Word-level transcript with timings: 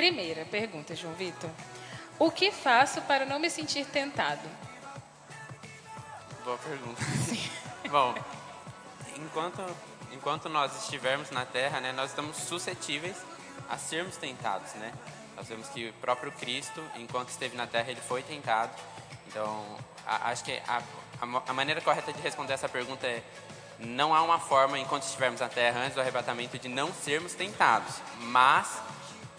Primeira 0.00 0.46
pergunta, 0.46 0.96
João 0.96 1.12
Vitor. 1.12 1.50
O 2.18 2.30
que 2.30 2.50
faço 2.50 3.02
para 3.02 3.26
não 3.26 3.38
me 3.38 3.50
sentir 3.50 3.84
tentado? 3.84 4.40
Boa 6.42 6.56
pergunta. 6.56 7.02
Bom, 7.86 8.14
enquanto, 9.14 9.76
enquanto 10.10 10.48
nós 10.48 10.84
estivermos 10.84 11.30
na 11.30 11.44
Terra, 11.44 11.80
né, 11.80 11.92
nós 11.92 12.08
estamos 12.08 12.38
suscetíveis 12.38 13.14
a 13.68 13.76
sermos 13.76 14.16
tentados, 14.16 14.72
né? 14.76 14.90
Nós 15.36 15.46
vemos 15.46 15.68
que 15.68 15.90
o 15.90 15.92
próprio 16.00 16.32
Cristo, 16.32 16.82
enquanto 16.96 17.28
esteve 17.28 17.54
na 17.54 17.66
Terra, 17.66 17.90
ele 17.90 18.00
foi 18.00 18.22
tentado. 18.22 18.72
Então, 19.26 19.66
a, 20.06 20.30
acho 20.30 20.42
que 20.42 20.62
a, 20.66 20.82
a, 21.20 21.42
a 21.46 21.52
maneira 21.52 21.82
correta 21.82 22.10
de 22.10 22.22
responder 22.22 22.54
essa 22.54 22.70
pergunta 22.70 23.06
é 23.06 23.22
não 23.78 24.14
há 24.14 24.22
uma 24.22 24.38
forma, 24.38 24.78
enquanto 24.78 25.02
estivermos 25.02 25.40
na 25.40 25.48
Terra, 25.50 25.80
antes 25.80 25.94
do 25.94 26.00
arrebatamento, 26.00 26.58
de 26.58 26.68
não 26.68 26.90
sermos 26.90 27.34
tentados. 27.34 27.96
Mas, 28.20 28.80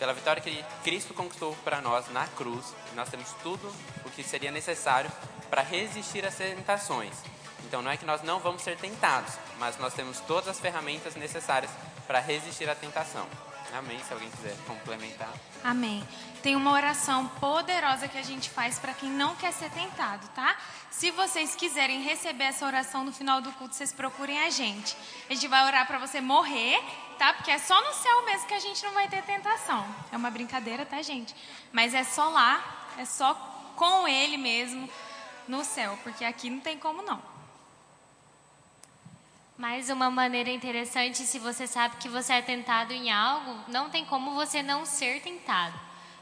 pela 0.01 0.15
vitória 0.15 0.41
que 0.41 0.65
Cristo 0.83 1.13
conquistou 1.13 1.55
para 1.63 1.79
nós 1.79 2.11
na 2.11 2.25
cruz, 2.29 2.73
nós 2.95 3.07
temos 3.07 3.31
tudo 3.43 3.71
o 4.03 4.09
que 4.09 4.23
seria 4.23 4.49
necessário 4.49 5.11
para 5.47 5.61
resistir 5.61 6.25
às 6.25 6.33
tentações. 6.33 7.13
Então, 7.67 7.83
não 7.83 7.91
é 7.91 7.97
que 7.97 8.03
nós 8.03 8.23
não 8.23 8.39
vamos 8.39 8.63
ser 8.63 8.77
tentados, 8.77 9.35
mas 9.59 9.77
nós 9.77 9.93
temos 9.93 10.19
todas 10.21 10.47
as 10.47 10.59
ferramentas 10.59 11.13
necessárias 11.13 11.69
para 12.07 12.19
resistir 12.19 12.67
à 12.67 12.73
tentação. 12.73 13.27
Amém. 13.73 13.99
Se 14.03 14.13
alguém 14.13 14.29
quiser 14.29 14.55
complementar. 14.67 15.31
Amém. 15.63 16.05
Tem 16.41 16.55
uma 16.55 16.71
oração 16.71 17.27
poderosa 17.39 18.07
que 18.07 18.17
a 18.17 18.23
gente 18.23 18.49
faz 18.49 18.79
para 18.79 18.93
quem 18.93 19.09
não 19.09 19.35
quer 19.35 19.53
ser 19.53 19.69
tentado, 19.71 20.27
tá? 20.29 20.57
Se 20.89 21.11
vocês 21.11 21.55
quiserem 21.55 22.01
receber 22.01 22.45
essa 22.45 22.65
oração 22.65 23.03
no 23.03 23.11
final 23.11 23.41
do 23.41 23.51
culto, 23.53 23.75
vocês 23.75 23.93
procurem 23.93 24.39
a 24.43 24.49
gente. 24.49 24.95
A 25.29 25.33
gente 25.33 25.47
vai 25.47 25.65
orar 25.65 25.87
para 25.87 25.99
você 25.99 26.19
morrer, 26.19 26.83
tá? 27.17 27.33
Porque 27.33 27.51
é 27.51 27.57
só 27.57 27.79
no 27.81 27.93
céu 27.93 28.25
mesmo 28.25 28.47
que 28.47 28.53
a 28.53 28.59
gente 28.59 28.83
não 28.83 28.93
vai 28.93 29.07
ter 29.07 29.23
tentação. 29.23 29.85
É 30.11 30.17
uma 30.17 30.29
brincadeira, 30.29 30.85
tá, 30.85 31.01
gente? 31.01 31.35
Mas 31.71 31.93
é 31.93 32.03
só 32.03 32.29
lá, 32.29 32.63
é 32.97 33.05
só 33.05 33.33
com 33.75 34.07
ele 34.07 34.37
mesmo 34.37 34.89
no 35.47 35.63
céu, 35.63 35.97
porque 36.03 36.25
aqui 36.25 36.49
não 36.49 36.59
tem 36.59 36.77
como 36.77 37.01
não. 37.01 37.30
Mais 39.61 39.91
uma 39.91 40.09
maneira 40.09 40.49
interessante, 40.49 41.19
se 41.19 41.37
você 41.37 41.67
sabe 41.67 41.97
que 41.97 42.09
você 42.09 42.33
é 42.33 42.41
tentado 42.41 42.91
em 42.93 43.11
algo, 43.11 43.55
não 43.67 43.91
tem 43.91 44.03
como 44.03 44.33
você 44.33 44.63
não 44.63 44.87
ser 44.87 45.21
tentado. 45.21 45.79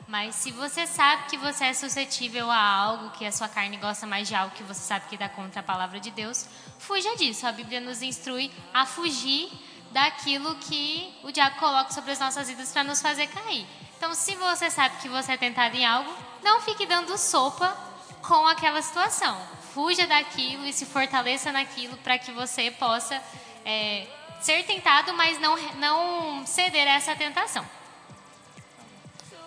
Mas 0.10 0.36
se 0.36 0.52
você 0.52 0.86
sabe 0.86 1.24
que 1.30 1.38
você 1.38 1.64
é 1.64 1.74
suscetível 1.74 2.52
a 2.52 2.62
algo, 2.62 3.12
que 3.12 3.26
a 3.26 3.32
sua 3.32 3.48
carne 3.48 3.78
gosta 3.78 4.06
mais 4.06 4.28
de 4.28 4.36
algo 4.36 4.54
que 4.54 4.64
você 4.64 4.82
sabe 4.82 5.06
que 5.08 5.16
dá 5.16 5.30
contra 5.30 5.62
a 5.62 5.64
palavra 5.64 6.02
de 6.02 6.12
Deus, 6.12 6.50
fuja 6.80 7.16
disso. 7.16 7.48
A 7.48 7.54
Bíblia 7.54 7.80
nos 7.80 8.02
instrui 8.02 8.52
a 8.74 8.86
fugir 8.86 9.50
daquilo 9.92 10.56
que 10.56 11.10
o 11.24 11.32
diabo 11.32 11.56
coloca 11.60 11.94
sobre 11.94 12.12
as 12.12 12.20
nossas 12.20 12.50
vidas 12.50 12.74
para 12.74 12.84
nos 12.84 13.02
fazer 13.02 13.28
cair. 13.28 13.66
Então, 13.96 14.14
se 14.14 14.36
você 14.36 14.70
sabe 14.70 14.98
que 14.98 15.08
você 15.08 15.32
é 15.32 15.38
tentado 15.38 15.78
em 15.78 15.86
algo, 15.86 16.14
não 16.44 16.60
fique 16.60 16.86
dando 16.86 17.18
sopa 17.18 17.74
com 18.22 18.46
aquela 18.48 18.82
situação 18.82 19.59
fuja 19.74 20.08
daquilo 20.08 20.66
e 20.66 20.74
se 20.74 20.86
fortaleça 20.86 21.52
naquilo 21.52 21.98
para 21.98 22.18
que 22.18 22.32
você 22.32 22.72
possa 22.72 23.22
é, 23.66 24.06
ser 24.42 24.64
tentado, 24.64 25.14
mas 25.14 25.40
não, 25.40 25.56
não 25.76 26.46
ceder 26.46 26.88
a 26.88 26.92
essa 26.92 27.16
tentação. 27.16 27.66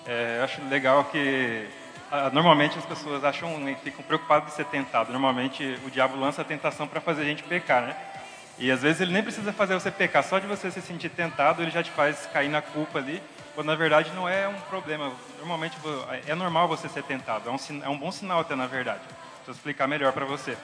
É, 0.07 0.39
eu 0.39 0.45
acho 0.45 0.63
legal 0.65 1.05
que 1.05 1.69
ah, 2.11 2.31
normalmente 2.31 2.79
as 2.79 2.85
pessoas 2.85 3.25
acham 3.25 3.51
ficam 3.83 4.03
preocupadas 4.05 4.51
de 4.51 4.55
ser 4.57 4.67
tentado. 4.67 5.13
Normalmente 5.13 5.79
o 5.85 5.91
diabo 5.91 6.19
lança 6.19 6.43
a 6.43 6.45
tentação 6.45 6.87
para 6.87 7.01
fazer 7.01 7.23
a 7.23 7.25
gente 7.25 7.43
pecar, 7.43 7.83
né? 7.83 7.97
E 8.59 8.71
às 8.71 8.83
vezes 8.83 9.01
ele 9.01 9.13
nem 9.13 9.23
precisa 9.23 9.53
fazer 9.53 9.75
você 9.75 9.91
pecar, 9.91 10.23
só 10.23 10.39
de 10.39 10.47
você 10.47 10.71
se 10.71 10.83
sentir 10.83 11.09
tentado 11.09 11.63
ele 11.63 11.71
já 11.71 11.83
te 11.83 11.91
faz 11.91 12.27
cair 12.27 12.51
na 12.51 12.61
culpa 12.61 12.99
ali, 12.99 13.23
quando 13.55 13.69
na 13.69 13.75
verdade 13.75 14.13
não 14.15 14.29
é 14.29 14.47
um 14.47 14.61
problema. 14.63 15.11
Normalmente 15.39 15.77
é 16.27 16.35
normal 16.35 16.69
você 16.69 16.89
ser 16.89 17.03
tentado, 17.03 17.49
é 17.49 17.53
um, 17.53 17.83
é 17.83 17.89
um 17.89 17.97
bom 17.97 18.13
sinal 18.13 18.41
até 18.41 18.55
na 18.55 18.67
verdade. 18.67 19.01
Deixa 19.43 19.51
eu 19.51 19.55
explicar 19.55 19.89
melhor 19.89 20.13
para 20.13 20.25
você. 20.25 20.57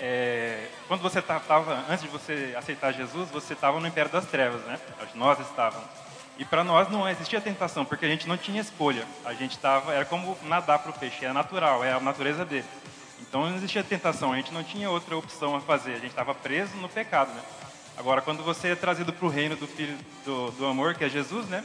É, 0.00 0.66
quando 0.88 1.00
você 1.00 1.20
estava, 1.20 1.84
antes 1.88 2.02
de 2.02 2.08
você 2.08 2.52
aceitar 2.58 2.92
Jesus, 2.92 3.30
você 3.30 3.52
estava 3.52 3.78
no 3.78 3.86
império 3.86 4.10
das 4.10 4.26
trevas, 4.26 4.60
né? 4.62 4.80
Nós 5.14 5.38
estávamos. 5.38 5.86
E 6.36 6.44
para 6.44 6.64
nós 6.64 6.90
não 6.90 7.08
existia 7.08 7.40
tentação, 7.40 7.84
porque 7.84 8.04
a 8.04 8.08
gente 8.08 8.26
não 8.26 8.36
tinha 8.36 8.60
escolha. 8.60 9.06
A 9.24 9.32
gente 9.32 9.52
estava, 9.52 9.94
era 9.94 10.04
como 10.04 10.36
nadar 10.42 10.80
para 10.80 10.90
o 10.90 10.98
peixe, 10.98 11.24
é 11.24 11.32
natural, 11.32 11.84
é 11.84 11.92
a 11.92 12.00
natureza 12.00 12.44
dele. 12.44 12.66
Então 13.20 13.48
não 13.48 13.56
existia 13.56 13.84
tentação, 13.84 14.32
a 14.32 14.36
gente 14.36 14.52
não 14.52 14.64
tinha 14.64 14.90
outra 14.90 15.16
opção 15.16 15.54
a 15.54 15.60
fazer, 15.60 15.92
a 15.92 15.98
gente 15.98 16.10
estava 16.10 16.34
preso 16.34 16.74
no 16.78 16.88
pecado, 16.88 17.32
né? 17.32 17.42
Agora, 17.96 18.20
quando 18.20 18.42
você 18.42 18.70
é 18.70 18.74
trazido 18.74 19.12
para 19.12 19.24
o 19.24 19.28
reino 19.28 19.54
do 19.54 19.68
Filho 19.68 19.96
do, 20.24 20.50
do 20.50 20.66
amor, 20.66 20.96
que 20.96 21.04
é 21.04 21.08
Jesus, 21.08 21.46
né? 21.46 21.64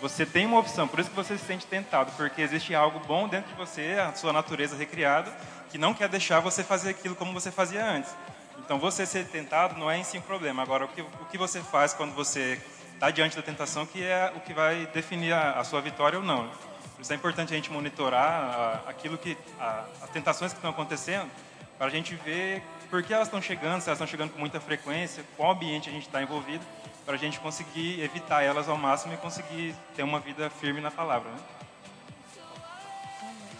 Você 0.00 0.26
tem 0.26 0.44
uma 0.44 0.58
opção, 0.58 0.86
por 0.86 1.00
isso 1.00 1.10
que 1.10 1.16
você 1.16 1.38
se 1.38 1.46
sente 1.46 1.66
tentado, 1.66 2.12
porque 2.16 2.42
existe 2.42 2.74
algo 2.74 3.00
bom 3.00 3.26
dentro 3.26 3.50
de 3.50 3.56
você, 3.56 3.96
a 3.98 4.12
sua 4.12 4.32
natureza 4.32 4.76
recriada, 4.76 5.32
que 5.74 5.78
não 5.78 5.92
quer 5.92 6.08
deixar 6.08 6.38
você 6.38 6.62
fazer 6.62 6.90
aquilo 6.90 7.16
como 7.16 7.32
você 7.32 7.50
fazia 7.50 7.84
antes. 7.84 8.14
Então, 8.60 8.78
você 8.78 9.04
ser 9.04 9.26
tentado 9.26 9.76
não 9.76 9.90
é 9.90 9.98
em 9.98 10.04
si 10.04 10.16
um 10.16 10.20
problema. 10.20 10.62
Agora, 10.62 10.84
o 10.84 10.88
que, 10.88 11.00
o 11.00 11.24
que 11.28 11.36
você 11.36 11.60
faz 11.60 11.92
quando 11.92 12.14
você 12.14 12.62
está 12.94 13.10
diante 13.10 13.34
da 13.34 13.42
tentação 13.42 13.84
que 13.84 14.00
é 14.00 14.32
o 14.36 14.40
que 14.40 14.54
vai 14.54 14.86
definir 14.94 15.32
a, 15.32 15.58
a 15.58 15.64
sua 15.64 15.80
vitória 15.80 16.16
ou 16.16 16.24
não. 16.24 16.48
Por 16.94 17.02
isso 17.02 17.12
é 17.12 17.16
importante 17.16 17.52
a 17.52 17.56
gente 17.56 17.72
monitorar 17.72 18.84
a, 18.86 18.88
aquilo 18.88 19.18
que 19.18 19.36
a, 19.58 19.84
as 20.00 20.10
tentações 20.10 20.52
que 20.52 20.58
estão 20.58 20.70
acontecendo 20.70 21.28
para 21.76 21.88
a 21.88 21.90
gente 21.90 22.14
ver 22.14 22.62
por 22.88 23.02
que 23.02 23.12
elas 23.12 23.26
estão 23.26 23.42
chegando, 23.42 23.80
se 23.80 23.88
elas 23.88 23.96
estão 23.98 24.06
chegando 24.06 24.30
com 24.30 24.38
muita 24.38 24.60
frequência, 24.60 25.24
qual 25.36 25.50
ambiente 25.50 25.88
a 25.88 25.92
gente 25.92 26.06
está 26.06 26.22
envolvido, 26.22 26.64
para 27.04 27.14
a 27.16 27.18
gente 27.18 27.40
conseguir 27.40 28.00
evitar 28.00 28.44
elas 28.44 28.68
ao 28.68 28.78
máximo 28.78 29.12
e 29.12 29.16
conseguir 29.16 29.74
ter 29.96 30.04
uma 30.04 30.20
vida 30.20 30.48
firme 30.50 30.80
na 30.80 30.92
palavra. 30.92 31.28
Né? 31.32 31.38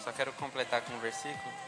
Só 0.05 0.13
quero 0.13 0.33
completar 0.35 0.81
com 0.83 0.95
um 0.95 1.01
versículo 1.01 1.65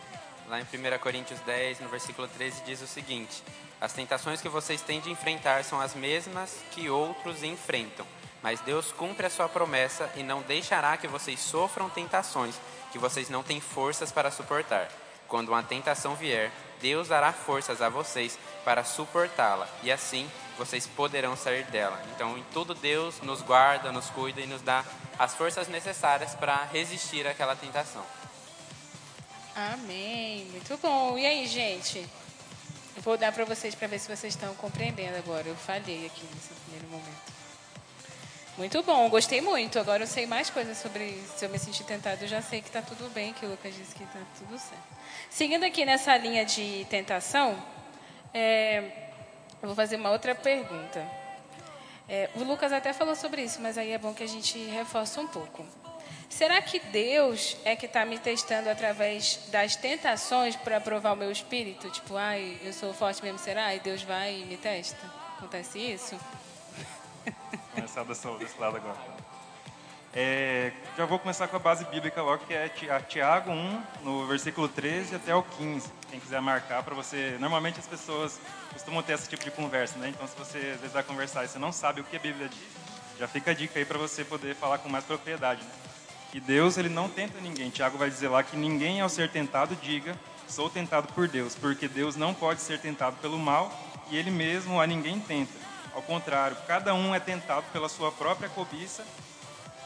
Lá 0.48 0.60
em 0.60 0.62
1 0.62 0.98
Coríntios 1.00 1.40
10, 1.40 1.80
no 1.80 1.88
versículo 1.88 2.28
13, 2.28 2.62
diz 2.64 2.80
o 2.80 2.86
seguinte: 2.86 3.42
As 3.80 3.92
tentações 3.92 4.40
que 4.40 4.48
vocês 4.48 4.80
têm 4.80 5.00
de 5.00 5.10
enfrentar 5.10 5.64
são 5.64 5.80
as 5.80 5.94
mesmas 5.94 6.56
que 6.70 6.88
outros 6.88 7.42
enfrentam, 7.42 8.06
mas 8.42 8.60
Deus 8.60 8.92
cumpre 8.92 9.26
a 9.26 9.30
sua 9.30 9.48
promessa 9.48 10.08
e 10.14 10.22
não 10.22 10.42
deixará 10.42 10.96
que 10.96 11.08
vocês 11.08 11.40
sofram 11.40 11.90
tentações 11.90 12.54
que 12.92 12.98
vocês 12.98 13.28
não 13.28 13.42
têm 13.42 13.60
forças 13.60 14.12
para 14.12 14.30
suportar. 14.30 14.88
Quando 15.26 15.48
uma 15.48 15.62
tentação 15.64 16.14
vier, 16.14 16.52
Deus 16.80 17.08
dará 17.08 17.32
forças 17.32 17.82
a 17.82 17.88
vocês 17.88 18.38
para 18.64 18.84
suportá-la, 18.84 19.68
e 19.82 19.90
assim 19.90 20.30
vocês 20.56 20.86
poderão 20.86 21.36
sair 21.36 21.64
dela. 21.64 22.00
Então, 22.14 22.38
em 22.38 22.44
tudo, 22.52 22.74
Deus 22.74 23.20
nos 23.20 23.42
guarda, 23.42 23.90
nos 23.90 24.08
cuida 24.10 24.40
e 24.40 24.46
nos 24.46 24.62
dá 24.62 24.84
as 25.18 25.34
forças 25.34 25.66
necessárias 25.66 26.34
para 26.34 26.64
resistir 26.72 27.26
àquela 27.26 27.56
tentação. 27.56 28.04
Amém. 29.56 30.44
Muito 30.50 30.76
bom. 30.82 31.16
E 31.16 31.24
aí, 31.24 31.46
gente? 31.46 32.06
Eu 32.94 33.00
vou 33.00 33.16
dar 33.16 33.32
para 33.32 33.42
vocês 33.46 33.74
para 33.74 33.88
ver 33.88 33.98
se 33.98 34.06
vocês 34.06 34.34
estão 34.34 34.54
compreendendo 34.56 35.16
agora. 35.16 35.48
Eu 35.48 35.56
falhei 35.56 36.04
aqui 36.04 36.26
nesse 36.34 36.50
primeiro 36.64 36.86
momento. 36.88 37.32
Muito 38.58 38.82
bom, 38.82 39.08
gostei 39.08 39.40
muito. 39.40 39.78
Agora 39.78 40.02
eu 40.02 40.06
sei 40.06 40.26
mais 40.26 40.50
coisas 40.50 40.76
sobre 40.76 41.18
se 41.34 41.42
eu 41.42 41.48
me 41.48 41.58
sentir 41.58 41.84
tentado. 41.84 42.22
Eu 42.22 42.28
já 42.28 42.42
sei 42.42 42.60
que 42.60 42.68
está 42.68 42.82
tudo 42.82 43.08
bem, 43.14 43.32
que 43.32 43.46
o 43.46 43.48
Lucas 43.48 43.74
disse 43.74 43.94
que 43.94 44.04
está 44.04 44.20
tudo 44.36 44.58
certo. 44.58 44.84
Seguindo 45.30 45.64
aqui 45.64 45.86
nessa 45.86 46.14
linha 46.18 46.44
de 46.44 46.86
tentação, 46.90 47.56
é, 48.34 49.08
eu 49.62 49.68
vou 49.68 49.74
fazer 49.74 49.96
uma 49.96 50.10
outra 50.10 50.34
pergunta. 50.34 51.02
É, 52.06 52.28
o 52.34 52.44
Lucas 52.44 52.74
até 52.74 52.92
falou 52.92 53.16
sobre 53.16 53.42
isso, 53.42 53.58
mas 53.62 53.78
aí 53.78 53.92
é 53.92 53.96
bom 53.96 54.12
que 54.12 54.22
a 54.22 54.28
gente 54.28 54.58
reforce 54.66 55.18
um 55.18 55.26
pouco. 55.26 55.64
Será 56.28 56.60
que 56.60 56.78
Deus 56.80 57.56
é 57.64 57.76
que 57.76 57.86
está 57.86 58.04
me 58.04 58.18
testando 58.18 58.68
através 58.68 59.48
das 59.50 59.76
tentações 59.76 60.56
para 60.56 60.80
provar 60.80 61.12
o 61.12 61.16
meu 61.16 61.30
espírito? 61.30 61.88
Tipo, 61.90 62.16
ai, 62.16 62.58
eu 62.62 62.72
sou 62.72 62.92
forte 62.92 63.22
mesmo, 63.22 63.38
será? 63.38 63.74
E 63.74 63.80
Deus 63.80 64.02
vai 64.02 64.40
e 64.40 64.44
me 64.44 64.56
testa? 64.56 64.98
Acontece 65.38 65.78
isso? 65.78 66.18
Começar 67.74 68.04
desse, 68.04 68.28
desse 68.38 68.58
lado 68.58 68.76
agora. 68.76 68.98
É, 70.18 70.72
já 70.96 71.04
vou 71.04 71.18
começar 71.18 71.46
com 71.46 71.56
a 71.56 71.58
base 71.58 71.84
bíblica 71.84 72.22
logo, 72.22 72.46
que 72.46 72.54
é 72.54 72.70
Tiago 73.06 73.50
1, 73.50 73.82
no 74.02 74.26
versículo 74.26 74.66
13 74.66 75.14
até 75.14 75.34
o 75.34 75.42
15. 75.42 75.92
Quem 76.10 76.18
quiser 76.18 76.40
marcar 76.40 76.82
para 76.82 76.94
você. 76.94 77.36
Normalmente 77.38 77.78
as 77.78 77.86
pessoas 77.86 78.40
costumam 78.72 79.02
ter 79.02 79.12
esse 79.12 79.28
tipo 79.28 79.44
de 79.44 79.50
conversa, 79.50 79.98
né? 79.98 80.08
Então, 80.08 80.26
se 80.26 80.34
você 80.34 80.56
às 80.56 80.80
vezes 80.80 80.92
vai 80.92 81.02
conversar 81.02 81.44
e 81.44 81.48
você 81.48 81.58
não 81.58 81.70
sabe 81.70 82.00
o 82.00 82.04
que 82.04 82.16
a 82.16 82.18
Bíblia 82.18 82.48
diz, 82.48 82.58
já 83.18 83.28
fica 83.28 83.50
a 83.50 83.54
dica 83.54 83.78
aí 83.78 83.84
para 83.84 83.98
você 83.98 84.24
poder 84.24 84.54
falar 84.54 84.78
com 84.78 84.88
mais 84.88 85.04
propriedade. 85.04 85.62
Né? 85.62 85.70
Que 86.36 86.40
Deus 86.40 86.76
ele 86.76 86.90
não 86.90 87.08
tenta 87.08 87.40
ninguém. 87.40 87.70
Tiago 87.70 87.96
vai 87.96 88.10
dizer 88.10 88.28
lá 88.28 88.42
que 88.42 88.58
ninguém 88.58 89.00
ao 89.00 89.08
ser 89.08 89.30
tentado 89.30 89.74
diga 89.76 90.14
sou 90.46 90.68
tentado 90.68 91.10
por 91.14 91.26
Deus, 91.26 91.54
porque 91.54 91.88
Deus 91.88 92.14
não 92.14 92.34
pode 92.34 92.60
ser 92.60 92.78
tentado 92.78 93.16
pelo 93.22 93.38
mal 93.38 93.72
e 94.10 94.18
ele 94.18 94.30
mesmo 94.30 94.78
a 94.78 94.86
ninguém 94.86 95.18
tenta. 95.18 95.54
Ao 95.94 96.02
contrário, 96.02 96.54
cada 96.66 96.92
um 96.92 97.14
é 97.14 97.18
tentado 97.18 97.64
pela 97.72 97.88
sua 97.88 98.12
própria 98.12 98.50
cobiça 98.50 99.02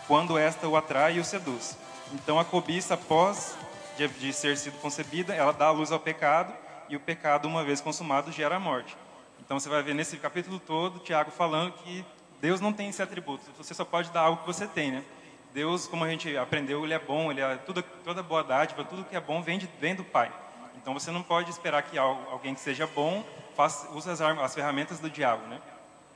quando 0.08 0.36
esta 0.36 0.66
o 0.66 0.76
atrai 0.76 1.18
e 1.18 1.20
o 1.20 1.24
seduz. 1.24 1.78
Então 2.12 2.36
a 2.36 2.44
cobiça 2.44 2.94
após 2.94 3.54
de, 3.96 4.08
de 4.08 4.32
ser 4.32 4.58
sido 4.58 4.76
concebida, 4.80 5.32
ela 5.32 5.52
dá 5.52 5.70
luz 5.70 5.92
ao 5.92 6.00
pecado 6.00 6.52
e 6.88 6.96
o 6.96 7.00
pecado 7.00 7.46
uma 7.46 7.62
vez 7.62 7.80
consumado 7.80 8.32
gera 8.32 8.56
a 8.56 8.60
morte. 8.60 8.96
Então 9.38 9.60
você 9.60 9.68
vai 9.68 9.84
ver 9.84 9.94
nesse 9.94 10.16
capítulo 10.16 10.58
todo 10.58 10.98
Tiago 10.98 11.30
falando 11.30 11.74
que 11.74 12.04
Deus 12.40 12.60
não 12.60 12.72
tem 12.72 12.88
esse 12.88 13.00
atributo. 13.00 13.44
Você 13.56 13.72
só 13.72 13.84
pode 13.84 14.10
dar 14.10 14.22
algo 14.22 14.40
que 14.40 14.48
você 14.48 14.66
tem, 14.66 14.90
né? 14.90 15.04
Deus, 15.52 15.86
como 15.86 16.04
a 16.04 16.08
gente 16.08 16.36
aprendeu, 16.36 16.84
ele 16.84 16.94
é 16.94 16.98
bom, 16.98 17.30
ele 17.30 17.40
é 17.40 17.56
tudo, 17.56 17.82
toda 18.04 18.22
boa 18.22 18.42
dádiva, 18.42 18.84
tudo 18.84 19.04
que 19.04 19.16
é 19.16 19.20
bom 19.20 19.42
vem, 19.42 19.58
de, 19.58 19.68
vem 19.80 19.94
do 19.94 20.04
Pai. 20.04 20.32
Então 20.76 20.94
você 20.94 21.10
não 21.10 21.22
pode 21.22 21.50
esperar 21.50 21.82
que 21.82 21.98
alguém 21.98 22.54
que 22.54 22.60
seja 22.60 22.86
bom 22.86 23.24
faça, 23.54 23.90
use 23.90 24.08
as, 24.08 24.20
armas, 24.20 24.44
as 24.44 24.54
ferramentas 24.54 25.00
do 25.00 25.10
diabo, 25.10 25.46
né? 25.46 25.60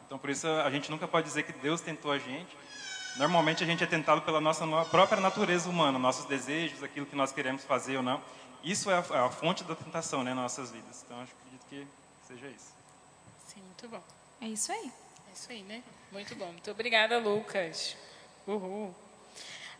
Então 0.07 0.19
por 0.19 0.31
isso 0.31 0.47
a 0.47 0.71
gente 0.71 0.91
nunca 0.91 1.07
pode 1.07 1.27
dizer 1.27 1.43
que 1.43 1.53
Deus 1.53 1.81
tentou 1.81 2.11
a 2.13 2.19
gente. 2.19 2.57
Normalmente 3.17 3.63
a 3.63 3.67
gente 3.67 3.85
é 3.85 3.87
tentado 3.87 4.23
pela 4.23 4.41
nossa 4.41 4.67
própria 4.87 5.21
natureza 5.21 5.69
humana, 5.69 5.99
nossos 5.99 6.25
desejos, 6.25 6.83
aquilo 6.83 7.07
que 7.07 7.15
nós 7.15 7.33
queremos 7.33 7.65
fazer 7.65 7.97
ou 7.97 8.03
não. 8.03 8.21
Isso 8.63 8.91
é 8.91 8.95
a, 8.95 9.05
é 9.17 9.19
a 9.19 9.31
fonte 9.31 9.63
da 9.65 9.75
tentação, 9.75 10.25
né, 10.25 10.33
nas 10.33 10.45
nossas 10.45 10.71
vidas. 10.71 11.05
Então 11.05 11.21
acho 11.21 11.33
acredito 11.33 11.67
que 11.69 11.87
seja 12.27 12.47
isso. 12.49 12.73
Sim, 13.47 13.61
muito 13.61 13.89
bom. 13.89 14.03
É 14.41 14.47
isso 14.47 14.73
aí. 14.73 14.91
É 15.29 15.33
isso 15.35 15.53
aí, 15.53 15.63
né? 15.63 15.83
Muito 16.11 16.35
bom. 16.35 16.47
Muito 16.47 16.71
obrigada, 16.71 17.19
Lucas. 17.19 17.97
Uhul. 18.47 18.95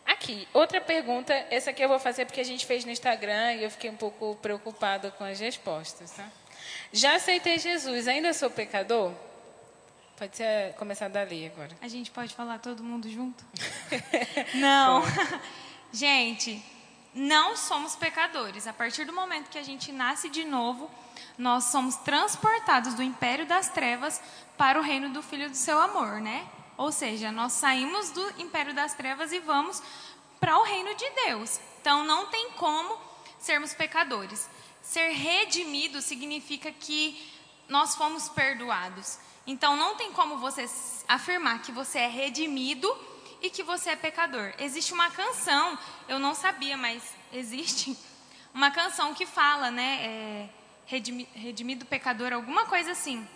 Aqui, 0.05 0.47
outra 0.53 0.79
pergunta, 0.79 1.33
essa 1.49 1.71
aqui 1.71 1.83
eu 1.83 1.89
vou 1.89 1.99
fazer 1.99 2.25
porque 2.25 2.39
a 2.39 2.45
gente 2.45 2.65
fez 2.65 2.85
no 2.85 2.91
Instagram 2.91 3.53
e 3.53 3.63
eu 3.63 3.71
fiquei 3.71 3.89
um 3.89 3.95
pouco 3.95 4.35
preocupada 4.41 5.09
com 5.11 5.23
as 5.23 5.39
respostas, 5.39 6.11
tá? 6.11 6.27
Já 6.93 7.15
aceitei 7.15 7.57
Jesus, 7.57 8.07
ainda 8.07 8.31
sou 8.33 8.49
pecador? 8.49 9.11
Pode 10.17 10.37
ser 10.37 10.73
começar 10.75 11.09
dali 11.09 11.45
agora. 11.47 11.71
A 11.81 11.87
gente 11.87 12.11
pode 12.11 12.33
falar 12.33 12.59
todo 12.59 12.83
mundo 12.83 13.09
junto? 13.09 13.43
não. 14.55 15.03
gente, 15.91 16.63
não 17.13 17.57
somos 17.57 17.95
pecadores. 17.95 18.67
A 18.67 18.73
partir 18.73 19.05
do 19.05 19.11
momento 19.11 19.49
que 19.49 19.57
a 19.57 19.63
gente 19.63 19.91
nasce 19.91 20.29
de 20.29 20.45
novo, 20.45 20.89
nós 21.37 21.65
somos 21.65 21.95
transportados 21.97 22.93
do 22.93 23.03
império 23.03 23.45
das 23.45 23.69
trevas 23.69 24.21
para 24.57 24.79
o 24.79 24.83
reino 24.83 25.09
do 25.09 25.21
Filho 25.21 25.49
do 25.49 25.57
seu 25.57 25.79
amor, 25.79 26.21
né? 26.21 26.47
Ou 26.77 26.91
seja, 26.91 27.31
nós 27.31 27.53
saímos 27.53 28.11
do 28.11 28.41
império 28.41 28.73
das 28.73 28.93
trevas 28.93 29.31
e 29.31 29.39
vamos 29.39 29.81
para 30.39 30.57
o 30.59 30.63
reino 30.63 30.93
de 30.95 31.09
Deus. 31.25 31.59
Então 31.81 32.03
não 32.03 32.27
tem 32.27 32.51
como 32.51 32.97
sermos 33.39 33.73
pecadores. 33.73 34.49
Ser 34.81 35.09
redimido 35.09 36.01
significa 36.01 36.71
que 36.71 37.31
nós 37.67 37.95
fomos 37.95 38.29
perdoados. 38.29 39.17
Então 39.47 39.75
não 39.75 39.95
tem 39.95 40.11
como 40.11 40.37
você 40.37 40.69
afirmar 41.07 41.61
que 41.61 41.71
você 41.71 41.99
é 41.99 42.07
redimido 42.07 42.95
e 43.41 43.49
que 43.49 43.63
você 43.63 43.91
é 43.91 43.95
pecador. 43.95 44.53
Existe 44.59 44.93
uma 44.93 45.09
canção, 45.09 45.77
eu 46.07 46.19
não 46.19 46.33
sabia, 46.33 46.75
mas 46.75 47.03
existe 47.31 47.97
uma 48.53 48.71
canção 48.71 49.13
que 49.13 49.25
fala, 49.25 49.69
né? 49.69 49.99
É, 50.01 50.49
redimido, 51.35 51.85
pecador, 51.85 52.33
alguma 52.33 52.65
coisa 52.65 52.91
assim. 52.91 53.27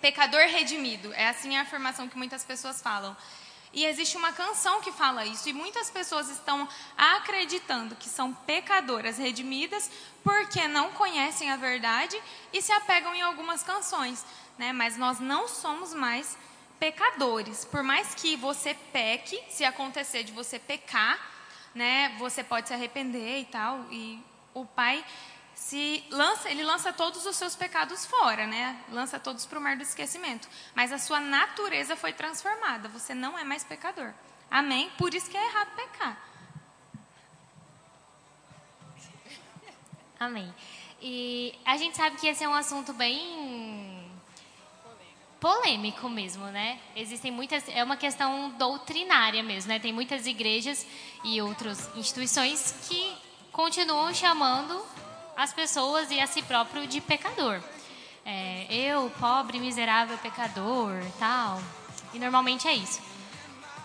Pecador 0.00 0.42
redimido. 0.42 1.12
É 1.14 1.28
assim 1.28 1.56
a 1.56 1.62
afirmação 1.62 2.08
que 2.08 2.16
muitas 2.16 2.44
pessoas 2.44 2.80
falam. 2.80 3.16
E 3.72 3.84
existe 3.84 4.16
uma 4.16 4.32
canção 4.32 4.80
que 4.80 4.90
fala 4.90 5.26
isso, 5.26 5.48
e 5.48 5.52
muitas 5.52 5.90
pessoas 5.90 6.30
estão 6.30 6.66
acreditando 6.96 7.94
que 7.96 8.08
são 8.08 8.32
pecadoras 8.32 9.18
redimidas 9.18 9.90
porque 10.24 10.66
não 10.66 10.90
conhecem 10.92 11.50
a 11.50 11.56
verdade 11.56 12.20
e 12.52 12.62
se 12.62 12.72
apegam 12.72 13.14
em 13.14 13.20
algumas 13.20 13.62
canções, 13.62 14.24
né? 14.56 14.72
Mas 14.72 14.96
nós 14.96 15.20
não 15.20 15.46
somos 15.46 15.92
mais 15.92 16.36
pecadores. 16.80 17.64
Por 17.64 17.82
mais 17.82 18.14
que 18.14 18.36
você 18.36 18.74
peque, 18.92 19.38
se 19.50 19.64
acontecer 19.64 20.22
de 20.22 20.32
você 20.32 20.58
pecar, 20.58 21.18
né, 21.74 22.16
você 22.18 22.42
pode 22.42 22.68
se 22.68 22.74
arrepender 22.74 23.40
e 23.40 23.44
tal, 23.44 23.84
e 23.90 24.18
o 24.54 24.64
Pai 24.64 25.04
se 25.58 26.04
lança, 26.10 26.48
ele 26.48 26.62
lança 26.62 26.92
todos 26.92 27.26
os 27.26 27.36
seus 27.36 27.56
pecados 27.56 28.06
fora, 28.06 28.46
né? 28.46 28.80
Lança 28.90 29.18
todos 29.18 29.44
para 29.44 29.58
o 29.58 29.60
mar 29.60 29.76
do 29.76 29.82
esquecimento. 29.82 30.48
Mas 30.72 30.92
a 30.92 30.98
sua 30.98 31.18
natureza 31.18 31.96
foi 31.96 32.12
transformada. 32.12 32.88
Você 32.88 33.12
não 33.12 33.36
é 33.36 33.42
mais 33.42 33.64
pecador. 33.64 34.14
Amém? 34.48 34.88
Por 34.96 35.12
isso 35.12 35.28
que 35.28 35.36
é 35.36 35.44
errado 35.44 35.74
pecar. 35.74 36.16
Amém. 40.18 40.54
E 41.02 41.58
a 41.64 41.76
gente 41.76 41.96
sabe 41.96 42.16
que 42.16 42.28
esse 42.28 42.42
é 42.42 42.48
um 42.48 42.54
assunto 42.54 42.92
bem 42.92 44.08
polêmico 45.40 46.08
mesmo, 46.08 46.46
né? 46.46 46.80
Existem 46.94 47.32
muitas, 47.32 47.68
é 47.68 47.82
uma 47.82 47.96
questão 47.96 48.50
doutrinária 48.50 49.42
mesmo, 49.42 49.70
né? 49.70 49.80
Tem 49.80 49.92
muitas 49.92 50.24
igrejas 50.24 50.86
e 51.24 51.42
outras 51.42 51.94
instituições 51.96 52.74
que 52.88 53.12
continuam 53.52 54.14
chamando 54.14 54.97
as 55.38 55.52
pessoas 55.52 56.10
e 56.10 56.18
a 56.18 56.26
si 56.26 56.42
próprio 56.42 56.84
de 56.88 57.00
pecador. 57.00 57.62
É, 58.26 58.66
eu, 58.68 59.08
pobre, 59.20 59.60
miserável 59.60 60.18
pecador, 60.18 61.00
tal. 61.16 61.62
E 62.12 62.18
normalmente 62.18 62.66
é 62.66 62.74
isso. 62.74 63.00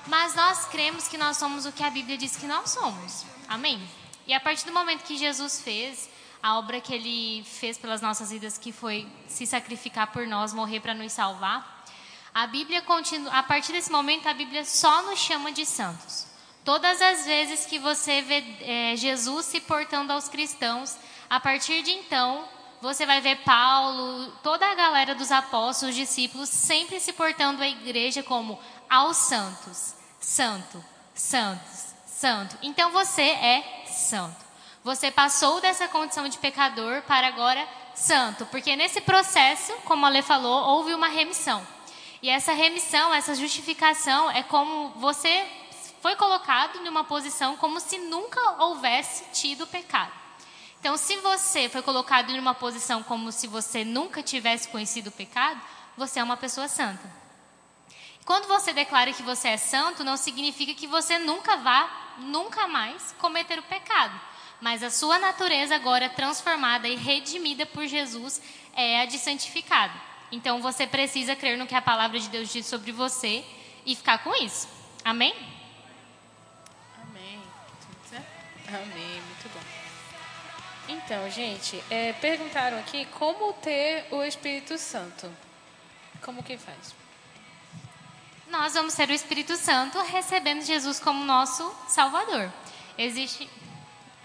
Mas 0.07 0.33
nós 0.33 0.65
cremos 0.65 1.07
que 1.07 1.15
nós 1.15 1.37
somos 1.37 1.67
o 1.67 1.71
que 1.71 1.83
a 1.83 1.91
Bíblia 1.91 2.17
diz 2.17 2.35
que 2.35 2.47
nós 2.47 2.71
somos. 2.71 3.23
Amém? 3.47 3.79
E 4.25 4.33
a 4.33 4.39
partir 4.39 4.65
do 4.65 4.73
momento 4.73 5.03
que 5.03 5.15
Jesus 5.15 5.61
fez 5.61 6.09
a 6.41 6.57
obra 6.57 6.81
que 6.81 6.91
ele 6.91 7.43
fez 7.43 7.77
pelas 7.77 8.01
nossas 8.01 8.31
vidas, 8.31 8.57
que 8.57 8.71
foi 8.71 9.07
se 9.27 9.45
sacrificar 9.45 10.07
por 10.07 10.25
nós, 10.25 10.53
morrer 10.53 10.79
para 10.79 10.95
nos 10.95 11.13
salvar, 11.13 11.85
a 12.33 12.47
Bíblia 12.47 12.81
continua, 12.81 13.31
a 13.31 13.43
partir 13.43 13.73
desse 13.73 13.91
momento 13.91 14.27
a 14.27 14.33
Bíblia 14.33 14.65
só 14.65 15.03
nos 15.03 15.19
chama 15.19 15.51
de 15.51 15.67
santos. 15.67 16.25
Todas 16.65 16.99
as 16.99 17.25
vezes 17.25 17.67
que 17.67 17.77
você 17.77 18.23
vê 18.23 18.43
é, 18.61 18.95
Jesus 18.95 19.45
se 19.45 19.61
portando 19.61 20.11
aos 20.11 20.27
cristãos, 20.27 20.97
a 21.33 21.39
partir 21.39 21.81
de 21.81 21.89
então, 21.89 22.47
você 22.79 23.07
vai 23.07 23.19
ver 23.19 23.37
Paulo, 23.37 24.31
toda 24.43 24.69
a 24.69 24.75
galera 24.75 25.15
dos 25.15 25.31
apóstolos, 25.31 25.95
discípulos, 25.95 26.47
sempre 26.47 26.99
se 26.99 27.11
portando 27.11 27.63
à 27.63 27.67
igreja 27.67 28.21
como 28.21 28.59
aos 28.87 29.17
santos, 29.17 29.95
santo, 30.19 30.85
santos, 31.11 31.95
santo. 32.05 32.55
Então 32.61 32.91
você 32.91 33.23
é 33.23 33.83
santo. 33.87 34.45
Você 34.83 35.09
passou 35.09 35.59
dessa 35.59 35.87
condição 35.87 36.29
de 36.29 36.37
pecador 36.37 37.01
para 37.01 37.25
agora 37.25 37.67
santo, 37.95 38.45
porque 38.51 38.75
nesse 38.75 39.01
processo, 39.01 39.73
como 39.85 40.05
a 40.05 40.09
Lê 40.09 40.21
falou, 40.21 40.75
houve 40.75 40.93
uma 40.93 41.07
remissão. 41.07 41.65
E 42.21 42.29
essa 42.29 42.53
remissão, 42.53 43.11
essa 43.11 43.33
justificação 43.33 44.29
é 44.29 44.43
como 44.43 44.89
você 44.97 45.47
foi 45.99 46.15
colocado 46.15 46.79
numa 46.81 47.03
posição 47.03 47.57
como 47.57 47.79
se 47.79 47.97
nunca 47.97 48.63
houvesse 48.63 49.23
tido 49.33 49.65
pecado. 49.65 50.22
Então, 50.83 50.97
se 50.97 51.15
você 51.15 51.69
foi 51.69 51.81
colocado 51.81 52.29
em 52.29 52.37
uma 52.37 52.53
posição 52.53 53.01
como 53.01 53.31
se 53.31 53.47
você 53.47 53.85
nunca 53.85 54.21
tivesse 54.21 54.67
conhecido 54.67 55.07
o 55.07 55.13
pecado, 55.13 55.57
você 55.95 56.19
é 56.19 56.23
uma 56.23 56.35
pessoa 56.35 56.67
santa. 56.67 57.09
Quando 58.25 58.49
você 58.49 58.73
declara 58.73 59.13
que 59.13 59.23
você 59.23 59.47
é 59.47 59.55
santo, 59.55 60.03
não 60.03 60.17
significa 60.17 60.73
que 60.73 60.85
você 60.85 61.17
nunca 61.17 61.55
vá, 61.55 61.89
nunca 62.17 62.67
mais 62.67 63.15
cometer 63.17 63.59
o 63.59 63.63
pecado. 63.63 64.19
Mas 64.59 64.83
a 64.83 64.89
sua 64.89 65.17
natureza 65.17 65.73
agora 65.73 66.09
transformada 66.09 66.85
e 66.85 66.97
redimida 66.97 67.65
por 67.65 67.87
Jesus 67.87 68.41
é 68.75 69.03
a 69.03 69.05
de 69.05 69.17
santificado. 69.17 69.97
Então 70.33 70.61
você 70.61 70.85
precisa 70.85 71.33
crer 71.33 71.57
no 71.57 71.65
que 71.65 71.75
a 71.75 71.81
palavra 71.81 72.19
de 72.19 72.27
Deus 72.27 72.51
diz 72.51 72.65
sobre 72.65 72.91
você 72.91 73.45
e 73.85 73.95
ficar 73.95 74.17
com 74.17 74.35
isso. 74.35 74.67
Amém? 75.05 75.33
Amém. 77.01 77.41
Amém. 78.67 79.23
Então, 80.87 81.29
gente, 81.29 81.81
é, 81.89 82.13
perguntaram 82.13 82.77
aqui 82.77 83.05
como 83.17 83.53
ter 83.53 84.05
o 84.11 84.21
Espírito 84.23 84.77
Santo. 84.77 85.31
Como 86.21 86.43
que 86.43 86.57
faz? 86.57 86.93
Nós 88.49 88.73
vamos 88.73 88.93
ter 88.93 89.09
o 89.09 89.13
Espírito 89.13 89.55
Santo 89.55 89.99
recebendo 90.01 90.61
Jesus 90.61 90.99
como 90.99 91.23
nosso 91.23 91.73
Salvador. 91.87 92.51
Existe. 92.97 93.49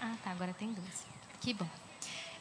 Ah, 0.01 0.13
tá, 0.23 0.31
agora 0.31 0.53
tem 0.53 0.71
dois. 0.73 1.05
Que 1.39 1.53
bom. 1.53 1.67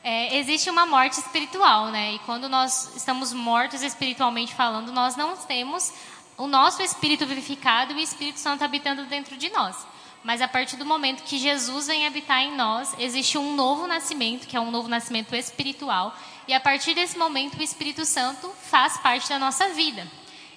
É, 0.02 0.37
existe 0.37 0.68
uma 0.68 0.87
morte 0.87 1.18
espiritual, 1.18 1.87
né? 1.87 2.14
E 2.14 2.18
quando 2.20 2.48
nós 2.48 2.96
estamos 2.96 3.32
mortos 3.32 3.82
espiritualmente 3.82 4.54
falando, 4.54 4.92
nós 4.92 5.16
não 5.16 5.37
temos 5.37 5.92
o 6.37 6.46
nosso 6.46 6.82
espírito 6.82 7.26
vivificado 7.26 7.92
e 7.92 7.96
o 7.96 8.00
Espírito 8.00 8.38
Santo 8.38 8.62
habitando 8.64 9.04
dentro 9.06 9.37
de 9.37 9.50
nós. 9.50 9.76
Mas 10.25 10.42
a 10.42 10.48
partir 10.48 10.76
do 10.76 10.84
momento 10.84 11.22
que 11.22 11.38
Jesus 11.38 11.87
vem 11.87 12.06
habitar 12.06 12.42
em 12.42 12.54
nós, 12.54 12.94
existe 12.98 13.38
um 13.38 13.54
novo 13.54 13.87
nascimento, 13.87 14.46
que 14.46 14.56
é 14.56 14.60
um 14.60 14.70
novo 14.70 14.88
nascimento 14.88 15.34
espiritual. 15.34 16.16
E 16.46 16.52
a 16.52 16.60
partir 16.60 16.94
desse 16.94 17.16
momento, 17.16 17.58
o 17.58 17.62
Espírito 17.62 18.04
Santo 18.04 18.48
faz 18.70 18.98
parte 18.98 19.28
da 19.28 19.38
nossa 19.38 19.68
vida. 19.70 20.06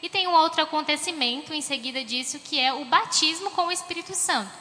E 0.01 0.10
tem 0.10 0.27
um 0.27 0.34
outro 0.34 0.63
acontecimento 0.63 1.53
em 1.53 1.62
seguida 1.62 2.03
disso, 2.03 2.39
que 2.39 2.60
é 2.60 2.74
o 2.74 2.86
batismo 2.86 3.51
com 3.51 3.68
o 3.68 3.72
Espírito 3.72 4.15
Santo. 4.15 4.51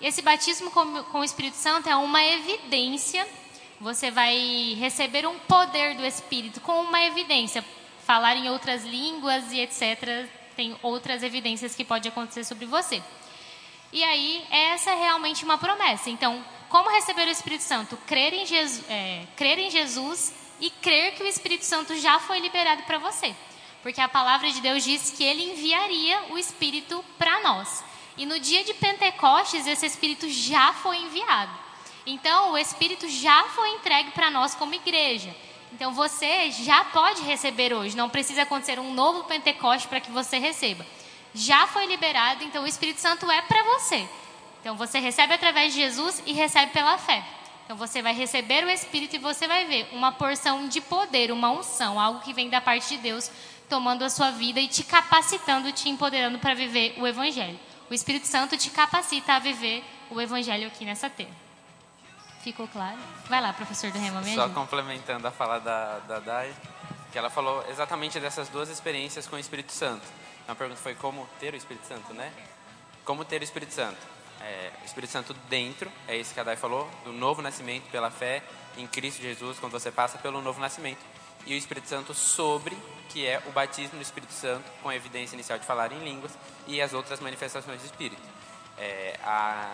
Esse 0.00 0.20
batismo 0.20 0.70
com, 0.70 1.04
com 1.04 1.20
o 1.20 1.24
Espírito 1.24 1.56
Santo 1.56 1.88
é 1.88 1.94
uma 1.94 2.24
evidência. 2.24 3.26
Você 3.80 4.10
vai 4.10 4.74
receber 4.78 5.26
um 5.26 5.38
poder 5.40 5.94
do 5.94 6.04
Espírito 6.04 6.60
com 6.60 6.80
uma 6.80 7.02
evidência. 7.04 7.64
Falar 8.04 8.34
em 8.34 8.48
outras 8.48 8.84
línguas 8.84 9.52
e 9.52 9.60
etc. 9.60 10.26
Tem 10.56 10.76
outras 10.82 11.22
evidências 11.22 11.74
que 11.74 11.84
pode 11.84 12.08
acontecer 12.08 12.44
sobre 12.44 12.66
você. 12.66 13.00
E 13.92 14.04
aí, 14.04 14.44
essa 14.50 14.90
é 14.90 14.94
realmente 14.94 15.44
uma 15.44 15.58
promessa. 15.58 16.10
Então, 16.10 16.44
como 16.68 16.88
receber 16.90 17.26
o 17.26 17.30
Espírito 17.30 17.64
Santo? 17.64 17.96
Crer 18.06 18.32
em, 18.32 18.46
Jesus, 18.46 18.84
é, 18.88 19.24
crer 19.36 19.58
em 19.58 19.70
Jesus 19.70 20.32
e 20.60 20.70
crer 20.70 21.14
que 21.14 21.22
o 21.22 21.26
Espírito 21.26 21.64
Santo 21.64 21.96
já 21.96 22.20
foi 22.20 22.38
liberado 22.38 22.84
para 22.84 22.98
você. 22.98 23.34
Porque 23.82 24.00
a 24.00 24.08
palavra 24.08 24.50
de 24.50 24.60
Deus 24.60 24.84
diz 24.84 25.10
que 25.10 25.24
ele 25.24 25.52
enviaria 25.52 26.24
o 26.30 26.38
Espírito 26.38 27.04
para 27.18 27.40
nós. 27.40 27.82
E 28.16 28.24
no 28.24 28.38
dia 28.38 28.62
de 28.62 28.74
Pentecostes, 28.74 29.66
esse 29.66 29.86
Espírito 29.86 30.28
já 30.28 30.72
foi 30.74 30.98
enviado. 30.98 31.50
Então, 32.06 32.52
o 32.52 32.58
Espírito 32.58 33.08
já 33.08 33.44
foi 33.48 33.70
entregue 33.70 34.12
para 34.12 34.30
nós 34.30 34.54
como 34.54 34.74
igreja. 34.74 35.34
Então, 35.72 35.92
você 35.92 36.50
já 36.52 36.84
pode 36.84 37.22
receber 37.22 37.72
hoje. 37.72 37.96
Não 37.96 38.08
precisa 38.08 38.42
acontecer 38.42 38.78
um 38.78 38.92
novo 38.92 39.24
Pentecoste 39.24 39.88
para 39.88 40.00
que 40.00 40.10
você 40.10 40.38
receba. 40.38 40.86
Já 41.34 41.66
foi 41.66 41.86
liberado, 41.86 42.42
então 42.44 42.64
o 42.64 42.66
Espírito 42.66 43.00
Santo 43.00 43.30
é 43.30 43.42
para 43.42 43.62
você. 43.62 44.08
Então, 44.60 44.76
você 44.76 44.98
recebe 44.98 45.32
através 45.34 45.72
de 45.72 45.80
Jesus 45.80 46.22
e 46.26 46.32
recebe 46.32 46.72
pela 46.72 46.98
fé. 46.98 47.24
Então, 47.64 47.76
você 47.76 48.02
vai 48.02 48.12
receber 48.12 48.64
o 48.64 48.70
Espírito 48.70 49.16
e 49.16 49.18
você 49.18 49.46
vai 49.46 49.64
ver 49.64 49.88
uma 49.92 50.12
porção 50.12 50.68
de 50.68 50.80
poder, 50.80 51.32
uma 51.32 51.50
unção, 51.50 51.98
algo 51.98 52.20
que 52.20 52.34
vem 52.34 52.50
da 52.50 52.60
parte 52.60 52.88
de 52.88 52.98
Deus, 52.98 53.30
tomando 53.68 54.04
a 54.04 54.10
sua 54.10 54.30
vida 54.32 54.60
e 54.60 54.68
te 54.68 54.84
capacitando, 54.84 55.72
te 55.72 55.88
empoderando 55.88 56.38
para 56.38 56.54
viver 56.54 56.94
o 56.98 57.06
Evangelho. 57.06 57.58
O 57.88 57.94
Espírito 57.94 58.26
Santo 58.26 58.56
te 58.56 58.70
capacita 58.70 59.34
a 59.34 59.38
viver 59.38 59.82
o 60.10 60.20
Evangelho 60.20 60.66
aqui 60.66 60.84
nessa 60.84 61.08
terra. 61.08 61.34
Ficou 62.42 62.66
claro? 62.68 62.98
Vai 63.28 63.40
lá, 63.40 63.52
professor 63.52 63.90
do 63.90 63.98
Rema, 63.98 64.22
Só 64.34 64.48
complementando 64.48 65.26
a 65.26 65.30
fala 65.30 65.58
da, 65.58 65.98
da 66.00 66.18
Dai, 66.18 66.54
que 67.12 67.18
ela 67.18 67.30
falou 67.30 67.64
exatamente 67.68 68.18
dessas 68.18 68.48
duas 68.48 68.68
experiências 68.68 69.26
com 69.26 69.36
o 69.36 69.38
Espírito 69.38 69.72
Santo. 69.72 70.06
A 70.50 70.54
pergunta 70.56 70.80
foi 70.80 70.96
como 70.96 71.28
ter 71.38 71.54
o 71.54 71.56
Espírito 71.56 71.86
Santo, 71.86 72.12
né? 72.12 72.32
Como 73.04 73.24
ter 73.24 73.40
o 73.40 73.44
Espírito 73.44 73.72
Santo? 73.72 74.00
É, 74.40 74.72
o 74.82 74.84
Espírito 74.84 75.10
Santo 75.12 75.32
dentro, 75.48 75.88
é 76.08 76.16
isso 76.16 76.34
que 76.34 76.40
a 76.40 76.42
Dai 76.42 76.56
falou, 76.56 76.90
do 77.04 77.12
novo 77.12 77.40
nascimento 77.40 77.88
pela 77.92 78.10
fé 78.10 78.42
em 78.76 78.84
Cristo 78.84 79.22
Jesus, 79.22 79.60
quando 79.60 79.70
você 79.70 79.92
passa 79.92 80.18
pelo 80.18 80.42
novo 80.42 80.60
nascimento. 80.60 80.98
E 81.46 81.54
o 81.54 81.56
Espírito 81.56 81.86
Santo 81.86 82.12
sobre, 82.14 82.76
que 83.10 83.24
é 83.24 83.40
o 83.46 83.52
batismo 83.52 83.96
do 83.96 84.02
Espírito 84.02 84.32
Santo, 84.32 84.64
com 84.82 84.88
a 84.88 84.96
evidência 84.96 85.36
inicial 85.36 85.56
de 85.56 85.64
falar 85.64 85.92
em 85.92 86.02
línguas 86.02 86.36
e 86.66 86.82
as 86.82 86.92
outras 86.92 87.20
manifestações 87.20 87.80
do 87.80 87.86
Espírito. 87.86 88.22
É, 88.76 89.20
a, 89.22 89.72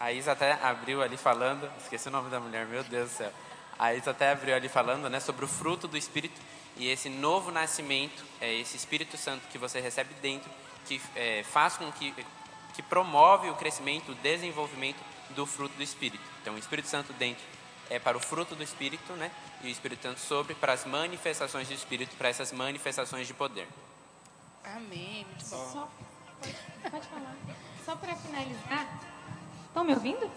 a 0.00 0.12
Isa 0.12 0.32
até 0.32 0.54
abriu 0.54 1.02
ali 1.02 1.16
falando, 1.16 1.70
esqueci 1.80 2.08
o 2.08 2.10
nome 2.10 2.30
da 2.30 2.40
mulher, 2.40 2.66
meu 2.66 2.82
Deus 2.82 3.10
do 3.10 3.16
céu. 3.16 3.32
A 3.78 3.94
Isa 3.94 4.10
até 4.10 4.32
abriu 4.32 4.56
ali 4.56 4.68
falando 4.68 5.08
né, 5.08 5.20
sobre 5.20 5.44
o 5.44 5.48
fruto 5.48 5.86
do 5.86 5.96
Espírito 5.96 6.40
e 6.78 6.88
esse 6.88 7.08
novo 7.08 7.50
nascimento, 7.50 8.24
é 8.40 8.54
esse 8.54 8.76
Espírito 8.76 9.16
Santo 9.16 9.46
que 9.48 9.58
você 9.58 9.80
recebe 9.80 10.14
dentro, 10.22 10.50
que 10.86 11.00
é, 11.14 11.42
faz 11.42 11.76
com 11.76 11.90
que, 11.92 12.14
que 12.74 12.82
promove 12.82 13.50
o 13.50 13.54
crescimento, 13.54 14.12
o 14.12 14.14
desenvolvimento 14.16 14.98
do 15.30 15.44
fruto 15.44 15.74
do 15.76 15.82
Espírito. 15.82 16.24
Então, 16.40 16.54
o 16.54 16.58
Espírito 16.58 16.88
Santo 16.88 17.12
dentro 17.12 17.44
é 17.90 17.98
para 17.98 18.16
o 18.16 18.20
fruto 18.20 18.54
do 18.54 18.62
Espírito, 18.62 19.12
né? 19.14 19.30
E 19.62 19.66
o 19.66 19.70
Espírito 19.70 20.02
Santo 20.02 20.20
sobre 20.20 20.54
para 20.54 20.72
as 20.72 20.84
manifestações 20.84 21.68
do 21.68 21.74
Espírito, 21.74 22.16
para 22.16 22.28
essas 22.28 22.52
manifestações 22.52 23.26
de 23.26 23.34
poder. 23.34 23.66
Amém. 24.64 25.26
Muito 25.28 25.50
bom. 25.50 25.70
Só, 25.72 25.88
pode, 26.40 26.56
pode 26.90 27.06
falar. 27.08 27.36
Só 27.84 27.96
para 27.96 28.14
finalizar, 28.16 28.86
Estão 29.78 29.86
me 29.86 29.94
ouvindo? 29.94 30.28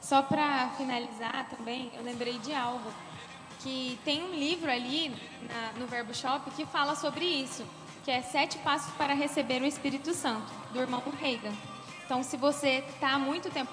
Só 0.00 0.22
para 0.22 0.70
finalizar 0.70 1.46
também, 1.50 1.90
eu 1.94 2.02
lembrei 2.02 2.38
de 2.38 2.54
algo. 2.54 2.90
Que 3.62 3.98
tem 4.04 4.22
um 4.22 4.34
livro 4.34 4.70
ali 4.70 5.14
na, 5.48 5.78
no 5.78 5.86
Verbo 5.86 6.14
Shop 6.14 6.50
que 6.52 6.64
fala 6.64 6.94
sobre 6.94 7.24
isso, 7.24 7.64
que 8.04 8.10
é 8.10 8.22
Sete 8.22 8.58
Passos 8.58 8.92
para 8.94 9.12
Receber 9.12 9.60
o 9.62 9.66
Espírito 9.66 10.14
Santo, 10.14 10.50
do 10.72 10.80
irmão 10.80 11.02
Reagan. 11.20 11.52
Então, 12.04 12.22
se 12.22 12.36
você 12.36 12.82
está 12.88 13.12
há 13.12 13.18
muito 13.18 13.50
tempo 13.50 13.70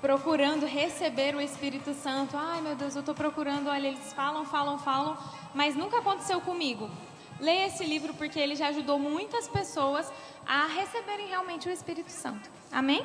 procurando 0.00 0.66
receber 0.66 1.34
o 1.34 1.40
Espírito 1.40 1.92
Santo, 1.94 2.36
ai 2.36 2.60
meu 2.60 2.76
Deus, 2.76 2.94
eu 2.94 3.00
estou 3.00 3.14
procurando, 3.14 3.68
olha, 3.68 3.88
eles 3.88 4.12
falam, 4.12 4.44
falam, 4.44 4.78
falam, 4.78 5.18
mas 5.54 5.74
nunca 5.74 5.98
aconteceu 5.98 6.40
comigo. 6.40 6.88
Leia 7.40 7.66
esse 7.66 7.84
livro 7.84 8.14
porque 8.14 8.38
ele 8.38 8.54
já 8.54 8.68
ajudou 8.68 8.98
muitas 8.98 9.48
pessoas 9.48 10.10
a 10.46 10.66
receberem 10.66 11.26
realmente 11.26 11.68
o 11.68 11.72
Espírito 11.72 12.10
Santo. 12.10 12.48
Amém? 12.72 13.04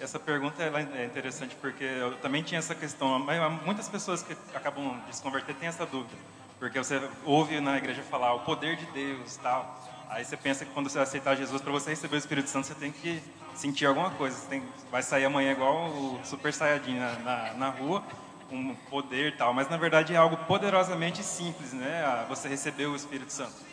Essa 0.00 0.18
pergunta 0.18 0.62
é 0.62 1.04
interessante 1.04 1.56
porque 1.56 1.84
eu 1.84 2.16
também 2.18 2.42
tinha 2.42 2.58
essa 2.58 2.74
questão. 2.74 3.18
Muitas 3.64 3.88
pessoas 3.88 4.22
que 4.22 4.36
acabam 4.54 5.00
de 5.06 5.16
se 5.16 5.22
converter 5.22 5.54
têm 5.54 5.68
essa 5.68 5.84
dúvida. 5.86 6.16
Porque 6.58 6.78
você 6.78 7.00
ouve 7.24 7.60
na 7.60 7.76
igreja 7.76 8.02
falar 8.02 8.34
o 8.34 8.40
poder 8.40 8.76
de 8.76 8.86
Deus 8.86 9.36
tal. 9.36 9.78
Aí 10.08 10.24
você 10.24 10.36
pensa 10.36 10.64
que 10.64 10.72
quando 10.72 10.88
você 10.88 10.98
aceitar 10.98 11.36
Jesus, 11.36 11.60
para 11.60 11.70
você 11.70 11.90
receber 11.90 12.16
o 12.16 12.18
Espírito 12.18 12.48
Santo, 12.48 12.66
você 12.66 12.74
tem 12.74 12.90
que 12.90 13.22
sentir 13.54 13.86
alguma 13.86 14.10
coisa. 14.10 14.36
Você 14.36 14.48
tem, 14.48 14.62
vai 14.90 15.02
sair 15.02 15.24
amanhã 15.24 15.52
igual 15.52 15.88
o 15.88 16.20
Super 16.24 16.52
Saiyajin 16.52 16.98
na, 16.98 17.12
na, 17.18 17.54
na 17.54 17.68
rua, 17.68 18.02
com 18.48 18.74
poder 18.90 19.36
tal. 19.36 19.52
Mas 19.52 19.68
na 19.68 19.76
verdade 19.76 20.14
é 20.14 20.16
algo 20.16 20.36
poderosamente 20.36 21.22
simples, 21.22 21.72
né? 21.72 22.24
Você 22.28 22.48
receber 22.48 22.86
o 22.86 22.96
Espírito 22.96 23.32
Santo. 23.32 23.67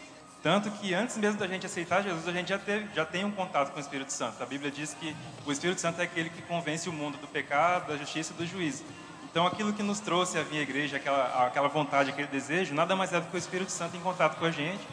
Tanto 0.45 0.69
que 0.69 0.93
antes 0.93 1.17
mesmo 1.17 1.39
da 1.39 1.47
gente 1.47 1.65
aceitar 1.65 2.03
Jesus, 2.03 2.27
a 2.27 2.31
gente 2.31 2.49
já, 2.49 2.59
teve, 2.59 2.87
já 2.93 3.03
tem 3.03 3.25
um 3.25 3.31
contato 3.31 3.71
com 3.71 3.77
o 3.77 3.81
Espírito 3.81 4.13
Santo. 4.13 4.43
A 4.43 4.45
Bíblia 4.45 4.69
diz 4.69 4.93
que 4.93 5.15
o 5.43 5.51
Espírito 5.51 5.81
Santo 5.81 5.99
é 5.99 6.03
aquele 6.03 6.29
que 6.29 6.43
convence 6.43 6.87
o 6.87 6.93
mundo 6.93 7.17
do 7.17 7.25
pecado, 7.25 7.87
da 7.87 7.97
justiça 7.97 8.31
e 8.31 8.35
do 8.35 8.45
juízo. 8.45 8.83
Então, 9.23 9.47
aquilo 9.47 9.73
que 9.73 9.81
nos 9.81 9.99
trouxe 9.99 10.37
a 10.37 10.43
vir 10.43 10.59
à 10.59 10.61
igreja, 10.61 10.97
aquela, 10.97 11.47
aquela 11.47 11.67
vontade, 11.67 12.11
aquele 12.11 12.27
desejo, 12.27 12.75
nada 12.75 12.95
mais 12.95 13.11
é 13.11 13.19
do 13.19 13.25
que 13.25 13.35
o 13.35 13.39
Espírito 13.39 13.71
Santo 13.71 13.97
em 13.97 13.99
contato 14.01 14.37
com 14.37 14.45
a 14.45 14.51
gente, 14.51 14.87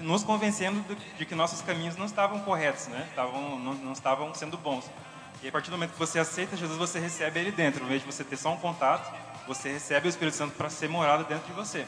nos 0.00 0.24
convencendo 0.24 0.80
de, 0.88 0.94
de 1.18 1.26
que 1.26 1.34
nossos 1.34 1.60
caminhos 1.60 1.96
não 1.96 2.06
estavam 2.06 2.40
corretos, 2.40 2.86
né? 2.86 3.04
Estavam, 3.10 3.58
não, 3.58 3.74
não 3.74 3.92
estavam 3.92 4.32
sendo 4.32 4.56
bons. 4.56 4.90
E 5.42 5.48
a 5.48 5.52
partir 5.52 5.68
do 5.68 5.76
momento 5.76 5.92
que 5.92 5.98
você 5.98 6.18
aceita 6.18 6.56
Jesus, 6.56 6.78
você 6.78 6.98
recebe 6.98 7.40
ele 7.40 7.52
dentro. 7.52 7.84
Em 7.84 7.88
vez 7.88 8.00
de 8.00 8.10
você 8.10 8.24
ter 8.24 8.38
só 8.38 8.54
um 8.54 8.56
contato, 8.56 9.14
você 9.46 9.70
recebe 9.70 10.06
o 10.06 10.08
Espírito 10.08 10.34
Santo 10.34 10.54
para 10.54 10.70
ser 10.70 10.88
morado 10.88 11.24
dentro 11.24 11.46
de 11.46 11.52
você. 11.52 11.86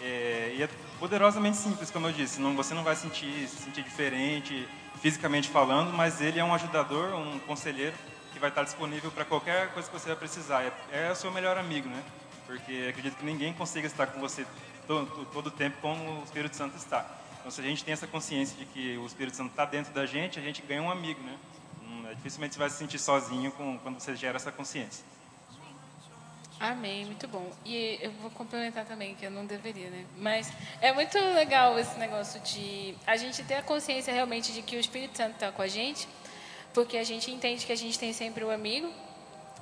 É, 0.00 0.54
e 0.56 0.62
é 0.62 0.68
poderosamente 0.98 1.56
simples, 1.56 1.90
como 1.90 2.08
eu 2.08 2.12
disse. 2.12 2.40
Não, 2.40 2.54
você 2.54 2.74
não 2.74 2.84
vai 2.84 2.96
sentir, 2.96 3.48
se 3.48 3.62
sentir 3.62 3.82
diferente 3.82 4.66
fisicamente 5.04 5.50
falando, 5.50 5.92
mas 5.92 6.22
ele 6.22 6.38
é 6.38 6.44
um 6.44 6.54
ajudador, 6.54 7.14
um 7.14 7.38
conselheiro 7.40 7.94
que 8.32 8.38
vai 8.38 8.48
estar 8.48 8.62
disponível 8.62 9.10
para 9.10 9.24
qualquer 9.24 9.70
coisa 9.74 9.86
que 9.86 9.98
você 9.98 10.08
vai 10.08 10.16
precisar. 10.16 10.62
É, 10.62 11.08
é 11.08 11.12
o 11.12 11.14
seu 11.14 11.30
melhor 11.30 11.58
amigo, 11.58 11.90
né? 11.90 12.02
Porque 12.46 12.86
acredito 12.88 13.16
que 13.16 13.24
ninguém 13.24 13.52
consiga 13.52 13.86
estar 13.86 14.06
com 14.06 14.18
você 14.18 14.46
todo, 14.86 15.26
todo 15.26 15.48
o 15.48 15.50
tempo 15.50 15.76
como 15.82 16.20
o 16.20 16.24
Espírito 16.24 16.56
Santo 16.56 16.78
está. 16.78 17.06
Então, 17.38 17.50
se 17.50 17.60
a 17.60 17.64
gente 17.64 17.84
tem 17.84 17.92
essa 17.92 18.06
consciência 18.06 18.56
de 18.56 18.64
que 18.64 18.96
o 18.96 19.04
Espírito 19.04 19.36
Santo 19.36 19.50
está 19.50 19.66
dentro 19.66 19.92
da 19.92 20.06
gente, 20.06 20.38
a 20.38 20.42
gente 20.42 20.62
ganha 20.62 20.80
um 20.80 20.90
amigo, 20.90 21.20
né? 21.22 21.36
Hum, 21.82 22.06
é, 22.08 22.14
dificilmente 22.14 22.54
você 22.54 22.60
vai 22.60 22.70
se 22.70 22.76
sentir 22.76 22.98
sozinho 22.98 23.52
com, 23.52 23.76
quando 23.80 24.00
você 24.00 24.16
gera 24.16 24.36
essa 24.36 24.50
consciência. 24.50 25.04
Amém, 26.60 27.04
muito 27.04 27.26
bom. 27.26 27.50
E 27.64 27.98
eu 28.00 28.10
vou 28.12 28.30
complementar 28.30 28.84
também, 28.84 29.14
que 29.14 29.26
eu 29.26 29.30
não 29.30 29.44
deveria, 29.44 29.90
né? 29.90 30.04
Mas 30.16 30.50
é 30.80 30.92
muito 30.92 31.18
legal 31.34 31.78
esse 31.78 31.98
negócio 31.98 32.40
de 32.40 32.94
a 33.06 33.16
gente 33.16 33.42
ter 33.42 33.56
a 33.56 33.62
consciência 33.62 34.12
realmente 34.12 34.52
de 34.52 34.62
que 34.62 34.76
o 34.76 34.80
Espírito 34.80 35.16
Santo 35.16 35.34
está 35.34 35.50
com 35.50 35.62
a 35.62 35.66
gente, 35.66 36.08
porque 36.72 36.96
a 36.96 37.04
gente 37.04 37.30
entende 37.30 37.66
que 37.66 37.72
a 37.72 37.76
gente 37.76 37.98
tem 37.98 38.12
sempre 38.12 38.44
o 38.44 38.48
um 38.48 38.50
amigo. 38.50 38.90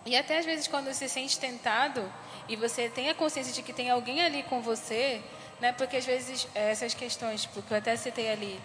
E 0.04 0.16
até 0.16 0.38
às 0.38 0.44
vezes 0.44 0.66
quando 0.68 0.86
você 0.86 1.08
se 1.08 1.14
sente 1.14 1.38
tentado 1.38 2.12
e 2.48 2.56
você 2.56 2.88
tem 2.88 3.08
a 3.08 3.14
consciência 3.14 3.52
de 3.52 3.62
que 3.62 3.72
tem 3.72 3.88
alguém 3.88 4.20
ali 4.22 4.42
com 4.42 4.60
você, 4.60 5.22
né? 5.60 5.72
Porque 5.72 5.96
às 5.96 6.04
vezes 6.04 6.46
essas 6.54 6.92
questões, 6.92 7.46
porque 7.46 7.72
eu 7.72 7.78
até 7.78 7.96
citei 7.96 8.30
ali 8.30 8.60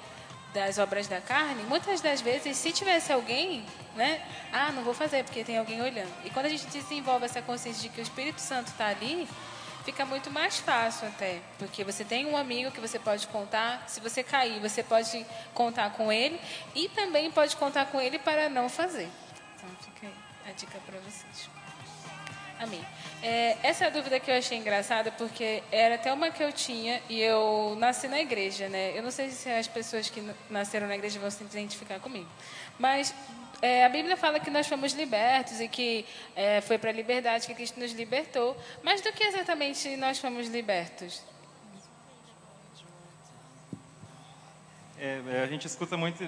das 0.58 0.80
obras 0.80 1.08
da 1.08 1.22
carne, 1.22 1.62
muitas 1.64 2.02
das 2.02 2.20
vezes, 2.20 2.58
se 2.58 2.72
tivesse 2.72 3.14
alguém, 3.14 3.64
né? 3.96 4.22
Ah, 4.52 4.72
não 4.72 4.84
vou 4.84 4.94
fazer 4.94 5.24
porque 5.24 5.44
tem 5.44 5.58
alguém 5.58 5.80
olhando. 5.82 6.12
E 6.26 6.32
quando 6.32 6.48
a 6.48 6.50
gente 6.50 6.66
desenvolve 6.66 7.26
essa 7.26 7.44
consciência 7.44 7.84
de 7.84 7.90
que 7.90 8.02
o 8.02 8.04
Espírito 8.04 8.42
Santo 8.42 8.70
está 8.70 8.88
ali, 8.88 9.28
fica 9.86 10.04
muito 10.04 10.32
mais 10.32 10.58
fácil 10.58 11.08
até, 11.10 11.42
porque 11.60 11.84
você 11.84 12.04
tem 12.04 12.26
um 12.26 12.36
amigo 12.36 12.72
que 12.72 12.82
você 12.82 12.98
pode 12.98 13.28
contar. 13.28 13.84
Se 13.88 14.00
você 14.00 14.24
cair, 14.24 14.60
você 14.60 14.82
pode 14.82 15.24
contar 15.54 15.92
com 15.92 16.12
ele 16.12 16.42
e 16.74 16.90
também 16.90 17.30
pode 17.30 17.56
contar 17.56 17.86
com 17.86 18.02
ele 18.02 18.18
para 18.18 18.50
não 18.50 18.68
fazer. 18.68 19.08
Então 19.56 19.70
fica 19.80 20.08
aí 20.08 20.52
a 20.52 20.52
dica 20.54 20.80
para 20.88 21.00
vocês. 21.02 21.57
Amém. 22.60 22.84
É, 23.22 23.56
essa 23.62 23.86
é 23.86 23.88
a 23.88 23.90
dúvida 23.90 24.20
que 24.20 24.32
eu 24.32 24.36
achei 24.36 24.58
engraçada, 24.58 25.12
porque 25.12 25.62
era 25.72 25.96
até 25.96 26.12
uma 26.12 26.32
que 26.32 26.44
eu 26.44 26.52
tinha 26.52 27.02
e 27.08 27.22
eu 27.22 27.76
nasci 27.78 28.08
na 28.08 28.20
igreja, 28.20 28.68
né? 28.68 28.98
Eu 28.98 29.04
não 29.04 29.12
sei 29.12 29.30
se 29.30 29.50
as 29.50 29.68
pessoas 29.68 30.10
que 30.10 30.24
nasceram 30.50 30.88
na 30.88 30.96
igreja 30.96 31.20
vão 31.20 31.30
se 31.30 31.44
identificar 31.44 32.00
comigo, 32.00 32.28
mas 32.80 33.14
é, 33.62 33.86
a 33.86 33.90
Bíblia 33.90 34.16
fala 34.16 34.40
que 34.40 34.50
nós 34.50 34.68
fomos 34.68 34.94
libertos 34.94 35.60
e 35.60 35.68
que 35.68 36.06
é, 36.36 36.62
foi 36.62 36.78
para 36.78 36.90
a 36.90 36.94
liberdade 36.94 37.48
que 37.48 37.54
Cristo 37.54 37.80
nos 37.80 37.92
libertou. 37.92 38.56
Mas 38.84 39.02
do 39.02 39.12
que 39.12 39.24
exatamente 39.24 39.96
nós 39.98 40.20
fomos 40.20 40.48
libertos? 40.48 41.22
É, 45.00 45.22
é, 45.28 45.44
a 45.44 45.46
gente 45.46 45.68
escuta 45.68 45.96
muito, 45.96 46.24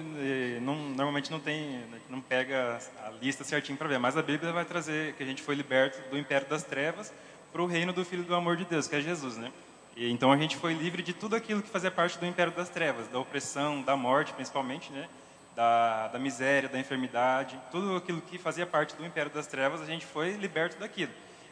não, 0.62 0.76
normalmente 0.90 1.28
não 1.28 1.40
tem, 1.40 1.82
não 2.08 2.20
pega 2.20 2.78
a 3.04 3.10
lista 3.20 3.42
certinho 3.42 3.76
para 3.76 3.88
ver, 3.88 3.98
mas 3.98 4.16
a 4.16 4.22
Bíblia 4.22 4.52
vai 4.52 4.64
trazer 4.64 5.14
que 5.14 5.22
a 5.24 5.26
gente 5.26 5.42
foi 5.42 5.56
liberto 5.56 6.08
do 6.08 6.16
império 6.16 6.46
das 6.48 6.62
trevas 6.62 7.12
para 7.52 7.60
o 7.60 7.66
reino 7.66 7.92
do 7.92 8.04
Filho 8.04 8.22
do 8.22 8.34
amor 8.34 8.56
de 8.56 8.64
Deus, 8.64 8.86
que 8.86 8.94
é 8.94 9.00
Jesus, 9.00 9.36
né? 9.36 9.50
E, 9.96 10.08
então 10.08 10.30
a 10.30 10.36
gente 10.36 10.56
foi 10.56 10.72
livre 10.72 11.02
de 11.02 11.12
tudo 11.12 11.34
aquilo 11.34 11.62
que 11.62 11.68
fazia 11.68 11.90
parte 11.90 12.16
do 12.16 12.24
império 12.24 12.52
das 12.52 12.68
trevas, 12.68 13.08
da 13.08 13.18
opressão, 13.18 13.82
da 13.82 13.96
morte, 13.96 14.32
principalmente, 14.32 14.92
né? 14.92 15.08
Da, 15.56 16.06
da 16.06 16.18
miséria, 16.20 16.68
da 16.68 16.78
enfermidade, 16.78 17.60
tudo 17.72 17.96
aquilo 17.96 18.20
que 18.20 18.38
fazia 18.38 18.64
parte 18.66 18.94
do 18.94 19.04
império 19.04 19.32
das 19.32 19.48
trevas, 19.48 19.80
a 19.80 19.84
gente 19.84 20.06
foi 20.06 20.34
liberto 20.34 20.78
daquilo. 20.78 21.10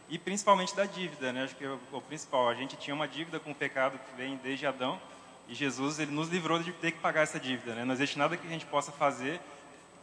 E 0.08 0.18
principalmente 0.18 0.74
da 0.76 0.84
dívida, 0.84 1.32
né? 1.32 1.42
Acho 1.42 1.56
que 1.56 1.64
é 1.64 1.68
o, 1.68 1.80
o 1.90 2.00
principal. 2.00 2.48
A 2.48 2.54
gente 2.54 2.76
tinha 2.76 2.94
uma 2.94 3.08
dívida 3.08 3.40
com 3.40 3.50
o 3.50 3.54
pecado 3.54 3.98
que 3.98 4.16
vem 4.16 4.36
desde 4.36 4.66
Adão 4.68 5.00
E 5.48 5.54
Jesus 5.54 5.98
ele 5.98 6.10
nos 6.10 6.28
livrou 6.28 6.62
de 6.62 6.72
ter 6.72 6.92
que 6.92 6.98
pagar 6.98 7.22
essa 7.22 7.40
dívida. 7.40 7.74
Né? 7.74 7.84
Não 7.84 7.94
existe 7.94 8.18
nada 8.18 8.36
que 8.36 8.46
a 8.46 8.50
gente 8.50 8.66
possa 8.66 8.92
fazer, 8.92 9.40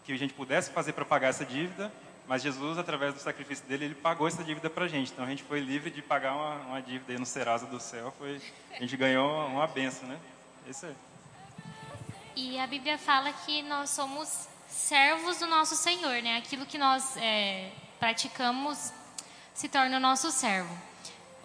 que 0.04 0.12
a 0.12 0.18
gente 0.18 0.34
pudesse 0.34 0.72
fazer 0.72 0.94
para 0.94 1.06
pagar 1.06 1.30
essa 1.30 1.46
dívida, 1.46 1.92
mas 2.28 2.42
Jesus, 2.42 2.78
através 2.78 3.14
do 3.14 3.20
sacrifício 3.20 3.66
dele, 3.68 3.86
ele 3.86 3.96
pagou 3.96 4.28
essa 4.28 4.44
dívida 4.44 4.70
para 4.70 4.86
a 4.86 4.88
gente. 4.88 5.12
Então 5.12 5.24
a 5.24 5.30
gente 5.30 5.44
foi 5.44 5.60
livre 5.60 5.92
de 5.92 6.02
pagar 6.02 6.34
uma, 6.34 6.56
uma 6.68 6.82
dívida 6.82 7.14
aí 7.14 7.20
no 7.20 7.26
Serasa 7.26 7.68
do 7.68 7.80
céu. 7.80 8.14
Foi, 8.18 8.42
a 8.72 8.80
gente 8.80 8.98
ganhou 8.98 9.48
uma 9.48 9.68
benção, 9.68 10.08
né? 10.10 10.20
É 10.68 10.72
isso 10.72 10.86
aí. 10.88 10.96
E 12.36 12.60
a 12.60 12.66
Bíblia 12.66 12.98
fala 12.98 13.32
que 13.32 13.62
nós 13.64 13.92
somos 13.92 14.48
servos 14.68 15.38
do 15.38 15.46
nosso 15.46 15.76
Senhor, 15.76 16.22
né? 16.24 16.38
Aquilo 16.38 16.66
que 16.66 16.78
nós 16.78 17.16
é, 17.18 17.72
praticamos 18.00 18.92
se 19.54 19.70
torna 19.70 19.98
o 19.98 20.00
nosso 20.00 20.32
servo, 20.32 20.76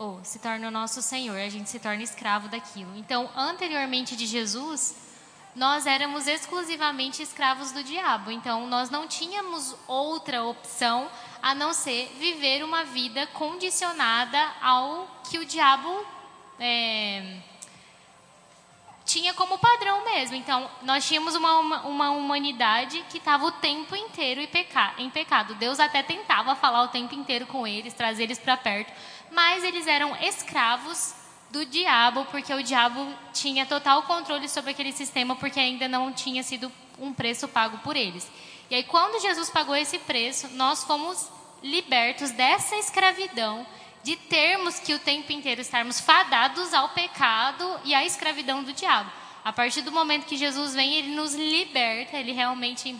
ou 0.00 0.19
se 0.25 0.38
torna 0.38 0.66
o 0.66 0.71
nosso 0.71 1.02
Senhor, 1.02 1.37
a 1.37 1.50
gente 1.50 1.69
se 1.69 1.78
torna 1.78 2.02
escravo 2.02 2.49
daquilo. 2.49 2.97
Então, 2.97 3.28
anteriormente 3.37 4.16
de 4.16 4.25
Jesus, 4.25 4.97
nós 5.54 5.87
éramos 5.87 6.26
exclusivamente 6.26 7.23
escravos 7.23 7.71
do 7.71 7.85
diabo. 7.85 8.30
Então, 8.30 8.66
nós 8.66 8.88
não 8.88 9.07
tínhamos 9.07 9.76
outra 9.87 10.42
opção 10.42 11.07
a 11.42 11.54
não 11.54 11.75
ser 11.75 12.11
viver 12.19 12.64
uma 12.64 12.83
vida 12.83 13.26
condicionada 13.26 14.38
ao 14.62 15.07
que 15.28 15.38
o 15.38 15.45
diabo 15.45 16.02
é, 16.59 17.37
tinha 19.04 19.35
como 19.35 19.59
padrão 19.59 20.04
mesmo. 20.04 20.37
Então, 20.37 20.71
nós 20.83 21.07
tínhamos 21.07 21.35
uma, 21.35 21.59
uma, 21.59 21.80
uma 21.83 22.11
humanidade 22.12 23.04
que 23.11 23.19
estava 23.19 23.45
o 23.45 23.52
tempo 23.52 23.97
inteiro 23.97 24.40
em 24.40 25.11
pecado. 25.11 25.54
Deus 25.57 25.80
até 25.80 26.02
tentava 26.02 26.54
falar 26.54 26.85
o 26.85 26.88
tempo 26.88 27.14
inteiro 27.14 27.45
com 27.47 27.66
eles, 27.66 27.92
trazer 27.92 28.23
eles 28.23 28.38
para 28.38 28.57
perto, 28.57 28.92
mas 29.30 29.64
eles 29.64 29.87
eram 29.87 30.16
escravos 30.16 31.14
do 31.50 31.66
diabo, 31.66 32.25
porque 32.26 32.52
o 32.52 32.62
diabo 32.62 33.06
tinha 33.32 33.66
total 33.66 34.04
controle 34.04 34.49
sobre 34.49 34.70
aquele 34.70 34.92
sistema, 34.92 35.34
porque 35.37 35.58
ainda 35.58 35.88
não 35.88 36.12
tinha 36.12 36.42
sido 36.42 36.70
um 36.99 37.12
preço 37.12 37.49
pago 37.49 37.78
por 37.78 37.96
eles. 37.96 38.30
E 38.70 38.75
aí, 38.75 38.84
quando 38.84 39.20
Jesus 39.20 39.50
pagou 39.50 39.75
esse 39.75 39.99
preço, 39.99 40.49
nós 40.50 40.84
fomos 40.84 41.28
libertos 41.62 42.30
dessa 42.30 42.76
escravidão 42.76 43.66
de 44.02 44.16
termos 44.16 44.78
que 44.78 44.94
o 44.94 44.99
tempo 44.99 45.32
inteiro 45.32 45.60
estarmos 45.60 46.00
fadados 46.00 46.72
ao 46.72 46.90
pecado 46.90 47.80
e 47.84 47.94
à 47.94 48.04
escravidão 48.04 48.62
do 48.62 48.72
diabo. 48.72 49.10
A 49.44 49.52
partir 49.52 49.82
do 49.82 49.92
momento 49.92 50.26
que 50.26 50.37
Jesus 50.37 50.75
vem, 50.75 50.94
ele 50.94 51.14
nos 51.14 51.34
liberta, 51.34 52.16
ele 52.16 52.32
realmente 52.32 52.96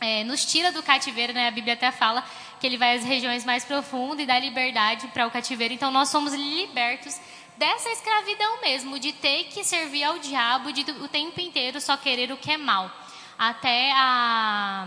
é, 0.00 0.24
nos 0.24 0.44
tira 0.44 0.72
do 0.72 0.82
cativeiro, 0.82 1.32
né? 1.32 1.48
A 1.48 1.50
Bíblia 1.50 1.74
até 1.74 1.90
fala 1.90 2.24
que 2.62 2.66
ele 2.68 2.78
vai 2.78 2.96
às 2.96 3.02
regiões 3.02 3.44
mais 3.44 3.64
profundas 3.64 4.20
e 4.20 4.26
dá 4.26 4.38
liberdade 4.38 5.08
para 5.08 5.26
o 5.26 5.30
cativeiro. 5.32 5.74
Então, 5.74 5.90
nós 5.90 6.10
somos 6.10 6.32
libertos 6.32 7.20
dessa 7.56 7.88
escravidão 7.90 8.60
mesmo, 8.60 9.00
de 9.00 9.12
ter 9.12 9.46
que 9.46 9.64
servir 9.64 10.04
ao 10.04 10.16
diabo, 10.20 10.72
de 10.72 10.88
o 10.92 11.08
tempo 11.08 11.40
inteiro 11.40 11.80
só 11.80 11.96
querer 11.96 12.30
o 12.30 12.36
que 12.36 12.52
é 12.52 12.56
mal. 12.56 12.88
Até 13.36 13.90
a, 13.96 14.86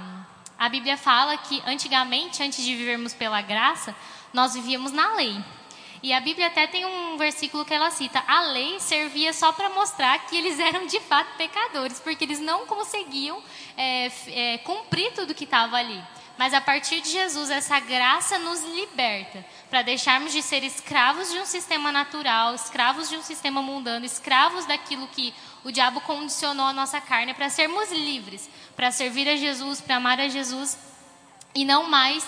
a 0.58 0.70
Bíblia 0.70 0.96
fala 0.96 1.36
que 1.36 1.62
antigamente, 1.67 2.41
antes 2.41 2.63
de 2.63 2.74
vivermos 2.74 3.13
pela 3.13 3.41
graça, 3.41 3.94
nós 4.34 4.53
vivíamos 4.53 4.94
na 4.94 5.13
lei. 5.15 5.36
E 6.01 6.13
a 6.13 6.22
Bíblia 6.22 6.48
até 6.48 6.67
tem 6.67 6.86
um 6.86 7.17
versículo 7.17 7.65
que 7.65 7.74
ela 7.74 7.91
cita: 7.91 8.24
a 8.25 8.41
lei 8.44 8.79
servia 8.79 9.34
só 9.34 9.51
para 9.51 9.70
mostrar 9.72 10.17
que 10.27 10.38
eles 10.38 10.60
eram 10.62 10.86
de 10.88 11.01
fato 11.01 11.36
pecadores, 11.36 12.00
porque 12.00 12.24
eles 12.24 12.39
não 12.39 12.65
conseguiam 12.65 13.44
é, 13.75 14.10
é, 14.27 14.58
cumprir 14.60 15.12
tudo 15.12 15.36
que 15.36 15.44
estava 15.44 15.75
ali. 15.75 16.01
Mas 16.38 16.54
a 16.54 16.60
partir 16.60 17.00
de 17.01 17.12
Jesus, 17.12 17.50
essa 17.50 17.80
graça 17.80 18.38
nos 18.38 18.62
liberta 18.62 19.46
para 19.70 19.82
deixarmos 19.82 20.34
de 20.34 20.42
ser 20.42 20.63
escravos 20.63 21.32
de 21.32 21.39
um 21.39 21.46
sistema 21.46 21.92
natural, 21.92 22.54
escravos 22.54 23.10
de 23.10 23.15
um 23.15 23.22
sistema 23.22 23.62
mundano, 23.62 24.06
escravos 24.06 24.65
daquilo 24.65 25.08
que 25.08 25.34
o 25.63 25.72
diabo 25.72 26.01
condicionou 26.01 26.65
a 26.65 26.74
nossa 26.74 27.00
carne, 27.00 27.34
para 27.34 27.50
sermos 27.50 27.89
livres, 27.89 28.50
para 28.75 28.92
servir 28.92 29.30
a 29.30 29.36
Jesus, 29.36 29.80
para 29.80 29.96
amar 29.96 30.20
a 30.20 30.27
Jesus 30.27 30.77
e 31.54 31.63
não 31.63 31.89
mais 31.89 32.25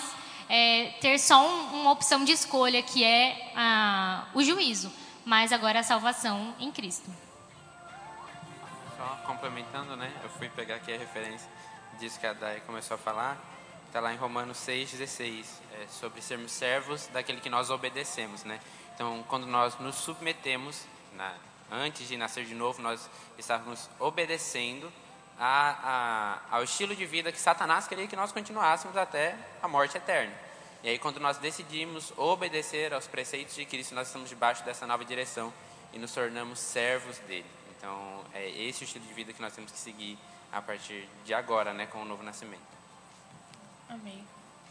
é, 0.48 0.94
ter 1.02 1.18
só 1.18 1.46
um, 1.46 1.80
uma 1.82 1.92
opção 1.92 2.24
de 2.24 2.32
escolha, 2.32 2.82
que 2.82 3.04
é 3.04 3.52
o 4.32 4.42
juízo, 4.42 4.90
mas 5.24 5.52
agora 5.52 5.80
a 5.80 5.82
salvação 5.82 6.54
em 6.58 6.72
Cristo. 6.72 7.10
Só 8.96 9.20
complementando, 9.26 9.94
né? 9.96 10.10
Eu 10.22 10.30
fui 10.30 10.48
pegar 10.48 10.76
aqui 10.76 10.92
a 10.92 10.98
referência 10.98 11.48
disso 12.00 12.18
que 12.18 12.26
a 12.26 12.34
começou 12.66 12.94
a 12.94 12.98
falar. 12.98 13.57
Está 13.88 14.00
lá 14.00 14.12
em 14.12 14.18
Romanos 14.18 14.58
6,16, 14.58 15.46
é, 15.72 15.86
sobre 15.88 16.20
sermos 16.20 16.52
servos 16.52 17.06
daquele 17.06 17.40
que 17.40 17.48
nós 17.48 17.70
obedecemos, 17.70 18.44
né? 18.44 18.60
Então, 18.94 19.24
quando 19.26 19.46
nós 19.46 19.78
nos 19.78 19.94
submetemos, 19.96 20.84
na, 21.14 21.34
antes 21.72 22.06
de 22.06 22.14
nascer 22.14 22.44
de 22.44 22.54
novo, 22.54 22.82
nós 22.82 23.08
estávamos 23.38 23.88
obedecendo 23.98 24.92
a, 25.38 26.40
a, 26.50 26.56
ao 26.56 26.64
estilo 26.64 26.94
de 26.94 27.06
vida 27.06 27.32
que 27.32 27.40
Satanás 27.40 27.88
queria 27.88 28.06
que 28.06 28.14
nós 28.14 28.30
continuássemos 28.30 28.94
até 28.94 29.34
a 29.62 29.66
morte 29.66 29.96
eterna. 29.96 30.34
E 30.84 30.90
aí, 30.90 30.98
quando 30.98 31.18
nós 31.18 31.38
decidimos 31.38 32.12
obedecer 32.18 32.92
aos 32.92 33.06
preceitos 33.06 33.54
de 33.54 33.64
Cristo, 33.64 33.94
nós 33.94 34.08
estamos 34.08 34.28
debaixo 34.28 34.62
dessa 34.64 34.86
nova 34.86 35.02
direção 35.02 35.50
e 35.94 35.98
nos 35.98 36.12
tornamos 36.12 36.58
servos 36.58 37.16
dele. 37.20 37.46
Então, 37.78 38.22
é 38.34 38.50
esse 38.50 38.82
o 38.82 38.84
estilo 38.84 39.06
de 39.06 39.14
vida 39.14 39.32
que 39.32 39.40
nós 39.40 39.54
temos 39.54 39.72
que 39.72 39.78
seguir 39.78 40.18
a 40.52 40.60
partir 40.60 41.08
de 41.24 41.32
agora, 41.32 41.72
né, 41.72 41.86
com 41.86 42.02
o 42.02 42.04
novo 42.04 42.22
nascimento. 42.22 42.77
Amém. 43.88 44.24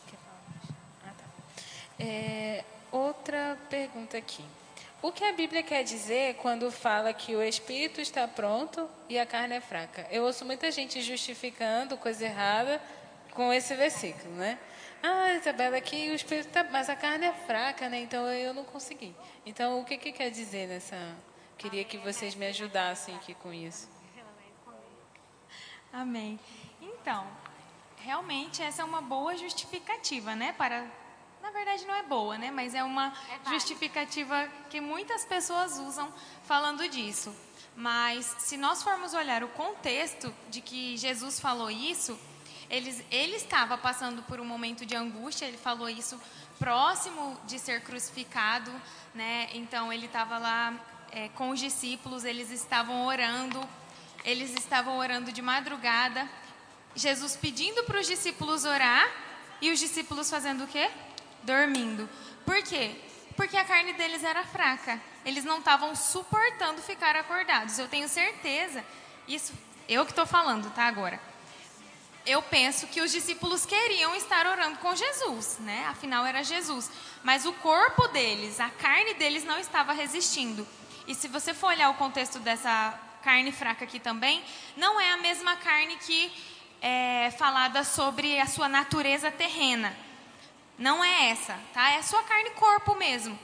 Quer 0.07 0.17
falar? 0.17 0.75
Ah, 1.05 1.13
tá. 1.17 1.25
É, 1.99 2.63
outra 2.91 3.57
pergunta 3.69 4.17
aqui. 4.17 4.43
O 5.01 5.11
que 5.11 5.23
a 5.23 5.31
Bíblia 5.31 5.61
quer 5.61 5.83
dizer 5.83 6.35
quando 6.35 6.71
fala 6.71 7.13
que 7.13 7.35
o 7.35 7.43
espírito 7.43 8.01
está 8.01 8.27
pronto 8.27 8.89
e 9.07 9.19
a 9.19 9.25
carne 9.25 9.55
é 9.55 9.61
fraca? 9.61 10.07
Eu 10.09 10.23
ouço 10.23 10.43
muita 10.43 10.71
gente 10.71 11.01
justificando 11.01 11.97
coisa 11.97 12.25
errada 12.25 12.81
com 13.31 13.53
esse 13.53 13.75
versículo, 13.75 14.33
né? 14.35 14.57
Ah, 15.03 15.33
Isabela, 15.33 15.77
aqui 15.77 16.09
o 16.09 16.15
espírito 16.15 16.47
está, 16.47 16.63
mas 16.63 16.89
a 16.89 16.95
carne 16.95 17.27
é 17.27 17.31
fraca, 17.31 17.87
né? 17.87 17.99
Então 17.99 18.27
eu 18.27 18.53
não 18.53 18.63
consegui. 18.63 19.15
Então 19.45 19.79
o 19.79 19.85
que, 19.85 19.97
que 19.97 20.11
quer 20.11 20.31
dizer 20.31 20.67
nessa? 20.67 20.97
Queria 21.57 21.83
que 21.83 21.97
vocês 21.97 22.33
me 22.33 22.47
ajudassem 22.47 23.15
aqui 23.15 23.35
com 23.35 23.53
isso. 23.53 23.87
Amém. 25.93 26.39
Então, 26.81 27.27
realmente 27.97 28.61
essa 28.61 28.81
é 28.81 28.85
uma 28.85 29.01
boa 29.01 29.35
justificativa, 29.37 30.35
né, 30.35 30.53
para 30.53 30.85
na 31.41 31.51
verdade 31.51 31.85
não 31.85 31.95
é 31.95 32.03
boa, 32.03 32.37
né? 32.37 32.51
Mas 32.51 32.75
é 32.75 32.83
uma 32.83 33.13
é 33.29 33.49
justificativa 33.49 34.49
que 34.69 34.81
muitas 34.81 35.23
pessoas 35.23 35.77
usam 35.77 36.11
falando 36.43 36.87
disso. 36.89 37.33
Mas 37.75 38.25
se 38.39 38.57
nós 38.57 38.83
formos 38.83 39.13
olhar 39.13 39.43
o 39.43 39.47
contexto 39.49 40.33
de 40.49 40.59
que 40.61 40.97
Jesus 40.97 41.39
falou 41.39 41.69
isso, 41.69 42.19
ele, 42.69 43.05
ele 43.09 43.35
estava 43.35 43.77
passando 43.77 44.21
por 44.23 44.39
um 44.41 44.45
momento 44.45 44.85
de 44.85 44.95
angústia, 44.95 45.45
ele 45.45 45.57
falou 45.57 45.87
isso 45.87 46.19
próximo 46.59 47.39
de 47.45 47.59
ser 47.59 47.81
crucificado, 47.81 48.71
né? 49.13 49.47
Então 49.53 49.93
ele 49.93 50.07
estava 50.07 50.37
lá 50.37 50.73
é, 51.11 51.29
com 51.29 51.51
os 51.51 51.59
discípulos, 51.59 52.25
eles 52.25 52.51
estavam 52.51 53.05
orando, 53.05 53.61
eles 54.25 54.53
estavam 54.53 54.97
orando 54.97 55.31
de 55.31 55.41
madrugada. 55.41 56.27
Jesus 56.97 57.37
pedindo 57.37 57.83
para 57.85 57.99
os 57.99 58.07
discípulos 58.07 58.65
orar 58.65 59.09
e 59.61 59.71
os 59.71 59.79
discípulos 59.79 60.29
fazendo 60.29 60.65
o 60.65 60.67
quê? 60.67 60.89
dormindo. 61.47 62.07
Por 62.45 62.61
quê? 62.61 62.91
Porque 63.35 63.55
a 63.55 63.63
carne 63.63 63.93
deles 63.93 64.23
era 64.23 64.43
fraca. 64.43 65.01
Eles 65.25 65.45
não 65.45 65.59
estavam 65.59 65.95
suportando 65.95 66.81
ficar 66.81 67.15
acordados. 67.15 67.79
Eu 67.79 67.87
tenho 67.87 68.09
certeza, 68.09 68.83
isso 69.27 69.53
eu 69.87 70.05
que 70.05 70.11
estou 70.11 70.25
falando, 70.25 70.69
tá? 70.71 70.83
Agora. 70.83 71.19
Eu 72.25 72.41
penso 72.41 72.87
que 72.87 72.99
os 72.99 73.09
discípulos 73.09 73.65
queriam 73.65 74.13
estar 74.13 74.45
orando 74.45 74.79
com 74.79 74.93
Jesus, 74.93 75.57
né? 75.61 75.85
Afinal 75.87 76.25
era 76.25 76.43
Jesus. 76.43 76.91
Mas 77.23 77.45
o 77.45 77.53
corpo 77.53 78.05
deles, 78.09 78.59
a 78.59 78.69
carne 78.69 79.13
deles 79.13 79.45
não 79.45 79.57
estava 79.57 79.93
resistindo. 79.93 80.67
E 81.07 81.15
se 81.15 81.29
você 81.29 81.53
for 81.53 81.67
olhar 81.67 81.89
o 81.89 81.93
contexto 81.93 82.37
dessa 82.39 82.99
carne 83.23 83.53
fraca 83.53 83.85
aqui 83.85 83.97
também, 83.97 84.43
não 84.75 84.99
é 84.99 85.13
a 85.13 85.17
mesma 85.17 85.55
carne 85.55 85.95
que 85.95 86.29
é 86.81 87.31
falada 87.31 87.83
sobre 87.83 88.39
a 88.39 88.45
sua 88.45 88.67
natureza 88.67 89.31
terrena. 89.31 89.95
Não 90.77 91.03
é 91.03 91.29
essa, 91.29 91.59
tá? 91.73 91.91
É 91.91 92.01
sua 92.01 92.21
carne 92.23 92.49
e 92.49 92.53
corpo 92.53 92.95
mesmo. 92.95 93.37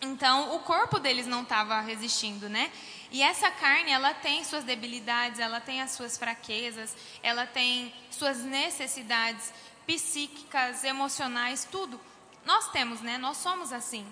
Então, 0.00 0.54
o 0.56 0.60
corpo 0.60 0.98
deles 0.98 1.26
não 1.26 1.42
estava 1.42 1.80
resistindo, 1.80 2.48
né? 2.48 2.70
E 3.10 3.22
essa 3.22 3.50
carne, 3.50 3.90
ela 3.90 4.12
tem 4.12 4.42
suas 4.44 4.64
debilidades, 4.64 5.38
ela 5.38 5.60
tem 5.60 5.80
as 5.80 5.92
suas 5.92 6.18
fraquezas, 6.18 6.96
ela 7.22 7.46
tem 7.46 7.92
suas 8.10 8.38
necessidades 8.38 9.52
psíquicas, 9.86 10.84
emocionais, 10.84 11.66
tudo. 11.70 12.00
Nós 12.44 12.70
temos, 12.70 13.00
né? 13.00 13.18
Nós 13.18 13.36
somos 13.36 13.72
assim. 13.72 14.06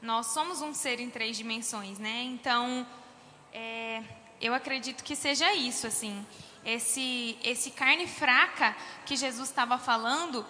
Nós 0.00 0.26
somos 0.26 0.62
um 0.62 0.72
ser 0.72 1.00
em 1.00 1.10
três 1.10 1.36
dimensões, 1.36 1.98
né? 1.98 2.22
Então, 2.22 2.86
é, 3.52 4.02
eu 4.40 4.54
acredito 4.54 5.02
que 5.02 5.16
seja 5.16 5.52
isso, 5.54 5.86
assim. 5.86 6.24
Esse, 6.66 7.38
esse 7.44 7.70
carne 7.70 8.08
fraca 8.08 8.76
que 9.06 9.16
Jesus 9.16 9.48
estava 9.48 9.78
falando 9.78 10.44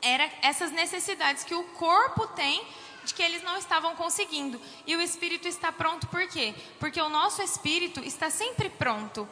era 0.00 0.30
essas 0.42 0.70
necessidades 0.70 1.42
que 1.42 1.54
o 1.54 1.64
corpo 1.64 2.26
tem 2.28 2.64
de 3.04 3.12
que 3.12 3.22
eles 3.22 3.42
não 3.42 3.56
estavam 3.56 3.96
conseguindo. 3.96 4.60
E 4.86 4.94
o 4.94 5.00
espírito 5.00 5.48
está 5.48 5.72
pronto 5.72 6.06
por 6.06 6.26
quê? 6.28 6.54
Porque 6.78 7.00
o 7.00 7.08
nosso 7.08 7.42
espírito 7.42 8.00
está 8.00 8.30
sempre 8.30 8.70
pronto. 8.70 9.28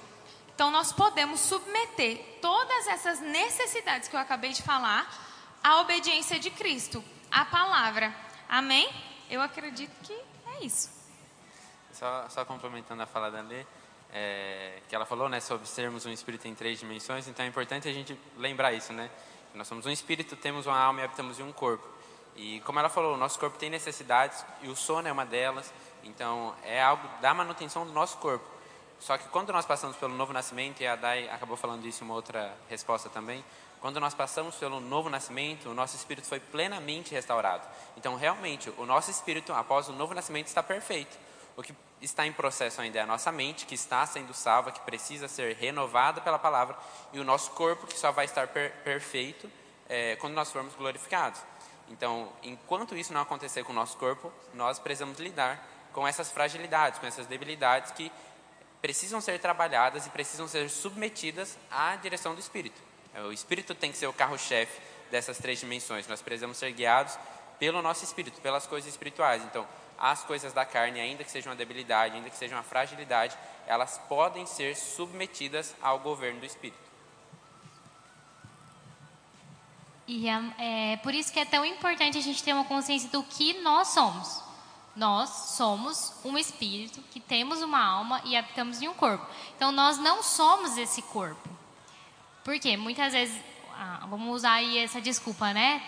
Então 0.55 0.73
nós 0.73 0.93
podemos 0.93 1.39
submeter 1.39 2.41
todas 2.43 2.89
essas 2.89 3.21
necessidades 3.21 4.09
que 4.09 4.17
eu 4.17 4.21
acabei 4.21 4.51
de 4.53 4.61
falar 4.61 5.09
à 5.63 5.81
obediência 5.81 6.39
de 6.41 6.51
Cristo, 6.51 7.05
à 7.31 7.45
palavra. 7.45 8.13
Amém? 8.49 8.91
Eu 9.31 9.41
acredito 9.41 9.95
que 10.03 10.13
é 10.13 10.65
isso. 10.65 10.91
Só, 11.93 12.29
só 12.29 12.45
complementando 12.45 13.03
a 13.03 13.07
fala 13.07 13.31
da 13.31 13.41
Lê, 13.41 13.65
é, 14.13 14.81
que 14.89 14.95
ela 14.95 15.05
falou, 15.05 15.29
né, 15.29 15.41
sobre 15.41 15.67
sermos 15.67 16.07
um 16.07 16.11
espírito 16.11 16.49
em 16.49 16.55
três 16.55 16.79
dimensões, 16.79 17.29
então 17.29 17.45
é 17.45 17.49
importante 17.49 17.89
a 17.89 17.93
gente 17.93 18.19
lembrar 18.37 18.73
isso, 18.73 18.93
né? 18.93 19.11
Nós 19.55 19.67
somos 19.67 19.87
um 19.87 19.91
espírito, 19.91 20.37
temos 20.37 20.67
uma 20.67 20.79
alma 20.79 21.01
e 21.01 21.05
habitamos 21.05 21.41
em 21.41 21.43
um 21.43 21.53
corpo. 21.53 21.87
E 22.37 22.61
como 22.61 22.79
ela 22.79 22.89
falou, 22.89 23.15
o 23.15 23.17
nosso 23.17 23.39
corpo 23.39 23.59
tem 23.59 23.69
necessidades 23.69 24.45
e 24.63 24.69
o 24.69 24.77
sono 24.77 25.09
é 25.09 25.13
uma 25.13 25.27
delas. 25.27 25.73
Então 26.05 26.55
é 26.65 26.81
algo 26.81 27.07
da 27.21 27.35
manutenção 27.35 27.85
do 27.85 27.93
nosso 27.93 28.19
corpo. 28.19 28.45
Só 29.01 29.17
que 29.17 29.29
quando 29.29 29.53
nós 29.53 29.67
passamos 29.67 29.97
pelo 29.97 30.15
novo 30.15 30.33
nascimento, 30.33 30.81
e 30.81 30.87
a 30.87 30.97
Dai 30.97 31.29
acabou 31.29 31.57
falando 31.57 31.85
isso 31.87 32.03
em 32.03 32.07
uma 32.07 32.15
outra 32.15 32.57
resposta 32.69 33.09
também, 33.09 33.45
quando 33.81 34.01
nós 34.01 34.13
passamos 34.13 34.57
pelo 34.57 34.81
novo 34.81 35.09
nascimento, 35.09 35.69
o 35.69 35.75
nosso 35.75 35.95
espírito 35.95 36.27
foi 36.27 36.41
plenamente 36.41 37.15
restaurado. 37.15 37.67
Então, 37.97 38.17
realmente, 38.17 38.73
o 38.77 38.85
nosso 38.85 39.11
espírito, 39.11 39.53
após 39.53 39.89
o 39.89 39.93
novo 39.93 40.15
nascimento, 40.15 40.49
está 40.49 40.63
perfeito. 40.63 41.17
O 41.59 41.63
que 41.65 41.75
está 42.01 42.25
em 42.25 42.33
processo 42.33 42.81
ainda 42.81 43.01
é 43.01 43.03
a 43.03 43.07
nossa 43.07 43.33
mente, 43.33 43.67
que 43.67 43.75
está 43.75 44.07
sendo 44.07 44.33
salva, 44.33 44.71
que 44.71 44.79
precisa 44.83 45.27
ser 45.27 45.57
renovada 45.57 46.21
pela 46.21 46.39
palavra, 46.39 46.79
e 47.13 47.19
o 47.19 47.25
nosso 47.25 47.51
corpo, 47.51 47.85
que 47.85 47.99
só 47.99 48.13
vai 48.13 48.27
estar 48.27 48.47
per 48.47 48.71
perfeito 48.85 49.51
é, 49.89 50.15
quando 50.21 50.35
nós 50.35 50.53
formos 50.53 50.73
glorificados. 50.77 51.41
Então, 51.89 52.33
enquanto 52.45 52.97
isso 52.97 53.13
não 53.13 53.23
acontecer 53.23 53.65
com 53.65 53.73
o 53.73 53.75
nosso 53.75 53.97
corpo, 53.97 54.33
nós 54.55 54.79
precisamos 54.79 55.19
lidar 55.19 55.61
com 55.93 56.07
essas 56.07 56.31
fragilidades, 56.31 57.01
com 57.01 57.09
essas 57.09 57.27
debilidades 57.27 57.91
que 57.91 58.13
precisam 58.81 59.21
ser 59.21 59.41
trabalhadas 59.41 60.07
e 60.07 60.11
precisam 60.11 60.47
ser 60.47 60.71
submetidas 60.71 61.59
à 61.69 61.97
direção 61.97 62.37
do 62.37 62.41
Espírito. 62.41 62.81
É, 63.13 63.21
o 63.23 63.33
Espírito 63.33 63.75
tem 63.75 63.91
que 63.91 63.99
ser 63.99 64.07
o 64.07 64.13
carro-chefe 64.13 64.81
dessas 65.11 65.39
três 65.39 65.59
dimensões. 65.59 66.07
Nós 66.07 66.23
precisamos 66.23 66.57
ser 66.57 66.71
guiados 66.71 67.19
pelo 67.59 67.83
nosso 67.83 68.05
Espírito, 68.05 68.41
pelas 68.41 68.65
coisas 68.65 68.89
espirituais. 68.89 69.43
Então, 69.43 69.67
as 69.99 70.23
coisas 70.23 70.53
da 70.53 70.65
carne, 70.65 71.01
ainda 71.01 71.25
que 71.25 71.31
sejam 71.31 71.51
uma 71.51 71.57
debilidade, 71.57 72.15
ainda 72.15 72.31
que 72.31 72.37
sejam 72.37 72.57
uma 72.57 72.65
fragilidade, 72.65 73.37
elas 73.67 73.99
podem 74.09 74.47
ser 74.47 74.77
submetidas 74.77 75.75
ao 75.83 75.99
governo 75.99 76.41
do 76.41 76.47
Espírito. 76.47 76.89
E 80.07 80.27
é, 80.27 80.43
é, 80.59 80.97
por 80.99 81.13
isso 81.13 81.31
que 81.31 81.39
é 81.39 81.45
tão 81.45 81.65
importante 81.65 82.17
a 82.17 82.21
gente 82.23 82.43
ter 82.43 82.55
uma 82.55 82.65
consciência 82.65 83.11
do 83.11 83.23
que 83.23 83.61
nós 83.61 83.89
somos. 83.89 84.43
Nós 84.97 85.29
somos 85.29 86.15
um 86.25 86.37
espírito 86.39 87.01
que 87.13 87.21
temos 87.21 87.61
uma 87.63 87.79
alma 87.79 88.21
e 88.25 88.35
habitamos 88.35 88.81
em 88.81 88.89
um 88.89 88.95
corpo. 88.95 89.25
Então 89.55 89.71
nós 89.71 89.99
não 89.99 90.23
somos 90.23 90.79
esse 90.79 91.03
corpo. 91.03 91.49
Por 92.43 92.59
quê? 92.59 92.77
Muitas 92.77 93.13
vezes, 93.13 93.39
ah, 93.77 94.07
vamos 94.09 94.35
usar 94.35 94.55
aí 94.55 94.79
essa 94.79 95.01
desculpa, 95.01 95.53
né? 95.53 95.83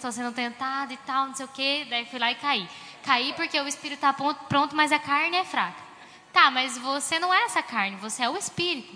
Tô 0.00 0.10
sendo 0.10 0.32
tentado 0.32 0.94
e 0.94 0.96
tal, 0.96 1.26
não 1.26 1.34
sei 1.34 1.44
o 1.44 1.48
quê, 1.48 1.86
daí 1.88 2.06
fui 2.06 2.18
lá 2.18 2.32
e 2.32 2.34
caí. 2.34 2.68
Caí 3.06 3.32
porque 3.34 3.58
o 3.60 3.68
espírito 3.68 4.04
está 4.04 4.12
pronto, 4.12 4.74
mas 4.74 4.90
a 4.90 4.98
carne 4.98 5.36
é 5.36 5.44
fraca. 5.44 5.80
Tá, 6.32 6.50
mas 6.50 6.76
você 6.76 7.20
não 7.20 7.32
é 7.32 7.44
essa 7.44 7.62
carne, 7.62 7.96
você 7.96 8.24
é 8.24 8.28
o 8.28 8.36
espírito. 8.36 8.92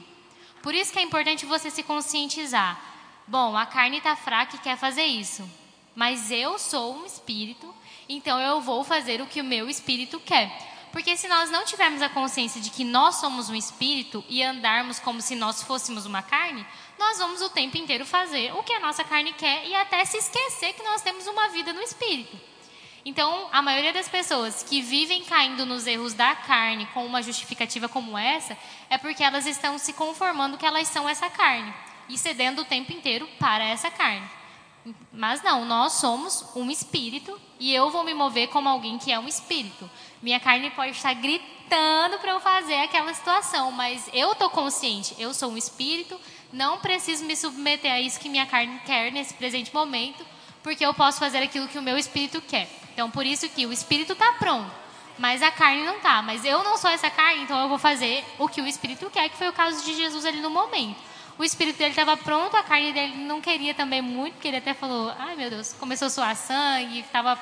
Por 0.61 0.75
isso 0.75 0.93
que 0.93 0.99
é 0.99 1.03
importante 1.03 1.47
você 1.47 1.71
se 1.71 1.85
conscientizar. 1.85 2.79
Bom, 3.27 3.57
a 3.57 3.65
carne 3.65 3.99
está 3.99 4.17
fraca 4.17 4.57
e 4.57 4.59
quer 4.59 4.77
fazer 4.77 5.05
isso, 5.05 5.49
mas 5.95 6.33
eu 6.33 6.59
sou 6.59 6.97
um 6.97 7.07
espírito, 7.07 7.73
então 8.09 8.41
eu 8.41 8.61
vou 8.61 8.83
fazer 8.83 9.21
o 9.21 9.27
que 9.29 9.41
o 9.41 9.45
meu 9.45 9.71
espírito 9.71 10.19
quer. 10.19 10.51
Porque 10.91 11.17
se 11.17 11.29
nós 11.29 11.49
não 11.49 11.65
tivermos 11.65 12.03
a 12.03 12.09
consciência 12.09 12.61
de 12.61 12.71
que 12.71 12.83
nós 12.83 13.15
somos 13.17 13.49
um 13.49 13.55
espírito 13.55 14.25
e 14.29 14.43
andarmos 14.43 14.99
como 14.99 15.21
se 15.21 15.37
nós 15.37 15.63
fôssemos 15.63 16.05
uma 16.05 16.21
carne, 16.21 16.67
nós 16.99 17.19
vamos 17.19 17.41
o 17.41 17.49
tempo 17.49 17.79
inteiro 17.79 18.05
fazer 18.05 18.53
o 18.55 18.63
que 18.65 18.73
a 18.73 18.81
nossa 18.81 19.05
carne 19.05 19.33
quer 19.33 19.69
e 19.69 19.75
até 19.77 20.05
se 20.05 20.19
esquecer 20.19 20.73
que 20.73 20.83
nós 20.83 21.01
temos 21.01 21.29
uma 21.29 21.49
vida 21.51 21.73
no 21.73 21.81
espírito. 21.81 22.37
Então, 23.05 23.49
a 23.51 23.63
maioria 23.63 23.93
das 23.93 24.09
pessoas 24.09 24.63
que 24.63 24.83
vivem 24.83 25.25
caindo 25.25 25.65
nos 25.65 25.87
erros 25.87 26.13
da 26.13 26.35
carne 26.35 26.87
com 26.93 27.05
uma 27.07 27.23
justificativa 27.23 27.89
como 27.89 28.17
essa, 28.17 28.57
é 28.91 28.99
porque 28.99 29.25
elas 29.25 29.47
estão 29.47 29.79
se 29.79 29.93
conformando 29.95 30.59
que 30.59 30.67
elas 30.67 30.89
são 30.89 31.09
essa 31.09 31.31
carne 31.31 31.73
e 32.09 32.19
cedendo 32.19 32.63
o 32.63 32.65
tempo 32.65 32.93
inteiro 32.93 33.27
para 33.39 33.65
essa 33.65 33.91
carne. 33.91 34.29
Mas 35.13 35.43
não, 35.43 35.65
nós 35.65 35.95
somos 35.95 36.45
um 36.55 36.71
espírito 36.71 37.39
e 37.59 37.75
eu 37.75 37.91
vou 37.91 38.05
me 38.05 38.15
mover 38.15 38.49
como 38.49 38.69
alguém 38.69 38.99
que 38.99 39.13
é 39.13 39.19
um 39.19 39.29
espírito. 39.29 39.91
Minha 40.23 40.41
carne 40.41 40.71
pode 40.71 40.93
estar 40.93 41.13
gritando 41.15 42.19
para 42.19 42.33
eu 42.33 42.41
fazer 42.41 42.81
aquela 42.83 43.13
situação, 43.15 43.71
mas 43.71 44.09
eu 44.13 44.33
estou 44.33 44.51
consciente, 44.51 45.15
eu 45.19 45.33
sou 45.33 45.51
um 45.51 45.57
espírito, 45.57 46.19
não 46.53 46.79
preciso 46.79 47.25
me 47.25 47.37
submeter 47.37 47.93
a 47.93 48.01
isso 48.01 48.19
que 48.19 48.29
minha 48.29 48.47
carne 48.47 48.81
quer 48.85 49.13
nesse 49.13 49.35
presente 49.35 49.73
momento, 49.73 50.25
porque 50.63 50.85
eu 50.85 50.95
posso 50.95 51.19
fazer 51.19 51.39
aquilo 51.39 51.69
que 51.69 51.79
o 51.79 51.83
meu 51.83 51.97
espírito 51.99 52.41
quer. 52.41 52.69
Então, 52.93 53.11
por 53.11 53.25
isso 53.25 53.49
que 53.49 53.67
o 53.67 53.73
espírito 53.73 54.13
está 54.13 54.33
pronto, 54.33 54.71
mas 55.19 55.43
a 55.43 55.51
carne 55.51 55.85
não 55.85 55.97
está. 55.97 56.23
Mas 56.23 56.45
eu 56.45 56.63
não 56.63 56.77
sou 56.77 56.91
essa 56.91 57.11
carne, 57.11 57.43
então 57.43 57.59
eu 57.61 57.69
vou 57.69 57.79
fazer 57.79 58.25
o 58.39 58.49
que 58.49 58.61
o 58.61 58.67
espírito 58.67 59.09
quer, 59.11 59.29
que 59.29 59.37
foi 59.37 59.49
o 59.49 59.53
caso 59.53 59.85
de 59.85 59.95
Jesus 59.95 60.25
ali 60.25 60.41
no 60.41 60.51
momento 60.51 61.11
o 61.41 61.45
espírito 61.45 61.79
dele 61.79 61.91
estava 61.91 62.19
pronto, 62.19 62.55
a 62.55 62.63
carne 62.63 62.93
dele 62.93 63.17
não 63.25 63.41
queria 63.41 63.73
também 63.73 64.03
muito, 64.03 64.35
porque 64.35 64.49
ele 64.49 64.59
até 64.59 64.75
falou, 64.75 65.11
ai 65.19 65.35
meu 65.37 65.49
Deus, 65.49 65.73
começou 65.73 66.05
a 66.05 66.11
suar 66.11 66.37
sangue, 66.37 67.01
estava 67.01 67.39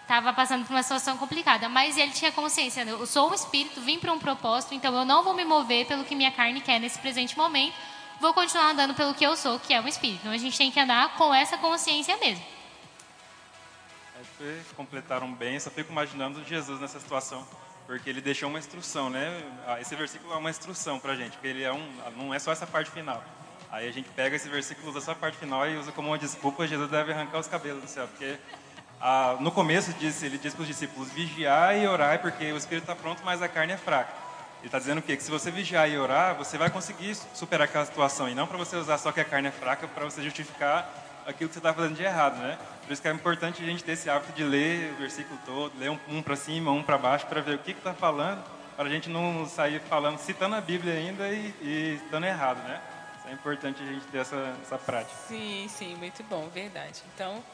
estava 0.00 0.32
passando 0.32 0.64
por 0.64 0.72
uma 0.72 0.82
situação 0.82 1.18
complicada, 1.18 1.68
mas 1.68 1.98
ele 1.98 2.12
tinha 2.12 2.32
consciência, 2.32 2.80
eu 2.80 3.06
sou 3.06 3.30
um 3.30 3.34
espírito, 3.34 3.82
vim 3.82 3.98
para 3.98 4.10
um 4.10 4.18
propósito, 4.18 4.74
então 4.74 4.94
eu 4.94 5.04
não 5.04 5.22
vou 5.22 5.34
me 5.34 5.44
mover 5.44 5.84
pelo 5.84 6.02
que 6.04 6.14
minha 6.14 6.30
carne 6.30 6.62
quer 6.62 6.80
nesse 6.80 6.98
presente 6.98 7.36
momento, 7.36 7.74
vou 8.20 8.34
continuar 8.34 8.70
andando 8.70 8.94
pelo 8.94 9.14
que 9.14 9.24
eu 9.24 9.36
sou, 9.36 9.58
que 9.58 9.72
é 9.72 9.80
um 9.80 9.88
espírito. 9.88 10.20
Então 10.20 10.32
a 10.32 10.38
gente 10.38 10.56
tem 10.56 10.70
que 10.70 10.80
andar 10.80 11.16
com 11.16 11.32
essa 11.34 11.56
consciência 11.58 12.16
mesmo. 12.16 12.44
Vocês 14.36 14.66
completaram 14.76 15.32
bem, 15.32 15.58
só 15.58 15.70
fico 15.70 15.90
imaginando 15.90 16.44
Jesus 16.44 16.80
nessa 16.80 17.00
situação 17.00 17.46
porque 17.88 18.10
ele 18.10 18.20
deixou 18.20 18.50
uma 18.50 18.58
instrução, 18.58 19.08
né? 19.08 19.42
Ah, 19.66 19.80
esse 19.80 19.96
versículo 19.96 20.34
é 20.34 20.36
uma 20.36 20.50
instrução 20.50 21.00
para 21.00 21.12
a 21.12 21.16
gente, 21.16 21.32
porque 21.32 21.48
ele 21.48 21.62
é 21.62 21.72
um, 21.72 21.90
não 22.18 22.34
é 22.34 22.38
só 22.38 22.52
essa 22.52 22.66
parte 22.66 22.90
final. 22.90 23.24
Aí 23.70 23.88
a 23.88 23.90
gente 23.90 24.10
pega 24.10 24.36
esse 24.36 24.46
versículo, 24.46 24.90
usa 24.90 25.00
só 25.00 25.12
a 25.12 25.14
parte 25.14 25.38
final 25.38 25.66
e 25.66 25.74
usa 25.74 25.90
como 25.90 26.08
uma 26.08 26.18
desculpa, 26.18 26.66
Jesus 26.66 26.90
deve 26.90 27.12
arrancar 27.12 27.38
os 27.38 27.48
cabelos 27.48 27.80
do 27.80 27.88
céu, 27.88 28.06
porque 28.06 28.36
ah, 29.00 29.38
no 29.40 29.50
começo 29.50 29.90
disse, 29.94 30.26
ele 30.26 30.36
diz 30.36 30.52
para 30.52 30.62
os 30.62 30.68
discípulos, 30.68 31.10
vigiar 31.10 31.78
e 31.78 31.86
orar, 31.86 32.20
porque 32.20 32.52
o 32.52 32.58
espírito 32.58 32.84
está 32.84 32.94
pronto, 32.94 33.22
mas 33.24 33.40
a 33.40 33.48
carne 33.48 33.72
é 33.72 33.78
fraca. 33.78 34.12
Ele 34.58 34.66
está 34.66 34.78
dizendo 34.78 34.98
o 34.98 35.02
quê? 35.02 35.16
Que 35.16 35.22
se 35.22 35.30
você 35.30 35.50
vigiar 35.50 35.88
e 35.88 35.96
orar, 35.96 36.34
você 36.34 36.58
vai 36.58 36.68
conseguir 36.68 37.14
superar 37.34 37.68
aquela 37.68 37.84
situação, 37.84 38.28
e 38.28 38.34
não 38.34 38.46
para 38.46 38.58
você 38.58 38.76
usar 38.76 38.98
só 38.98 39.12
que 39.12 39.20
a 39.20 39.24
carne 39.24 39.48
é 39.48 39.52
fraca 39.52 39.86
para 39.86 40.04
você 40.04 40.22
justificar 40.22 40.90
aquilo 41.26 41.48
que 41.48 41.54
você 41.54 41.58
está 41.58 41.72
fazendo 41.74 41.94
de 41.94 42.02
errado, 42.02 42.38
né? 42.38 42.58
Por 42.82 42.92
isso 42.92 43.02
que 43.02 43.06
é 43.06 43.12
importante 43.12 43.62
a 43.62 43.66
gente 43.66 43.84
ter 43.84 43.92
esse 43.92 44.08
hábito 44.08 44.32
de 44.32 44.42
ler 44.42 44.92
o 44.94 44.96
versículo 44.96 45.38
todo, 45.44 45.78
ler 45.78 45.90
um, 45.90 45.98
um 46.08 46.22
para 46.22 46.34
cima, 46.34 46.72
um 46.72 46.82
para 46.82 46.96
baixo, 46.96 47.26
para 47.26 47.40
ver 47.40 47.54
o 47.54 47.58
que 47.58 47.72
está 47.72 47.92
falando, 47.92 48.42
para 48.76 48.86
a 48.86 48.90
gente 48.90 49.08
não 49.10 49.46
sair 49.46 49.80
falando, 49.80 50.18
citando 50.18 50.54
a 50.54 50.60
Bíblia 50.60 50.94
ainda 50.94 51.28
e, 51.28 51.54
e 51.60 52.00
estando 52.02 52.24
errado, 52.24 52.58
né? 52.66 52.80
Isso 53.18 53.28
é 53.28 53.32
importante 53.32 53.82
a 53.82 53.86
gente 53.86 54.06
ter 54.06 54.18
essa, 54.18 54.56
essa 54.62 54.78
prática. 54.78 55.14
Sim, 55.28 55.66
sim, 55.68 55.94
muito 55.96 56.22
bom, 56.24 56.48
verdade. 56.48 57.02
Então, 57.14 57.44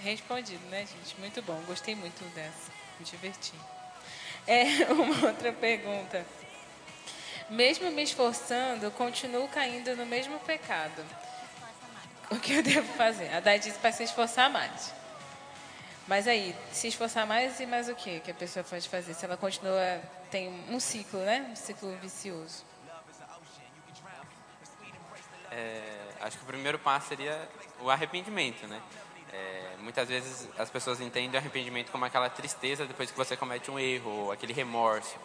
respondido, 0.00 0.64
né, 0.68 0.80
gente? 0.80 1.18
Muito 1.20 1.40
bom, 1.42 1.58
gostei 1.66 1.94
muito 1.94 2.24
dessa, 2.34 2.72
me 2.98 3.04
diverti. 3.04 3.54
É, 4.46 4.64
uma 4.92 5.28
outra 5.28 5.52
pergunta. 5.52 6.26
Mesmo 7.50 7.90
me 7.90 8.02
esforçando, 8.02 8.90
continuo 8.92 9.48
caindo 9.48 9.96
no 9.96 10.06
mesmo 10.06 10.38
pecado 10.40 11.04
o 12.30 12.38
que 12.38 12.54
eu 12.54 12.62
devo 12.62 12.86
fazer? 12.94 13.32
A 13.34 13.40
Dai 13.40 13.58
disse 13.58 13.78
para 13.78 13.92
se 13.92 14.04
esforçar 14.04 14.48
mais. 14.48 14.94
Mas 16.06 16.26
aí, 16.26 16.54
se 16.72 16.88
esforçar 16.88 17.26
mais 17.26 17.58
e 17.60 17.66
mais 17.66 17.88
o 17.88 17.94
que 17.94 18.20
que 18.20 18.30
a 18.30 18.34
pessoa 18.34 18.64
pode 18.64 18.88
fazer? 18.88 19.14
Se 19.14 19.24
ela 19.24 19.36
continua, 19.36 20.00
tem 20.30 20.48
um 20.68 20.80
ciclo, 20.80 21.20
né? 21.20 21.48
Um 21.50 21.56
ciclo 21.56 21.94
vicioso. 22.00 22.64
É, 25.50 25.82
acho 26.20 26.38
que 26.38 26.44
o 26.44 26.46
primeiro 26.46 26.78
passo 26.78 27.08
seria 27.08 27.48
o 27.80 27.90
arrependimento, 27.90 28.66
né? 28.66 28.80
É, 29.32 29.76
muitas 29.78 30.08
vezes 30.08 30.48
as 30.58 30.70
pessoas 30.70 31.00
entendem 31.00 31.34
o 31.34 31.36
arrependimento 31.36 31.90
como 31.90 32.04
aquela 32.04 32.28
tristeza 32.28 32.86
depois 32.86 33.10
que 33.10 33.16
você 33.16 33.36
comete 33.36 33.70
um 33.70 33.78
erro, 33.78 34.10
ou 34.10 34.32
aquele 34.32 34.52
remorso. 34.52 35.16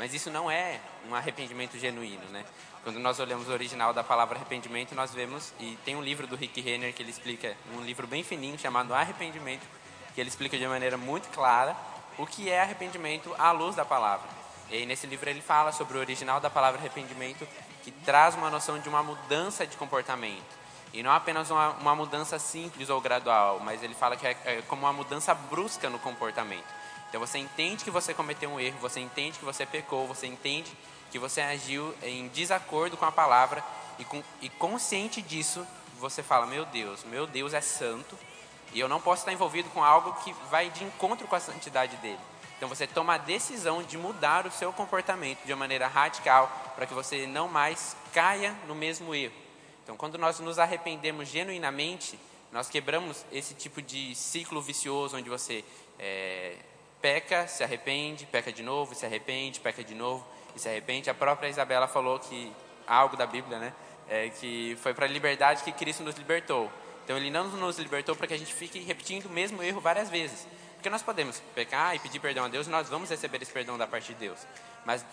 Mas 0.00 0.14
isso 0.14 0.30
não 0.30 0.50
é 0.50 0.80
um 1.10 1.14
arrependimento 1.14 1.78
genuíno, 1.78 2.24
né? 2.30 2.42
Quando 2.82 2.98
nós 2.98 3.20
olhamos 3.20 3.50
o 3.50 3.52
original 3.52 3.92
da 3.92 4.02
palavra 4.02 4.36
arrependimento, 4.36 4.94
nós 4.94 5.12
vemos, 5.12 5.52
e 5.60 5.76
tem 5.84 5.94
um 5.94 6.00
livro 6.00 6.26
do 6.26 6.36
Rick 6.36 6.58
Renner 6.62 6.94
que 6.94 7.02
ele 7.02 7.10
explica, 7.10 7.54
um 7.76 7.82
livro 7.82 8.06
bem 8.06 8.24
fininho 8.24 8.58
chamado 8.58 8.94
Arrependimento, 8.94 9.66
que 10.14 10.20
ele 10.22 10.30
explica 10.30 10.56
de 10.56 10.66
maneira 10.66 10.96
muito 10.96 11.28
clara 11.28 11.76
o 12.16 12.26
que 12.26 12.48
é 12.48 12.62
arrependimento 12.62 13.34
à 13.38 13.52
luz 13.52 13.76
da 13.76 13.84
palavra. 13.84 14.26
E 14.70 14.86
nesse 14.86 15.06
livro 15.06 15.28
ele 15.28 15.42
fala 15.42 15.70
sobre 15.70 15.98
o 15.98 16.00
original 16.00 16.40
da 16.40 16.48
palavra 16.48 16.80
arrependimento, 16.80 17.46
que 17.84 17.90
traz 17.90 18.34
uma 18.34 18.48
noção 18.48 18.78
de 18.78 18.88
uma 18.88 19.02
mudança 19.02 19.66
de 19.66 19.76
comportamento. 19.76 20.58
E 20.94 21.02
não 21.02 21.12
apenas 21.12 21.50
uma, 21.50 21.72
uma 21.72 21.94
mudança 21.94 22.38
simples 22.38 22.88
ou 22.88 23.02
gradual, 23.02 23.60
mas 23.60 23.82
ele 23.82 23.94
fala 23.94 24.16
que 24.16 24.26
é, 24.26 24.30
é 24.46 24.62
como 24.66 24.86
uma 24.86 24.94
mudança 24.94 25.34
brusca 25.34 25.90
no 25.90 25.98
comportamento. 25.98 26.80
Então 27.10 27.20
você 27.20 27.38
entende 27.38 27.84
que 27.84 27.90
você 27.90 28.14
cometeu 28.14 28.48
um 28.48 28.60
erro, 28.60 28.78
você 28.80 29.00
entende 29.00 29.38
que 29.38 29.44
você 29.44 29.66
pecou, 29.66 30.06
você 30.06 30.28
entende 30.28 30.72
que 31.10 31.18
você 31.18 31.40
agiu 31.40 31.92
em 32.02 32.28
desacordo 32.28 32.96
com 32.96 33.04
a 33.04 33.10
palavra 33.10 33.62
e, 33.98 34.04
com, 34.04 34.22
e 34.40 34.48
consciente 34.48 35.20
disso, 35.20 35.66
você 35.98 36.22
fala: 36.22 36.46
Meu 36.46 36.64
Deus, 36.64 37.02
meu 37.02 37.26
Deus 37.26 37.52
é 37.52 37.60
santo 37.60 38.16
e 38.72 38.78
eu 38.78 38.88
não 38.88 39.00
posso 39.00 39.22
estar 39.22 39.32
envolvido 39.32 39.68
com 39.70 39.82
algo 39.82 40.12
que 40.22 40.32
vai 40.48 40.70
de 40.70 40.84
encontro 40.84 41.26
com 41.26 41.34
a 41.34 41.40
santidade 41.40 41.96
dele. 41.96 42.20
Então 42.56 42.68
você 42.68 42.86
toma 42.86 43.14
a 43.14 43.18
decisão 43.18 43.82
de 43.82 43.98
mudar 43.98 44.46
o 44.46 44.50
seu 44.52 44.72
comportamento 44.72 45.44
de 45.44 45.52
uma 45.52 45.58
maneira 45.58 45.88
radical 45.88 46.72
para 46.76 46.86
que 46.86 46.94
você 46.94 47.26
não 47.26 47.48
mais 47.48 47.96
caia 48.12 48.54
no 48.68 48.74
mesmo 48.74 49.12
erro. 49.14 49.34
Então 49.82 49.96
quando 49.96 50.16
nós 50.16 50.38
nos 50.38 50.60
arrependemos 50.60 51.28
genuinamente, 51.28 52.16
nós 52.52 52.68
quebramos 52.68 53.24
esse 53.32 53.54
tipo 53.54 53.82
de 53.82 54.14
ciclo 54.14 54.62
vicioso 54.62 55.16
onde 55.16 55.28
você 55.28 55.64
é, 55.98 56.56
peca, 57.00 57.46
se 57.46 57.62
arrepende, 57.62 58.26
peca 58.26 58.52
de 58.52 58.62
novo, 58.62 58.94
se 58.94 59.06
arrepende, 59.06 59.60
peca 59.60 59.82
de 59.82 59.94
novo 59.94 60.26
e 60.54 60.58
se 60.58 60.68
arrepende. 60.68 61.10
A 61.10 61.14
própria 61.14 61.48
Isabela 61.48 61.88
falou 61.88 62.18
que 62.18 62.52
algo 62.86 63.16
da 63.16 63.26
Bíblia, 63.26 63.58
né? 63.58 63.72
É, 64.08 64.28
que 64.28 64.76
foi 64.82 64.92
para 64.92 65.06
a 65.06 65.08
liberdade 65.08 65.62
que 65.62 65.72
Cristo 65.72 66.02
nos 66.02 66.16
libertou. 66.16 66.70
Então 67.04 67.16
ele 67.16 67.30
não 67.30 67.44
nos 67.44 67.78
libertou 67.78 68.14
para 68.14 68.26
que 68.26 68.34
a 68.34 68.38
gente 68.38 68.52
fique 68.52 68.80
repetindo 68.80 69.26
o 69.26 69.30
mesmo 69.30 69.62
erro 69.62 69.80
várias 69.80 70.10
vezes. 70.10 70.46
Porque 70.74 70.88
nós 70.88 71.02
podemos 71.02 71.40
pecar 71.54 71.94
e 71.94 71.98
pedir 71.98 72.18
perdão 72.20 72.44
a 72.44 72.48
Deus 72.48 72.66
e 72.66 72.70
nós 72.70 72.88
vamos 72.88 73.10
receber 73.10 73.42
esse 73.42 73.52
perdão 73.52 73.76
da 73.76 73.86
parte 73.86 74.08
de 74.08 74.14
Deus. 74.14 74.38
Mas 74.84 75.04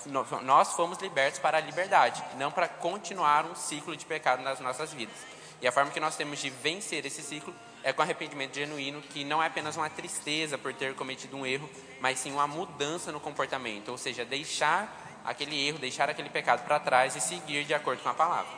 nós 0.43 0.73
fomos 0.73 0.97
libertos 1.00 1.39
para 1.39 1.58
a 1.58 1.62
liberdade, 1.62 2.23
não 2.38 2.52
para 2.52 2.67
continuar 2.67 3.45
um 3.45 3.54
ciclo 3.54 3.95
de 3.95 4.06
pecado 4.06 4.41
nas 4.41 4.60
nossas 4.60 4.93
vidas. 4.93 5.15
E 5.62 5.67
a 5.67 5.71
forma 5.71 5.91
que 5.91 6.00
nós 6.00 6.15
temos 6.15 6.39
de 6.39 6.50
vencer 6.50 7.06
esse 7.06 7.21
ciclo 7.21 7.54
é 7.88 7.93
com 7.93 8.02
arrependimento 8.02 8.54
genuíno, 8.54 9.02
que 9.02 9.23
não 9.23 9.41
é 9.41 9.47
apenas 9.47 9.78
uma 9.78 9.89
tristeza 9.89 10.58
por 10.58 10.73
ter 10.73 10.93
cometido 10.93 11.38
um 11.38 11.45
erro, 11.45 11.69
mas 12.02 12.19
sim 12.19 12.34
uma 12.34 12.45
mudança 12.45 13.13
no 13.13 13.19
comportamento, 13.21 13.88
ou 13.88 13.97
seja, 13.97 14.26
deixar 14.26 15.21
aquele 15.23 15.58
erro, 15.65 15.80
deixar 15.80 16.10
aquele 16.10 16.30
pecado 16.30 16.65
para 16.65 16.82
trás 16.82 17.15
e 17.15 17.21
seguir 17.21 17.63
de 17.63 17.73
acordo 17.73 18.04
com 18.04 18.10
a 18.10 18.13
palavra. 18.13 18.52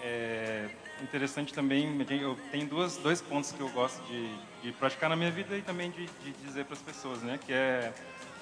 É, 0.00 0.70
interessante 1.02 1.52
também, 1.52 2.00
eu 2.08 2.38
tenho 2.50 2.66
duas, 2.66 2.96
dois 2.96 3.20
pontos 3.20 3.52
que 3.52 3.60
eu 3.60 3.68
gosto 3.68 4.02
de, 4.04 4.34
de 4.62 4.72
praticar 4.72 5.10
na 5.10 5.16
minha 5.16 5.30
vida 5.30 5.54
e 5.58 5.60
também 5.60 5.90
de, 5.90 6.06
de 6.06 6.32
dizer 6.42 6.64
para 6.64 6.72
as 6.72 6.80
pessoas, 6.80 7.20
né? 7.20 7.38
Que 7.44 7.52
é 7.52 7.92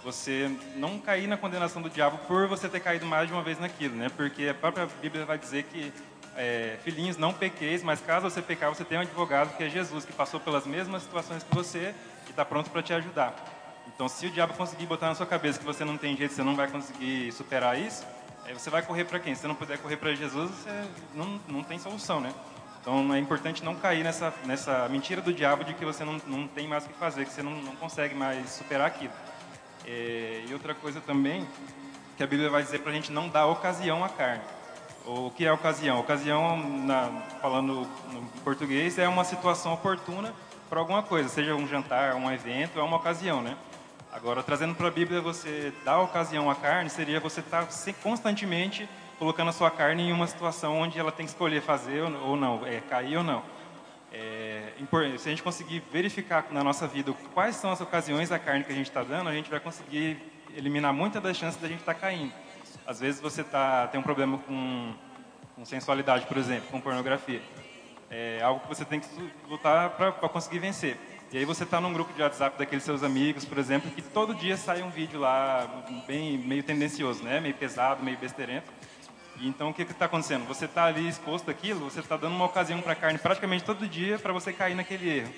você 0.04 0.48
não 0.76 1.00
cair 1.00 1.26
na 1.26 1.36
condenação 1.36 1.82
do 1.82 1.90
diabo 1.90 2.16
por 2.28 2.46
você 2.46 2.68
ter 2.68 2.78
caído 2.78 3.06
mais 3.06 3.26
de 3.26 3.34
uma 3.34 3.42
vez 3.42 3.58
naquilo, 3.58 3.96
né? 3.96 4.08
Porque 4.08 4.46
a 4.46 4.54
própria 4.54 4.86
Bíblia 5.02 5.24
vai 5.24 5.36
dizer 5.36 5.64
que 5.64 5.92
é, 6.38 6.78
filhinhos, 6.82 7.18
não 7.18 7.34
pequeis, 7.34 7.82
mas 7.82 8.00
caso 8.00 8.30
você 8.30 8.40
pecar, 8.40 8.70
você 8.70 8.84
tem 8.84 8.96
um 8.96 9.02
advogado 9.02 9.54
que 9.56 9.64
é 9.64 9.68
Jesus, 9.68 10.06
que 10.06 10.12
passou 10.12 10.40
pelas 10.40 10.66
mesmas 10.66 11.02
situações 11.02 11.42
que 11.42 11.54
você 11.54 11.94
e 12.26 12.30
está 12.30 12.46
pronto 12.46 12.70
para 12.70 12.82
te 12.82 12.94
ajudar. 12.94 13.34
Então, 13.94 14.08
se 14.08 14.26
o 14.26 14.30
diabo 14.30 14.54
conseguir 14.54 14.86
botar 14.86 15.08
na 15.08 15.14
sua 15.14 15.26
cabeça 15.26 15.58
que 15.58 15.64
você 15.64 15.84
não 15.84 15.98
tem 15.98 16.16
jeito, 16.16 16.32
você 16.32 16.42
não 16.42 16.56
vai 16.56 16.68
conseguir 16.68 17.30
superar 17.32 17.78
isso, 17.78 18.06
Aí 18.48 18.54
você 18.54 18.70
vai 18.70 18.80
correr 18.80 19.04
para 19.04 19.20
quem? 19.20 19.34
Se 19.34 19.42
você 19.42 19.46
não 19.46 19.54
puder 19.54 19.76
correr 19.76 19.98
para 19.98 20.14
Jesus, 20.14 20.50
você 20.50 20.84
não, 21.14 21.38
não 21.46 21.62
tem 21.62 21.78
solução, 21.78 22.18
né? 22.18 22.32
Então 22.80 23.12
é 23.12 23.18
importante 23.18 23.62
não 23.62 23.74
cair 23.74 24.02
nessa, 24.02 24.32
nessa 24.46 24.88
mentira 24.88 25.20
do 25.20 25.34
diabo 25.34 25.64
de 25.64 25.74
que 25.74 25.84
você 25.84 26.02
não, 26.02 26.18
não 26.26 26.48
tem 26.48 26.66
mais 26.66 26.86
o 26.86 26.88
que 26.88 26.94
fazer, 26.94 27.26
que 27.26 27.30
você 27.30 27.42
não, 27.42 27.52
não 27.60 27.76
consegue 27.76 28.14
mais 28.14 28.48
superar 28.48 28.86
aquilo. 28.86 29.12
É, 29.84 30.44
e 30.48 30.52
outra 30.54 30.74
coisa 30.74 30.98
também, 30.98 31.46
que 32.16 32.22
a 32.22 32.26
Bíblia 32.26 32.48
vai 32.48 32.62
dizer 32.62 32.78
para 32.78 32.90
a 32.90 32.94
gente 32.94 33.12
não 33.12 33.28
dar 33.28 33.44
ocasião 33.48 34.02
à 34.02 34.08
carne. 34.08 34.42
O 35.10 35.30
que 35.30 35.46
é 35.46 35.50
ocasião? 35.50 35.98
Ocasião, 36.00 36.58
na, 36.84 37.06
falando 37.40 37.88
no 38.12 38.22
português, 38.44 38.98
é 38.98 39.08
uma 39.08 39.24
situação 39.24 39.72
oportuna 39.72 40.34
para 40.68 40.80
alguma 40.80 41.02
coisa, 41.02 41.30
seja 41.30 41.54
um 41.54 41.66
jantar, 41.66 42.14
um 42.14 42.30
evento, 42.30 42.78
é 42.78 42.82
uma 42.82 42.98
ocasião, 42.98 43.40
né? 43.40 43.56
Agora, 44.12 44.42
trazendo 44.42 44.74
para 44.74 44.88
a 44.88 44.90
Bíblia, 44.90 45.22
você 45.22 45.72
dar 45.82 46.00
ocasião 46.00 46.50
à 46.50 46.54
carne 46.54 46.90
seria 46.90 47.20
você 47.20 47.40
estar 47.40 47.64
tá 47.64 47.92
constantemente 48.02 48.86
colocando 49.18 49.48
a 49.48 49.52
sua 49.52 49.70
carne 49.70 50.10
em 50.10 50.12
uma 50.12 50.26
situação 50.26 50.78
onde 50.78 50.98
ela 50.98 51.10
tem 51.10 51.24
que 51.24 51.32
escolher 51.32 51.62
fazer 51.62 52.02
ou 52.02 52.36
não, 52.36 52.66
é, 52.66 52.82
cair 52.82 53.16
ou 53.16 53.24
não. 53.24 53.42
É, 54.12 54.74
se 55.16 55.26
a 55.26 55.30
gente 55.30 55.42
conseguir 55.42 55.82
verificar 55.90 56.48
na 56.50 56.62
nossa 56.62 56.86
vida 56.86 57.14
quais 57.32 57.56
são 57.56 57.72
as 57.72 57.80
ocasiões 57.80 58.28
da 58.28 58.38
carne 58.38 58.62
que 58.62 58.72
a 58.72 58.74
gente 58.74 58.90
está 58.90 59.02
dando, 59.02 59.30
a 59.30 59.32
gente 59.32 59.48
vai 59.48 59.58
conseguir 59.58 60.18
eliminar 60.54 60.92
muitas 60.92 61.22
das 61.22 61.34
chances 61.34 61.58
da 61.58 61.66
gente 61.66 61.80
estar 61.80 61.94
tá 61.94 62.00
caindo. 62.00 62.34
Às 62.88 63.00
vezes 63.00 63.20
você 63.20 63.44
tá, 63.44 63.86
tem 63.88 64.00
um 64.00 64.02
problema 64.02 64.38
com, 64.38 64.94
com 65.54 65.62
sensualidade, 65.62 66.24
por 66.24 66.38
exemplo, 66.38 66.70
com 66.70 66.80
pornografia. 66.80 67.42
É 68.10 68.40
algo 68.42 68.60
que 68.60 68.68
você 68.68 68.82
tem 68.82 68.98
que 68.98 69.06
lutar 69.46 69.90
para 69.90 70.10
conseguir 70.30 70.58
vencer. 70.58 70.96
E 71.30 71.36
aí 71.36 71.44
você 71.44 71.64
está 71.64 71.82
num 71.82 71.92
grupo 71.92 72.14
de 72.14 72.22
WhatsApp 72.22 72.58
daqueles 72.58 72.82
seus 72.82 73.02
amigos, 73.02 73.44
por 73.44 73.58
exemplo, 73.58 73.90
que 73.90 74.00
todo 74.00 74.34
dia 74.34 74.56
sai 74.56 74.80
um 74.80 74.88
vídeo 74.88 75.20
lá 75.20 75.68
bem 76.06 76.38
meio 76.38 76.62
tendencioso, 76.62 77.22
né? 77.22 77.38
Meio 77.40 77.54
pesado, 77.54 78.02
meio 78.02 78.16
besteirento. 78.16 78.72
E 79.36 79.46
então 79.46 79.68
o 79.68 79.74
que 79.74 79.82
está 79.82 80.06
acontecendo? 80.06 80.46
Você 80.46 80.64
está 80.64 80.86
ali 80.86 81.06
exposto 81.06 81.50
àquilo, 81.50 81.90
você 81.90 82.00
está 82.00 82.16
dando 82.16 82.36
uma 82.36 82.46
ocasião 82.46 82.80
para 82.80 82.94
a 82.94 82.96
carne 82.96 83.18
praticamente 83.18 83.64
todo 83.64 83.86
dia 83.86 84.18
para 84.18 84.32
você 84.32 84.50
cair 84.50 84.74
naquele 84.74 85.18
erro. 85.18 85.34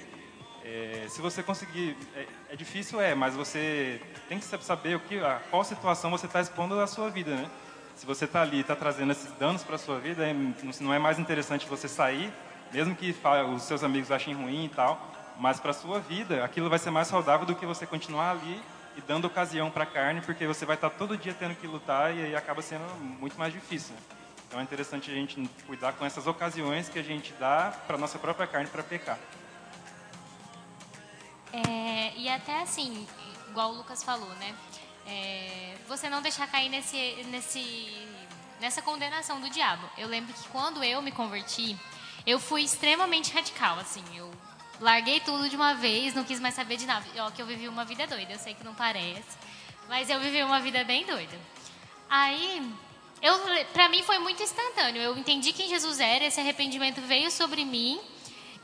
É, 0.64 1.06
se 1.08 1.20
você 1.20 1.42
conseguir, 1.42 1.96
é, 2.14 2.26
é, 2.50 2.56
difícil 2.56 3.00
é, 3.00 3.14
mas 3.14 3.34
você 3.34 4.00
tem 4.28 4.38
que 4.38 4.44
saber 4.44 4.94
o 4.94 5.00
que, 5.00 5.18
a 5.18 5.40
qual 5.50 5.64
situação 5.64 6.10
você 6.10 6.26
está 6.26 6.40
expondo 6.40 6.78
à 6.78 6.86
sua 6.86 7.08
vida, 7.10 7.34
né? 7.34 7.50
Se 7.96 8.06
você 8.06 8.24
está 8.24 8.42
ali, 8.42 8.60
está 8.60 8.76
trazendo 8.76 9.12
esses 9.12 9.30
danos 9.32 9.62
para 9.62 9.76
a 9.76 9.78
sua 9.78 9.98
vida, 9.98 10.26
é, 10.26 10.34
não 10.80 10.92
é 10.92 10.98
mais 10.98 11.18
interessante 11.18 11.66
você 11.66 11.88
sair, 11.88 12.32
mesmo 12.72 12.94
que 12.94 13.14
os 13.54 13.62
seus 13.62 13.82
amigos 13.82 14.10
achem 14.10 14.34
ruim 14.34 14.66
e 14.66 14.68
tal, 14.68 15.10
mas 15.38 15.58
para 15.58 15.70
a 15.70 15.74
sua 15.74 15.98
vida, 15.98 16.44
aquilo 16.44 16.68
vai 16.68 16.78
ser 16.78 16.90
mais 16.90 17.08
saudável 17.08 17.46
do 17.46 17.54
que 17.54 17.66
você 17.66 17.86
continuar 17.86 18.32
ali 18.32 18.60
e 18.96 19.00
dando 19.00 19.26
ocasião 19.26 19.70
para 19.70 19.84
a 19.84 19.86
carne, 19.86 20.20
porque 20.20 20.46
você 20.46 20.66
vai 20.66 20.76
estar 20.76 20.90
tá 20.90 20.96
todo 20.96 21.16
dia 21.16 21.34
tendo 21.34 21.54
que 21.54 21.66
lutar 21.66 22.14
e 22.14 22.22
aí 22.22 22.36
acaba 22.36 22.60
sendo 22.60 22.84
muito 23.18 23.38
mais 23.38 23.52
difícil. 23.52 23.94
Né? 23.94 24.00
Então 24.46 24.60
é 24.60 24.62
interessante 24.62 25.10
a 25.10 25.14
gente 25.14 25.48
cuidar 25.66 25.92
com 25.92 26.04
essas 26.04 26.26
ocasiões 26.26 26.88
que 26.88 26.98
a 26.98 27.02
gente 27.02 27.32
dá 27.38 27.72
para 27.86 27.96
nossa 27.96 28.18
própria 28.18 28.46
carne 28.46 28.68
para 28.68 28.82
pecar. 28.82 29.18
É, 31.52 32.12
e 32.16 32.28
até 32.28 32.62
assim, 32.62 33.06
igual 33.48 33.72
o 33.72 33.76
Lucas 33.76 34.02
falou, 34.02 34.28
né? 34.36 34.54
É, 35.06 35.76
você 35.88 36.08
não 36.08 36.22
deixar 36.22 36.46
cair 36.46 36.68
nesse, 36.68 36.96
nesse, 37.30 38.06
nessa 38.60 38.80
condenação 38.82 39.40
do 39.40 39.50
diabo. 39.50 39.88
Eu 39.98 40.08
lembro 40.08 40.32
que 40.32 40.48
quando 40.48 40.82
eu 40.84 41.02
me 41.02 41.10
converti, 41.10 41.76
eu 42.26 42.38
fui 42.38 42.62
extremamente 42.62 43.32
radical, 43.32 43.78
assim. 43.78 44.04
Eu 44.14 44.30
Larguei 44.80 45.20
tudo 45.20 45.46
de 45.48 45.56
uma 45.56 45.74
vez, 45.74 46.14
não 46.14 46.24
quis 46.24 46.40
mais 46.40 46.54
saber 46.54 46.78
de 46.78 46.86
nada. 46.86 47.04
Ó, 47.18 47.30
que 47.30 47.42
eu 47.42 47.46
vivi 47.46 47.68
uma 47.68 47.84
vida 47.84 48.06
doida, 48.06 48.32
eu 48.32 48.38
sei 48.38 48.54
que 48.54 48.64
não 48.64 48.74
parece, 48.74 49.36
mas 49.88 50.08
eu 50.08 50.18
vivi 50.18 50.42
uma 50.42 50.58
vida 50.58 50.82
bem 50.84 51.04
doida. 51.04 51.38
Aí, 52.08 52.72
eu, 53.20 53.38
pra 53.74 53.90
mim 53.90 54.02
foi 54.02 54.18
muito 54.18 54.42
instantâneo. 54.42 55.02
Eu 55.02 55.18
entendi 55.18 55.52
quem 55.52 55.68
Jesus 55.68 56.00
era, 56.00 56.24
esse 56.24 56.40
arrependimento 56.40 56.98
veio 57.02 57.30
sobre 57.30 57.62
mim 57.62 58.00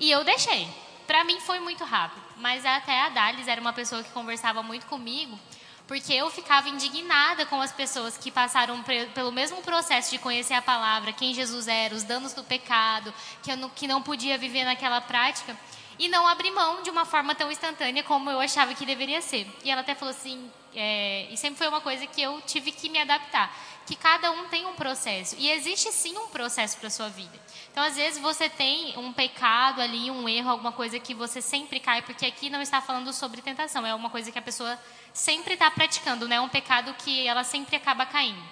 e 0.00 0.10
eu 0.10 0.24
deixei. 0.24 0.66
Pra 1.06 1.22
mim 1.24 1.40
foi 1.40 1.60
muito 1.60 1.84
rápido, 1.84 2.22
mas 2.36 2.64
até 2.66 3.00
a 3.02 3.08
Dalis 3.08 3.46
era 3.46 3.60
uma 3.60 3.72
pessoa 3.72 4.02
que 4.02 4.10
conversava 4.10 4.62
muito 4.62 4.86
comigo, 4.86 5.38
porque 5.86 6.12
eu 6.12 6.28
ficava 6.30 6.68
indignada 6.68 7.46
com 7.46 7.60
as 7.60 7.70
pessoas 7.72 8.18
que 8.18 8.30
passaram 8.30 8.82
pelo 9.14 9.30
mesmo 9.30 9.62
processo 9.62 10.10
de 10.10 10.18
conhecer 10.18 10.54
a 10.54 10.62
palavra, 10.62 11.12
quem 11.12 11.32
Jesus 11.32 11.68
era, 11.68 11.94
os 11.94 12.02
danos 12.02 12.32
do 12.32 12.42
pecado, 12.42 13.14
que, 13.42 13.54
não, 13.54 13.70
que 13.70 13.86
não 13.86 14.02
podia 14.02 14.36
viver 14.36 14.64
naquela 14.64 15.00
prática 15.00 15.56
e 15.98 16.08
não 16.08 16.26
abrir 16.26 16.50
mão 16.50 16.82
de 16.82 16.90
uma 16.90 17.04
forma 17.04 17.34
tão 17.34 17.50
instantânea 17.50 18.02
como 18.02 18.30
eu 18.30 18.40
achava 18.40 18.74
que 18.74 18.84
deveria 18.84 19.22
ser. 19.22 19.46
E 19.64 19.70
ela 19.70 19.82
até 19.82 19.94
falou 19.94 20.12
assim, 20.12 20.50
é, 20.74 21.28
e 21.30 21.36
sempre 21.36 21.56
foi 21.56 21.68
uma 21.68 21.80
coisa 21.80 22.06
que 22.06 22.20
eu 22.20 22.40
tive 22.42 22.72
que 22.72 22.88
me 22.88 22.98
adaptar, 22.98 23.54
que 23.86 23.94
cada 23.94 24.30
um 24.32 24.46
tem 24.48 24.66
um 24.66 24.74
processo 24.74 25.36
e 25.38 25.50
existe 25.50 25.90
sim 25.92 26.18
um 26.18 26.28
processo 26.28 26.76
para 26.78 26.90
sua 26.90 27.08
vida. 27.08 27.38
Então 27.76 27.84
às 27.84 27.96
vezes 27.96 28.18
você 28.18 28.48
tem 28.48 28.96
um 28.96 29.12
pecado 29.12 29.82
ali, 29.82 30.10
um 30.10 30.26
erro, 30.26 30.48
alguma 30.48 30.72
coisa 30.72 30.98
que 30.98 31.12
você 31.12 31.42
sempre 31.42 31.78
cai, 31.78 32.00
porque 32.00 32.24
aqui 32.24 32.48
não 32.48 32.62
está 32.62 32.80
falando 32.80 33.12
sobre 33.12 33.42
tentação, 33.42 33.84
é 33.84 33.94
uma 33.94 34.08
coisa 34.08 34.32
que 34.32 34.38
a 34.38 34.40
pessoa 34.40 34.78
sempre 35.12 35.52
está 35.52 35.70
praticando, 35.70 36.26
né? 36.26 36.40
Um 36.40 36.48
pecado 36.48 36.94
que 36.94 37.26
ela 37.26 37.44
sempre 37.44 37.76
acaba 37.76 38.06
caindo. 38.06 38.42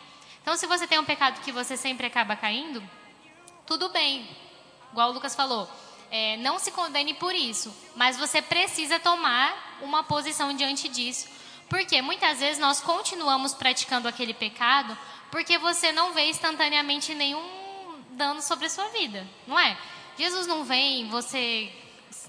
Então 0.42 0.54
se 0.58 0.66
você 0.66 0.86
tem 0.86 0.98
um 0.98 1.06
pecado 1.06 1.40
que 1.40 1.50
você 1.50 1.74
sempre 1.74 2.06
acaba 2.06 2.36
caindo, 2.36 2.82
tudo 3.64 3.88
bem, 3.88 4.28
igual 4.92 5.08
o 5.08 5.14
Lucas 5.14 5.34
falou 5.34 5.70
é, 6.10 6.36
não 6.36 6.58
se 6.58 6.70
condene 6.70 7.14
por 7.14 7.34
isso, 7.34 7.74
mas 7.96 8.18
você 8.18 8.42
precisa 8.42 9.00
tomar 9.00 9.78
uma 9.80 10.04
posição 10.04 10.52
diante 10.52 10.86
disso. 10.86 11.30
Porque 11.70 12.02
muitas 12.02 12.40
vezes 12.40 12.58
nós 12.58 12.82
continuamos 12.82 13.54
praticando 13.54 14.06
aquele 14.06 14.34
pecado 14.34 14.94
porque 15.30 15.56
você 15.56 15.92
não 15.92 16.12
vê 16.12 16.26
instantaneamente 16.26 17.14
nenhum 17.14 17.63
dano 18.14 18.40
sobre 18.40 18.66
a 18.66 18.70
sua 18.70 18.88
vida, 18.88 19.26
não 19.46 19.58
é? 19.58 19.76
Jesus 20.16 20.46
não 20.46 20.64
vem, 20.64 21.08
você 21.08 21.70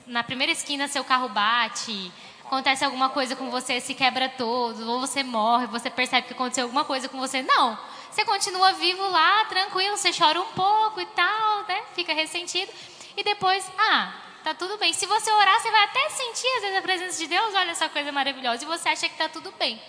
na 0.08 0.24
primeira 0.24 0.52
esquina 0.52 0.88
seu 0.88 1.04
carro 1.04 1.30
bate, 1.30 2.12
acontece 2.46 2.86
alguma 2.86 3.10
coisa 3.10 3.36
com 3.36 3.50
você, 3.50 3.80
se 3.82 3.94
quebra 3.94 4.30
todo, 4.30 4.90
ou 4.90 5.00
você 5.00 5.24
morre, 5.24 5.68
você 5.68 5.90
percebe 5.90 6.28
que 6.28 6.34
aconteceu 6.34 6.66
alguma 6.66 6.86
coisa 6.86 7.10
com 7.10 7.20
você. 7.20 7.42
Não. 7.42 7.78
você 8.12 8.24
continua 8.24 8.74
vivo 8.74 9.08
lá, 9.10 9.46
tranquilo, 9.46 9.98
você 9.98 10.12
chora 10.12 10.40
um 10.40 10.52
pouco 10.54 11.02
e 11.02 11.06
tal, 11.08 11.66
né? 11.68 11.84
Fica 11.94 12.14
ressentido. 12.14 12.72
E 13.18 13.24
depois, 13.24 13.70
ah, 13.78 14.14
tá 14.44 14.54
tudo 14.54 14.78
bem. 14.78 14.94
Se 14.94 15.06
você 15.06 15.32
orar, 15.32 15.60
você 15.60 15.72
vai 15.72 15.84
até 15.84 16.10
sentir 16.10 16.48
às 16.58 16.62
vezes 16.62 16.78
a 16.78 16.82
presença 16.82 17.18
de 17.18 17.28
Deus, 17.28 17.54
olha 17.56 17.72
essa 17.72 17.90
coisa 17.90 18.12
maravilhosa, 18.12 18.64
e 18.64 18.68
você 18.68 18.90
acha 18.90 19.10
que 19.10 19.18
tá 19.18 19.28
tudo 19.28 19.52
bem. 19.58 19.82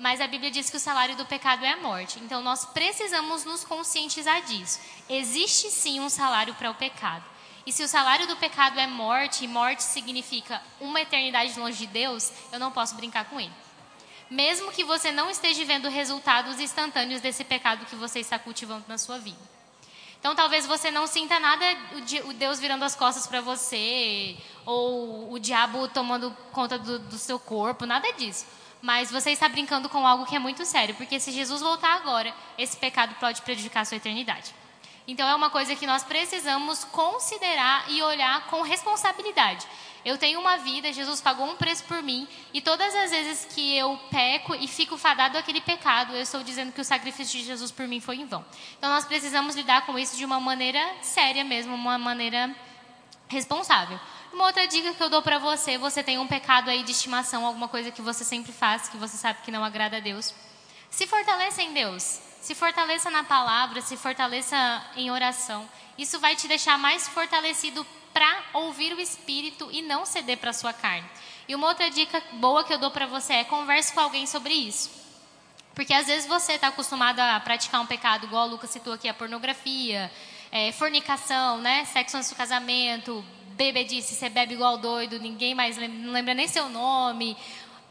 Mas 0.00 0.18
a 0.18 0.26
Bíblia 0.26 0.50
diz 0.50 0.70
que 0.70 0.78
o 0.78 0.80
salário 0.80 1.14
do 1.14 1.26
pecado 1.26 1.62
é 1.62 1.72
a 1.72 1.76
morte. 1.76 2.18
Então 2.20 2.40
nós 2.40 2.64
precisamos 2.64 3.44
nos 3.44 3.62
conscientizar 3.64 4.40
disso. 4.46 4.80
Existe 5.06 5.70
sim 5.70 6.00
um 6.00 6.08
salário 6.08 6.54
para 6.54 6.70
o 6.70 6.74
pecado. 6.74 7.22
E 7.66 7.70
se 7.70 7.82
o 7.82 7.88
salário 7.88 8.26
do 8.26 8.34
pecado 8.36 8.80
é 8.80 8.86
morte, 8.86 9.44
e 9.44 9.48
morte 9.48 9.82
significa 9.82 10.62
uma 10.80 11.02
eternidade 11.02 11.60
longe 11.60 11.76
de 11.76 11.86
Deus, 11.86 12.32
eu 12.50 12.58
não 12.58 12.72
posso 12.72 12.94
brincar 12.94 13.26
com 13.26 13.38
ele. 13.38 13.52
Mesmo 14.30 14.72
que 14.72 14.84
você 14.84 15.12
não 15.12 15.28
esteja 15.28 15.66
vendo 15.66 15.86
resultados 15.90 16.58
instantâneos 16.58 17.20
desse 17.20 17.44
pecado 17.44 17.84
que 17.84 17.94
você 17.94 18.20
está 18.20 18.38
cultivando 18.38 18.86
na 18.88 18.96
sua 18.96 19.18
vida. 19.18 19.50
Então, 20.18 20.34
talvez 20.34 20.66
você 20.66 20.90
não 20.90 21.06
sinta 21.06 21.38
nada, 21.38 21.64
o 22.24 22.32
Deus 22.32 22.58
virando 22.58 22.84
as 22.84 22.94
costas 22.94 23.26
para 23.26 23.42
você, 23.42 24.36
ou 24.64 25.30
o 25.32 25.38
diabo 25.38 25.88
tomando 25.88 26.30
conta 26.52 26.78
do, 26.78 26.98
do 26.98 27.18
seu 27.18 27.38
corpo, 27.38 27.84
nada 27.84 28.10
disso. 28.12 28.46
Mas 28.82 29.10
você 29.10 29.30
está 29.30 29.48
brincando 29.48 29.88
com 29.88 30.06
algo 30.06 30.26
que 30.26 30.36
é 30.36 30.38
muito 30.38 30.64
sério, 30.64 30.94
porque 30.94 31.20
se 31.20 31.32
Jesus 31.32 31.60
voltar 31.60 31.94
agora, 31.96 32.34
esse 32.56 32.76
pecado 32.76 33.14
pode 33.20 33.42
prejudicar 33.42 33.80
a 33.80 33.84
sua 33.84 33.98
eternidade. 33.98 34.54
Então 35.06 35.28
é 35.28 35.34
uma 35.34 35.50
coisa 35.50 35.74
que 35.74 35.86
nós 35.86 36.04
precisamos 36.04 36.84
considerar 36.84 37.84
e 37.88 38.02
olhar 38.02 38.46
com 38.46 38.62
responsabilidade. 38.62 39.66
Eu 40.04 40.16
tenho 40.16 40.40
uma 40.40 40.56
vida, 40.56 40.92
Jesus 40.92 41.20
pagou 41.20 41.46
um 41.46 41.56
preço 41.56 41.84
por 41.84 42.02
mim, 42.02 42.26
e 42.54 42.60
todas 42.60 42.94
as 42.94 43.10
vezes 43.10 43.44
que 43.52 43.76
eu 43.76 43.98
peco 44.10 44.54
e 44.54 44.66
fico 44.66 44.96
fadado 44.96 45.36
àquele 45.36 45.60
pecado, 45.60 46.14
eu 46.14 46.22
estou 46.22 46.42
dizendo 46.42 46.72
que 46.72 46.80
o 46.80 46.84
sacrifício 46.84 47.38
de 47.38 47.44
Jesus 47.44 47.70
por 47.70 47.86
mim 47.86 48.00
foi 48.00 48.16
em 48.16 48.24
vão. 48.24 48.44
Então 48.78 48.88
nós 48.88 49.04
precisamos 49.04 49.54
lidar 49.56 49.84
com 49.84 49.98
isso 49.98 50.16
de 50.16 50.24
uma 50.24 50.40
maneira 50.40 50.80
séria 51.02 51.44
mesmo, 51.44 51.74
uma 51.74 51.98
maneira 51.98 52.54
responsável. 53.28 54.00
Uma 54.32 54.46
outra 54.46 54.66
dica 54.66 54.94
que 54.94 55.02
eu 55.02 55.10
dou 55.10 55.22
para 55.22 55.38
você, 55.38 55.76
você 55.76 56.02
tem 56.02 56.18
um 56.18 56.26
pecado 56.26 56.70
aí 56.70 56.82
de 56.84 56.92
estimação, 56.92 57.44
alguma 57.44 57.66
coisa 57.66 57.90
que 57.90 58.00
você 58.00 58.24
sempre 58.24 58.52
faz, 58.52 58.88
que 58.88 58.96
você 58.96 59.16
sabe 59.16 59.40
que 59.42 59.50
não 59.50 59.64
agrada 59.64 59.96
a 59.96 60.00
Deus. 60.00 60.32
Se 60.88 61.06
fortaleça 61.06 61.62
em 61.62 61.72
Deus. 61.72 62.20
Se 62.40 62.54
fortaleça 62.54 63.10
na 63.10 63.22
palavra, 63.22 63.82
se 63.82 63.96
fortaleça 63.96 64.56
em 64.96 65.10
oração. 65.10 65.68
Isso 65.98 66.18
vai 66.18 66.34
te 66.34 66.48
deixar 66.48 66.78
mais 66.78 67.06
fortalecido 67.08 67.86
para 68.14 68.42
ouvir 68.54 68.94
o 68.94 69.00
Espírito 69.00 69.68
e 69.70 69.82
não 69.82 70.06
ceder 70.06 70.38
para 70.38 70.52
sua 70.52 70.72
carne. 70.72 71.08
E 71.46 71.54
uma 71.54 71.66
outra 71.66 71.90
dica 71.90 72.22
boa 72.34 72.64
que 72.64 72.72
eu 72.72 72.78
dou 72.78 72.90
para 72.90 73.06
você 73.06 73.34
é 73.34 73.44
converse 73.44 73.92
com 73.92 74.00
alguém 74.00 74.26
sobre 74.26 74.54
isso. 74.54 74.90
Porque 75.74 75.92
às 75.92 76.06
vezes 76.06 76.26
você 76.26 76.52
está 76.52 76.68
acostumado 76.68 77.20
a 77.20 77.38
praticar 77.40 77.80
um 77.80 77.86
pecado, 77.86 78.26
igual 78.26 78.46
o 78.46 78.50
Lucas 78.50 78.70
citou 78.70 78.92
aqui, 78.92 79.08
a 79.08 79.14
pornografia, 79.14 80.10
é, 80.50 80.72
fornicação, 80.72 81.58
né? 81.58 81.84
sexo 81.84 82.16
antes 82.16 82.30
do 82.30 82.36
casamento, 82.36 83.24
bebedice, 83.64 84.14
você 84.14 84.28
bebe 84.30 84.54
igual 84.54 84.78
doido, 84.78 85.18
ninguém 85.18 85.54
mais 85.54 85.76
lembra, 85.76 85.98
não 85.98 86.12
lembra 86.12 86.32
nem 86.32 86.48
seu 86.48 86.68
nome, 86.70 87.36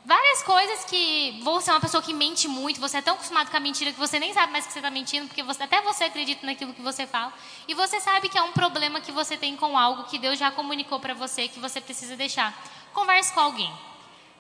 várias 0.04 0.42
coisas 0.42 0.84
que 0.86 1.40
você 1.44 1.70
é 1.70 1.74
uma 1.74 1.80
pessoa 1.80 2.02
que 2.02 2.12
mente 2.12 2.48
muito, 2.48 2.80
você 2.80 2.98
é 2.98 3.02
tão 3.02 3.14
acostumado 3.14 3.52
com 3.52 3.58
a 3.58 3.60
mentira 3.60 3.92
que 3.92 4.00
você 4.00 4.20
nem 4.20 4.34
sabe 4.34 4.52
mais 4.52 4.66
que 4.66 4.74
você 4.74 4.80
está 4.80 4.90
mentindo, 4.90 5.28
porque 5.28 5.44
você, 5.44 5.62
até 5.62 5.80
você 5.82 6.06
acredita 6.06 6.44
naquilo 6.44 6.74
que 6.74 6.82
você 6.82 7.06
fala. 7.06 7.32
E 7.68 7.76
você 7.76 8.00
sabe 8.00 8.30
que 8.30 8.38
é 8.38 8.42
um 8.42 8.52
problema 8.52 9.00
que 9.00 9.12
você 9.12 9.38
tem 9.38 9.56
com 9.56 9.78
algo 9.78 10.06
que 10.06 10.18
Deus 10.18 10.40
já 10.40 10.50
comunicou 10.50 11.00
para 11.00 11.14
você 11.14 11.48
que 11.48 11.60
você 11.60 11.80
precisa 11.80 12.16
deixar. 12.16 12.60
Converse 12.92 13.32
com 13.32 13.40
alguém. 13.40 13.72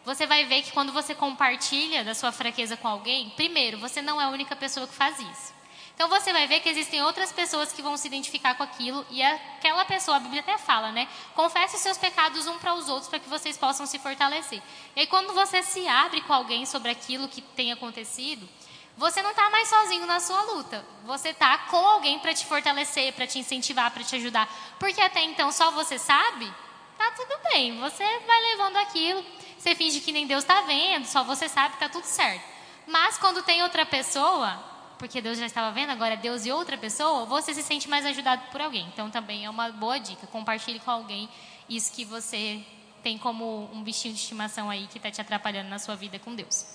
Você 0.06 0.26
vai 0.26 0.46
ver 0.46 0.64
que 0.64 0.72
quando 0.72 0.92
você 0.92 1.14
compartilha 1.14 2.04
da 2.04 2.16
sua 2.16 2.32
fraqueza 2.32 2.76
com 2.76 2.88
alguém, 2.88 3.30
primeiro, 3.36 3.78
você 3.78 4.02
não 4.02 4.20
é 4.20 4.24
a 4.24 4.30
única 4.30 4.56
pessoa 4.56 4.88
que 4.88 4.96
faz 4.96 5.20
isso. 5.20 5.59
Então 6.00 6.08
você 6.08 6.32
vai 6.32 6.48
ver 6.48 6.62
que 6.62 6.70
existem 6.70 7.04
outras 7.04 7.30
pessoas 7.30 7.74
que 7.74 7.82
vão 7.82 7.98
se 7.98 8.08
identificar 8.08 8.56
com 8.56 8.64
aquilo 8.64 9.06
e 9.10 9.22
aquela 9.22 9.84
pessoa, 9.84 10.16
a 10.16 10.20
Bíblia 10.22 10.40
até 10.40 10.58
fala, 10.58 10.94
né? 10.94 11.10
Confesse 11.36 11.76
os 11.76 11.82
seus 11.82 11.98
pecados 11.98 12.48
um 12.48 12.58
para 12.58 12.74
os 12.74 12.88
outros 12.88 13.10
para 13.10 13.20
que 13.20 13.28
vocês 13.28 13.58
possam 13.58 13.86
se 13.86 14.00
fortalecer. 14.00 14.62
E 14.96 15.02
aí 15.02 15.08
quando 15.08 15.34
você 15.34 15.62
se 15.62 15.86
abre 15.90 16.22
com 16.22 16.32
alguém 16.32 16.66
sobre 16.66 16.90
aquilo 16.90 17.28
que 17.28 17.42
tem 17.42 17.74
acontecido, 17.74 18.48
você 18.96 19.22
não 19.22 19.32
está 19.32 19.50
mais 19.50 19.68
sozinho 19.68 20.06
na 20.06 20.22
sua 20.22 20.42
luta. 20.44 20.86
Você 21.04 21.32
está 21.32 21.58
com 21.58 21.86
alguém 21.86 22.18
para 22.20 22.34
te 22.34 22.46
fortalecer, 22.46 23.12
para 23.12 23.28
te 23.28 23.38
incentivar, 23.38 23.92
para 23.92 24.02
te 24.02 24.16
ajudar. 24.16 24.48
Porque 24.80 25.02
até 25.02 25.22
então 25.24 25.52
só 25.52 25.70
você 25.72 26.00
sabe, 26.00 26.50
tá 26.98 27.12
tudo 27.12 27.38
bem. 27.52 27.78
Você 27.82 28.06
vai 28.20 28.42
levando 28.44 28.78
aquilo, 28.78 29.22
você 29.58 29.76
finge 29.76 30.00
que 30.00 30.14
nem 30.14 30.26
Deus 30.26 30.46
está 30.46 30.62
vendo, 30.62 31.06
só 31.06 31.26
você 31.26 31.50
sabe, 31.50 31.76
tá 31.76 31.90
tudo 31.90 32.06
certo. 32.06 32.46
Mas 32.88 33.18
quando 33.18 33.44
tem 33.44 33.62
outra 33.64 33.86
pessoa, 33.86 34.79
porque 35.00 35.22
Deus 35.22 35.40
já 35.40 35.46
estava 35.46 35.72
vendo, 35.72 35.92
agora 35.92 36.14
é 36.14 36.18
Deus 36.18 36.46
e 36.46 36.52
outra 36.52 36.78
pessoa, 36.78 37.26
você 37.26 37.54
se 37.54 37.64
sente 37.64 37.90
mais 37.90 38.06
ajudado 38.06 38.44
por 38.52 38.60
alguém. 38.60 38.86
Então 38.94 39.10
também 39.10 39.46
é 39.46 39.50
uma 39.50 39.72
boa 39.72 39.98
dica. 39.98 40.28
Compartilhe 40.28 40.80
com 40.80 40.92
alguém 40.92 41.30
isso 41.70 41.94
que 41.94 42.04
você 42.04 42.62
tem 43.02 43.18
como 43.18 43.70
um 43.74 43.82
bichinho 43.82 44.14
de 44.14 44.20
estimação 44.20 44.70
aí 44.70 44.88
que 44.88 44.98
está 44.98 45.10
te 45.10 45.22
atrapalhando 45.22 45.70
na 45.70 45.80
sua 45.80 45.96
vida 45.96 46.20
com 46.20 46.36
Deus. 46.36 46.66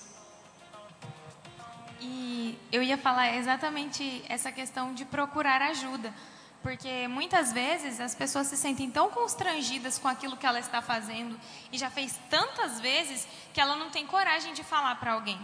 E 2.01 2.57
eu 2.71 2.81
ia 2.81 2.97
falar 2.97 3.35
exatamente 3.35 4.23
essa 4.27 4.51
questão 4.51 4.93
de 4.93 5.05
procurar 5.05 5.61
ajuda. 5.61 6.11
Porque 6.63 7.07
muitas 7.07 7.53
vezes 7.53 7.99
as 7.99 8.15
pessoas 8.15 8.47
se 8.47 8.57
sentem 8.57 8.89
tão 8.89 9.11
constrangidas 9.11 9.99
com 9.99 10.07
aquilo 10.07 10.35
que 10.35 10.47
ela 10.47 10.59
está 10.59 10.81
fazendo 10.81 11.39
e 11.71 11.77
já 11.77 11.91
fez 11.91 12.19
tantas 12.27 12.81
vezes 12.81 13.27
que 13.53 13.61
ela 13.61 13.75
não 13.75 13.91
tem 13.91 14.07
coragem 14.07 14.51
de 14.51 14.63
falar 14.63 14.95
para 14.95 15.13
alguém, 15.13 15.39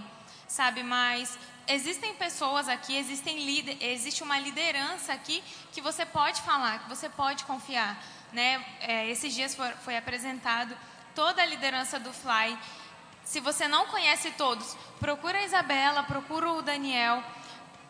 sabe? 0.47 0.81
Mas 0.81 1.37
existem 1.67 2.13
pessoas 2.15 2.67
aqui, 2.67 2.95
existem 2.95 3.77
existe 3.79 4.23
uma 4.23 4.39
liderança 4.39 5.13
aqui 5.13 5.43
que 5.71 5.81
você 5.81 6.05
pode 6.05 6.41
falar, 6.41 6.79
que 6.79 6.89
você 6.89 7.09
pode 7.09 7.43
confiar. 7.45 7.97
Né? 8.31 8.63
É, 8.79 9.09
esses 9.09 9.33
dias 9.33 9.53
foi, 9.55 9.69
foi 9.83 9.97
apresentado 9.97 10.77
toda 11.13 11.41
a 11.41 11.45
liderança 11.45 11.99
do 11.99 12.13
Fly. 12.13 12.57
Se 13.23 13.39
você 13.39 13.67
não 13.67 13.87
conhece 13.87 14.31
todos, 14.31 14.75
procura 14.99 15.39
a 15.39 15.43
Isabela, 15.43 16.03
procura 16.03 16.51
o 16.51 16.61
Daniel. 16.61 17.23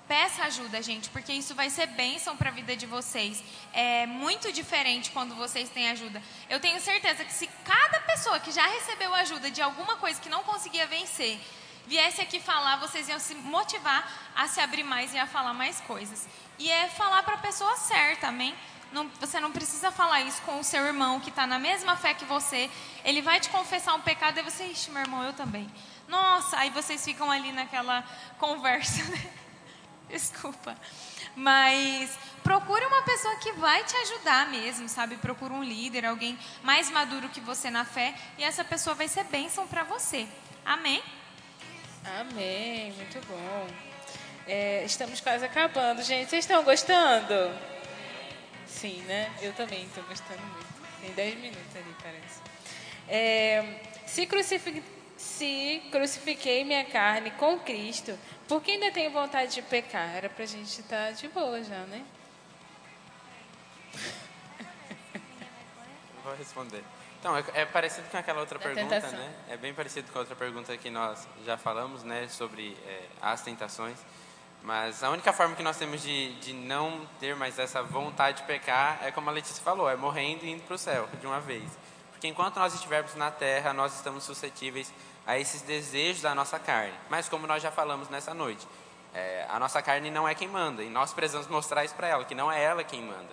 Peça 0.08 0.44
ajuda, 0.44 0.82
gente, 0.82 1.10
porque 1.10 1.32
isso 1.32 1.56
vai 1.56 1.70
ser 1.70 1.88
bênção 1.88 2.36
para 2.36 2.50
a 2.50 2.52
vida 2.52 2.76
de 2.76 2.86
vocês. 2.86 3.42
É 3.72 4.06
muito 4.06 4.52
diferente 4.52 5.10
quando 5.12 5.34
vocês 5.36 5.70
têm 5.70 5.90
ajuda. 5.90 6.22
Eu 6.50 6.60
tenho 6.60 6.82
certeza 6.82 7.24
que 7.24 7.32
se 7.32 7.48
cada 7.64 8.00
pessoa 8.02 8.40
que 8.40 8.52
já 8.52 8.66
recebeu 8.68 9.14
ajuda 9.16 9.50
de 9.50 9.62
alguma 9.62 9.96
coisa 9.96 10.20
que 10.20 10.28
não 10.28 10.44
conseguia 10.44 10.86
vencer, 10.86 11.40
viesse 11.88 12.22
aqui 12.22 12.40
falar, 12.40 12.78
vocês 12.78 13.08
iam 13.10 13.20
se 13.20 13.36
motivar 13.36 14.32
a 14.36 14.48
se 14.48 14.60
abrir 14.60 14.84
mais 14.84 15.14
e 15.14 15.18
a 15.18 15.28
falar 15.28 15.54
mais 15.54 15.80
coisas. 15.82 16.28
E 16.58 16.70
é 16.70 16.88
falar 16.88 17.24
para 17.24 17.36
a 17.36 17.40
pessoa 17.40 17.76
certa, 17.78 18.28
amém? 18.28 18.56
Não, 18.92 19.10
você 19.20 19.40
não 19.40 19.52
precisa 19.52 19.90
falar 19.90 20.22
isso 20.22 20.42
com 20.42 20.60
o 20.60 20.64
seu 20.64 20.86
irmão 20.86 21.20
que 21.20 21.30
está 21.30 21.48
na 21.48 21.58
mesma 21.58 21.96
fé 21.96 22.14
que 22.14 22.26
você. 22.26 22.70
Ele 23.06 23.22
vai 23.22 23.40
te 23.40 23.50
confessar 23.50 23.94
um 23.94 24.02
pecado 24.02 24.40
e 24.40 24.44
você, 24.44 24.66
ixi, 24.66 24.92
meu 24.92 25.02
irmão, 25.02 25.24
eu 25.24 25.34
também. 25.34 25.72
Nossa, 26.08 26.58
aí 26.58 26.70
vocês 26.70 27.04
ficam 27.04 27.32
ali 27.32 27.54
naquela 27.54 28.04
conversa. 28.38 29.02
Né? 29.04 29.30
Desculpa. 30.10 30.78
Mas 31.36 32.18
procure 32.44 32.86
uma 32.86 33.02
pessoa 33.04 33.38
que 33.38 33.54
vai 33.54 33.82
te 33.86 33.96
ajudar 33.96 34.50
mesmo, 34.50 34.90
sabe? 34.90 35.16
Procure 35.16 35.54
um 35.54 35.64
líder, 35.64 36.06
alguém 36.06 36.38
mais 36.62 36.90
maduro 36.92 37.30
que 37.30 37.40
você 37.40 37.70
na 37.70 37.86
fé, 37.86 38.14
e 38.38 38.44
essa 38.44 38.66
pessoa 38.66 38.94
vai 38.94 39.08
ser 39.08 39.24
bênção 39.24 39.66
para 39.68 39.84
você. 39.86 40.28
Amém? 40.66 41.02
Amém, 42.04 42.92
muito 42.94 43.20
bom. 43.28 43.68
É, 44.48 44.84
estamos 44.84 45.22
quase 45.22 45.46
acabando, 45.46 46.02
gente. 46.02 46.30
Vocês 46.30 46.44
estão 46.44 46.64
gostando? 46.64 47.56
Sim, 48.66 49.02
né? 49.04 49.32
Eu 49.42 49.54
também 49.54 49.84
estou 49.84 50.04
gostando 50.06 50.42
muito. 50.42 50.72
Tem 51.02 51.12
10 51.12 51.36
minutos 51.36 51.76
ali, 51.76 51.96
parece. 52.02 52.42
É, 53.08 53.82
se, 54.08 54.26
crucific... 54.26 54.84
se 55.16 55.84
crucifiquei 55.92 56.64
minha 56.64 56.86
carne 56.86 57.30
com 57.32 57.60
Cristo, 57.60 58.18
por 58.48 58.62
que 58.62 58.72
ainda 58.72 58.92
tenho 58.92 59.12
vontade 59.12 59.54
de 59.54 59.62
pecar? 59.62 60.16
Era 60.16 60.28
para 60.28 60.44
a 60.44 60.48
gente 60.48 60.82
estar 60.82 61.08
tá 61.08 61.12
de 61.12 61.28
boa 61.28 61.64
já, 61.64 61.80
né? 61.86 62.04
Vou 66.24 66.36
responder. 66.36 66.84
Então, 67.22 67.38
é, 67.38 67.44
é, 67.54 67.66
parecido 67.68 68.10
com 68.10 68.18
aquela 68.18 68.40
outra 68.40 68.58
da 68.58 68.66
pergunta, 68.66 68.96
tentação. 68.96 69.20
né? 69.20 69.32
É 69.48 69.56
bem 69.56 69.76
parecido 69.76 70.12
com 70.12 70.18
a 70.18 70.22
outra 70.22 70.36
pergunta 70.36 70.76
que 70.76 70.90
nós 70.90 71.28
já 71.46 71.56
falamos, 71.56 72.04
né? 72.04 72.28
Sobre 72.28 72.76
é, 72.84 73.04
as 73.22 73.44
tentações. 73.44 73.96
Mas 74.64 75.04
a 75.04 75.10
única 75.12 75.32
forma 75.32 75.56
que 75.56 75.62
nós 75.62 75.78
temos 75.78 76.02
de, 76.02 76.34
de 76.40 76.52
não 76.52 77.08
ter 77.20 77.36
mais 77.36 77.60
essa 77.60 77.84
vontade 77.84 78.38
de 78.38 78.44
pecar 78.48 79.00
é 79.04 79.12
como 79.12 79.30
a 79.30 79.34
Letícia 79.34 79.64
falou, 79.64 79.88
é 79.88 79.96
morrendo 79.96 80.46
e 80.46 80.52
indo 80.52 80.64
para 80.64 80.74
o 80.74 80.78
céu 80.80 81.08
de 81.20 81.28
uma 81.28 81.40
vez. 81.40 81.78
Porque 82.12 82.28
enquanto 82.28 82.58
nós 82.58 82.74
estivermos 82.74 83.14
na 83.14 83.30
terra, 83.30 83.72
nós 83.72 83.94
estamos 83.96 84.24
suscetíveis 84.24 84.92
a 85.26 85.38
esses 85.38 85.62
desejos 85.62 86.24
da 86.24 86.34
nossa 86.34 86.58
carne. 86.58 86.94
Mas 87.08 87.30
como 87.30 87.46
nós 87.46 87.62
já 87.62 87.70
falamos 87.70 88.10
nessa 88.10 88.34
noite, 88.34 88.68
é, 89.14 89.46
a 89.48 89.60
nossa 89.60 89.80
carne 89.84 90.10
não 90.10 90.28
é 90.28 90.34
quem 90.34 90.48
manda. 90.48 90.82
E 90.82 90.90
nós 90.90 91.14
precisamos 91.14 91.48
mostrar 91.48 91.86
isso 91.86 91.94
para 91.94 92.08
ela, 92.08 92.26
que 92.26 92.34
não 92.34 92.52
é 92.52 92.64
ela 92.64 92.84
quem 92.84 93.04
manda. 93.04 93.30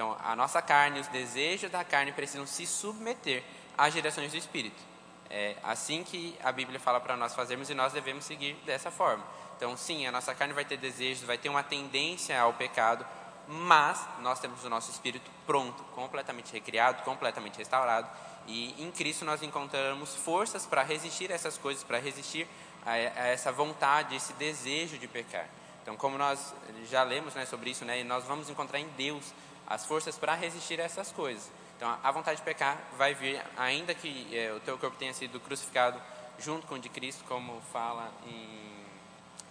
Então, 0.00 0.16
a 0.24 0.34
nossa 0.34 0.62
carne, 0.62 0.98
os 0.98 1.08
desejos 1.08 1.70
da 1.70 1.84
carne 1.84 2.10
precisam 2.10 2.46
se 2.46 2.66
submeter 2.66 3.44
às 3.76 3.92
direções 3.92 4.32
do 4.32 4.38
Espírito. 4.38 4.82
É 5.28 5.56
assim 5.62 6.02
que 6.02 6.38
a 6.42 6.50
Bíblia 6.50 6.80
fala 6.80 6.98
para 6.98 7.18
nós 7.18 7.34
fazermos 7.34 7.68
e 7.68 7.74
nós 7.74 7.92
devemos 7.92 8.24
seguir 8.24 8.54
dessa 8.64 8.90
forma. 8.90 9.22
Então, 9.58 9.76
sim, 9.76 10.06
a 10.06 10.10
nossa 10.10 10.34
carne 10.34 10.54
vai 10.54 10.64
ter 10.64 10.78
desejos, 10.78 11.24
vai 11.24 11.36
ter 11.36 11.50
uma 11.50 11.62
tendência 11.62 12.40
ao 12.40 12.54
pecado, 12.54 13.04
mas 13.46 14.02
nós 14.20 14.40
temos 14.40 14.64
o 14.64 14.70
nosso 14.70 14.90
espírito 14.90 15.30
pronto, 15.46 15.82
completamente 15.94 16.50
recriado, 16.50 17.02
completamente 17.02 17.58
restaurado, 17.58 18.08
e 18.46 18.82
em 18.82 18.90
Cristo 18.90 19.26
nós 19.26 19.42
encontramos 19.42 20.16
forças 20.16 20.64
para 20.64 20.82
resistir 20.82 21.30
a 21.30 21.34
essas 21.34 21.58
coisas, 21.58 21.84
para 21.84 21.98
resistir 21.98 22.48
a, 22.86 22.92
a, 22.92 23.26
essa 23.26 23.52
vontade, 23.52 24.16
esse 24.16 24.32
desejo 24.32 24.96
de 24.96 25.06
pecar. 25.06 25.46
Então, 25.82 25.96
como 25.96 26.18
nós 26.18 26.54
já 26.88 27.02
lemos 27.02 27.34
né, 27.34 27.46
sobre 27.46 27.70
isso, 27.70 27.84
né, 27.84 28.02
nós 28.04 28.24
vamos 28.24 28.48
encontrar 28.48 28.78
em 28.78 28.88
Deus 28.90 29.32
as 29.66 29.86
forças 29.86 30.18
para 30.18 30.34
resistir 30.34 30.80
a 30.80 30.84
essas 30.84 31.10
coisas. 31.12 31.50
Então, 31.76 31.98
a 32.02 32.10
vontade 32.10 32.38
de 32.38 32.42
pecar 32.42 32.78
vai 32.98 33.14
vir, 33.14 33.42
ainda 33.56 33.94
que 33.94 34.36
é, 34.36 34.52
o 34.52 34.60
teu 34.60 34.76
corpo 34.76 34.96
tenha 34.98 35.14
sido 35.14 35.40
crucificado 35.40 36.00
junto 36.38 36.66
com 36.66 36.74
o 36.74 36.78
de 36.78 36.88
Cristo, 36.88 37.24
como 37.24 37.60
fala 37.72 38.12
em 38.26 38.84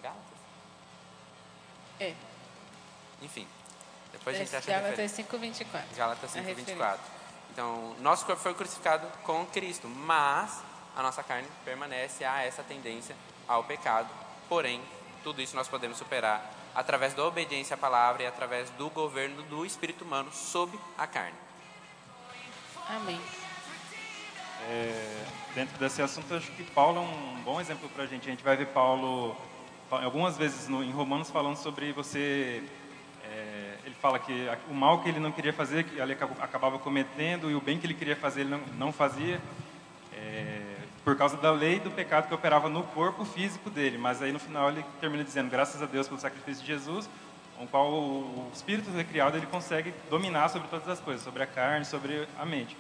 Gálatas. 0.02 0.40
É. 2.00 2.14
Enfim, 3.22 3.48
depois 4.12 4.36
a 4.36 4.40
gente 4.40 4.56
acha 4.56 4.72
Gálatas 4.72 5.12
5:24. 5.12 5.96
Gálatas 5.96 6.32
5:24. 6.32 7.00
Então, 7.52 7.96
nosso 8.00 8.26
corpo 8.26 8.42
foi 8.42 8.54
crucificado 8.54 9.08
com 9.24 9.46
Cristo, 9.48 9.88
mas 9.88 10.62
a 10.96 11.02
nossa 11.02 11.24
carne 11.24 11.48
permanece 11.66 12.24
a 12.24 12.44
essa 12.44 12.64
tendência 12.64 13.16
ao 13.48 13.64
pecado. 13.64 14.10
Porém, 14.48 14.82
tudo 15.24 15.42
isso 15.42 15.56
nós 15.56 15.68
podemos 15.68 15.98
superar 15.98 16.54
através 16.76 17.14
da 17.14 17.26
obediência 17.26 17.74
à 17.74 17.78
palavra 17.78 18.24
e 18.24 18.28
através 18.28 18.70
do 18.72 18.90
governo 18.90 19.42
do 19.44 19.66
espírito 19.66 20.04
humano 20.04 20.32
sobre 20.32 20.80
a 20.98 21.06
carne. 21.06 21.38
Amém. 22.88 23.20
É, 24.68 25.26
dentro 25.56 25.78
desse 25.78 26.02
assunto, 26.02 26.34
acho 26.34 26.52
que 26.52 26.64
Paulo 26.64 26.98
é 26.98 27.02
um 27.02 27.42
bom 27.44 27.62
exemplo 27.62 27.88
para 27.90 28.04
a 28.04 28.08
gente. 28.08 28.28
A 28.28 28.32
gente 28.32 28.44
vai 28.44 28.58
ver 28.58 28.68
Paulo 28.68 29.36
algumas 29.90 30.38
vezes 30.38 30.68
no, 30.68 30.84
em 30.84 30.92
Romanos 30.92 31.30
falando 31.30 31.58
sobre 31.58 31.92
você. 31.92 32.64
É, 33.24 33.78
ele 33.86 33.96
fala 33.96 34.20
que 34.20 34.48
o 34.70 34.74
mal 34.74 35.02
que 35.02 35.10
ele 35.10 35.20
não 35.20 35.32
queria 35.32 35.54
fazer, 35.54 35.84
que 35.84 36.00
ele 36.00 36.14
acabava 36.14 36.80
cometendo, 36.80 37.50
e 37.50 37.56
o 37.56 37.62
bem 37.62 37.80
que 37.80 37.86
ele 37.86 37.94
queria 37.94 38.16
fazer, 38.16 38.42
ele 38.42 38.50
não, 38.50 38.62
não 38.78 38.92
fazia. 38.92 39.40
Por 41.10 41.18
causa 41.18 41.38
da 41.38 41.49
lei 41.49 41.80
do 41.80 41.89
pecado 41.89 42.28
que 42.28 42.36
operava 42.36 42.70
no 42.70 42.84
corpo 42.84 43.26
físico 43.26 43.68
dele. 43.72 43.97
Mas 43.97 44.22
aí 44.22 44.32
no 44.32 44.38
final 44.38 44.70
ele 44.70 44.86
termina 45.01 45.24
dizendo: 45.24 45.49
graças 45.49 45.82
a 45.82 45.88
Deus 45.88 46.07
pelo 46.07 46.20
sacrifício 46.20 46.62
de 46.62 46.72
Jesus, 46.72 47.10
com 47.57 47.64
o 47.64 47.68
qual 47.68 47.91
o 47.91 48.51
espírito 48.53 48.91
recriado 48.91 49.36
ele 49.36 49.47
consegue 49.47 49.91
dominar 50.07 50.49
sobre 50.49 50.68
todas 50.68 50.88
as 50.88 50.99
coisas, 50.99 51.24
sobre 51.24 51.41
a 51.41 51.47
carne, 51.47 51.84
sobre 51.84 52.28
a 52.38 52.45
mente. 52.45 52.78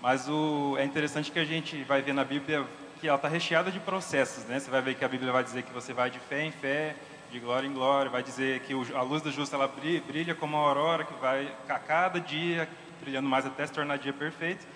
Mas 0.00 0.26
o, 0.30 0.76
é 0.78 0.84
interessante 0.84 1.30
que 1.30 1.38
a 1.38 1.44
gente 1.44 1.84
vai 1.84 2.00
ver 2.00 2.14
na 2.14 2.24
Bíblia 2.24 2.64
que 3.02 3.06
ela 3.06 3.16
está 3.16 3.28
recheada 3.28 3.70
de 3.70 3.80
processos, 3.80 4.44
né? 4.44 4.58
Você 4.58 4.70
vai 4.70 4.80
ver 4.80 4.94
que 4.94 5.04
a 5.04 5.08
Bíblia 5.08 5.30
vai 5.30 5.44
dizer 5.44 5.62
que 5.62 5.70
você 5.70 5.92
vai 5.92 6.10
de 6.10 6.18
fé 6.20 6.46
em 6.46 6.50
fé, 6.50 6.96
de 7.30 7.38
glória 7.38 7.66
em 7.66 7.72
glória, 7.74 8.10
vai 8.10 8.22
dizer 8.22 8.60
que 8.60 8.72
a 8.94 9.02
luz 9.02 9.20
do 9.20 9.30
justo 9.30 9.54
ela 9.54 9.68
brilha 9.68 10.34
como 10.34 10.56
a 10.56 10.60
aurora 10.60 11.04
que 11.04 11.12
vai 11.20 11.52
a 11.68 11.78
cada 11.78 12.18
dia 12.18 12.66
brilhando 13.02 13.28
mais 13.28 13.44
até 13.44 13.66
se 13.66 13.74
tornar 13.74 13.98
dia 13.98 14.14
perfeito. 14.14 14.66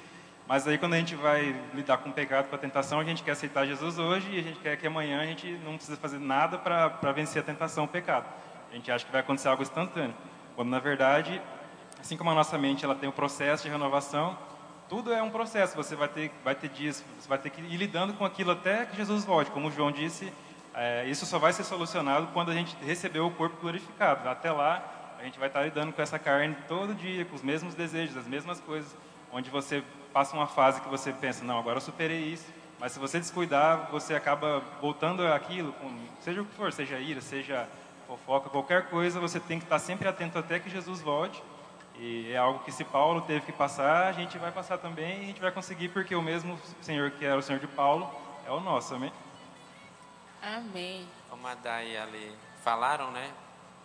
Mas 0.46 0.66
aí 0.66 0.76
quando 0.76 0.94
a 0.94 0.98
gente 0.98 1.14
vai 1.14 1.54
lidar 1.72 1.98
com 1.98 2.10
o 2.10 2.12
pecado, 2.12 2.48
com 2.48 2.54
a 2.54 2.58
tentação, 2.58 3.00
a 3.00 3.04
gente 3.04 3.22
quer 3.22 3.32
aceitar 3.32 3.66
Jesus 3.66 3.98
hoje 3.98 4.28
e 4.30 4.38
a 4.38 4.42
gente 4.42 4.58
quer 4.60 4.76
que 4.76 4.86
amanhã 4.86 5.20
a 5.20 5.26
gente 5.26 5.50
não 5.64 5.76
precisa 5.76 5.96
fazer 5.96 6.18
nada 6.18 6.58
para 6.58 7.12
vencer 7.12 7.42
a 7.42 7.44
tentação, 7.44 7.84
o 7.84 7.88
pecado. 7.88 8.26
A 8.70 8.74
gente 8.74 8.90
acha 8.90 9.04
que 9.04 9.12
vai 9.12 9.20
acontecer 9.20 9.48
algo 9.48 9.62
instantâneo. 9.62 10.14
Quando 10.56 10.68
na 10.68 10.78
verdade, 10.78 11.40
assim 12.00 12.16
como 12.16 12.30
a 12.30 12.34
nossa 12.34 12.58
mente 12.58 12.84
ela 12.84 12.94
tem 12.94 13.08
o 13.08 13.12
processo 13.12 13.64
de 13.64 13.70
renovação, 13.70 14.36
tudo 14.88 15.12
é 15.12 15.22
um 15.22 15.30
processo. 15.30 15.76
Você 15.76 15.96
vai 15.96 16.08
ter, 16.08 16.30
vai 16.44 16.54
ter 16.54 16.68
dias, 16.68 17.02
você 17.18 17.28
vai 17.28 17.38
ter 17.38 17.50
que 17.50 17.60
ir 17.60 17.76
lidando 17.76 18.12
com 18.14 18.24
aquilo 18.24 18.50
até 18.50 18.84
que 18.84 18.96
Jesus 18.96 19.24
volte. 19.24 19.50
Como 19.50 19.68
o 19.68 19.70
João 19.70 19.90
disse, 19.90 20.32
é, 20.74 21.06
isso 21.06 21.24
só 21.24 21.38
vai 21.38 21.52
ser 21.52 21.64
solucionado 21.64 22.28
quando 22.32 22.50
a 22.50 22.54
gente 22.54 22.76
receber 22.84 23.20
o 23.20 23.30
corpo 23.30 23.60
glorificado. 23.60 24.28
Até 24.28 24.50
lá, 24.50 25.16
a 25.18 25.24
gente 25.24 25.38
vai 25.38 25.48
estar 25.48 25.62
lidando 25.62 25.92
com 25.92 26.02
essa 26.02 26.18
carne 26.18 26.56
todo 26.66 26.94
dia, 26.94 27.24
com 27.24 27.34
os 27.34 27.42
mesmos 27.42 27.74
desejos, 27.74 28.16
as 28.16 28.26
mesmas 28.26 28.60
coisas, 28.60 28.94
onde 29.32 29.48
você 29.48 29.82
passa 30.12 30.36
uma 30.36 30.46
fase 30.46 30.80
que 30.80 30.88
você 30.88 31.12
pensa, 31.12 31.44
não, 31.44 31.58
agora 31.58 31.78
eu 31.78 31.80
superei 31.80 32.20
isso. 32.20 32.46
Mas 32.78 32.92
se 32.92 32.98
você 32.98 33.18
descuidar, 33.18 33.88
você 33.90 34.14
acaba 34.14 34.60
voltando 34.80 35.26
àquilo, 35.26 35.72
com, 35.74 35.90
seja 36.20 36.42
o 36.42 36.44
que 36.44 36.54
for, 36.54 36.72
seja 36.72 36.98
ira, 36.98 37.20
seja 37.20 37.68
fofoca, 38.06 38.50
qualquer 38.50 38.88
coisa, 38.88 39.20
você 39.20 39.38
tem 39.38 39.58
que 39.58 39.64
estar 39.64 39.78
sempre 39.78 40.08
atento 40.08 40.38
até 40.38 40.58
que 40.58 40.68
Jesus 40.68 41.00
volte 41.00 41.42
e 41.98 42.32
é 42.32 42.36
algo 42.36 42.60
que 42.64 42.72
se 42.72 42.84
Paulo 42.84 43.20
teve 43.22 43.46
que 43.46 43.52
passar, 43.52 44.08
a 44.08 44.12
gente 44.12 44.38
vai 44.38 44.50
passar 44.50 44.78
também 44.78 45.18
e 45.18 45.22
a 45.22 45.26
gente 45.26 45.40
vai 45.40 45.52
conseguir, 45.52 45.88
porque 45.90 46.14
o 46.14 46.22
mesmo 46.22 46.58
Senhor 46.80 47.10
que 47.12 47.24
era 47.24 47.38
o 47.38 47.42
Senhor 47.42 47.58
de 47.58 47.66
Paulo 47.66 48.10
é 48.46 48.50
o 48.50 48.60
nosso, 48.60 48.94
amém? 48.94 49.12
Amém. 50.42 51.06
Como 51.30 51.46
a 51.46 51.54
Day 51.54 51.92
e 51.92 51.96
a 51.96 52.02
Ale 52.02 52.36
falaram, 52.64 53.10
né? 53.10 53.30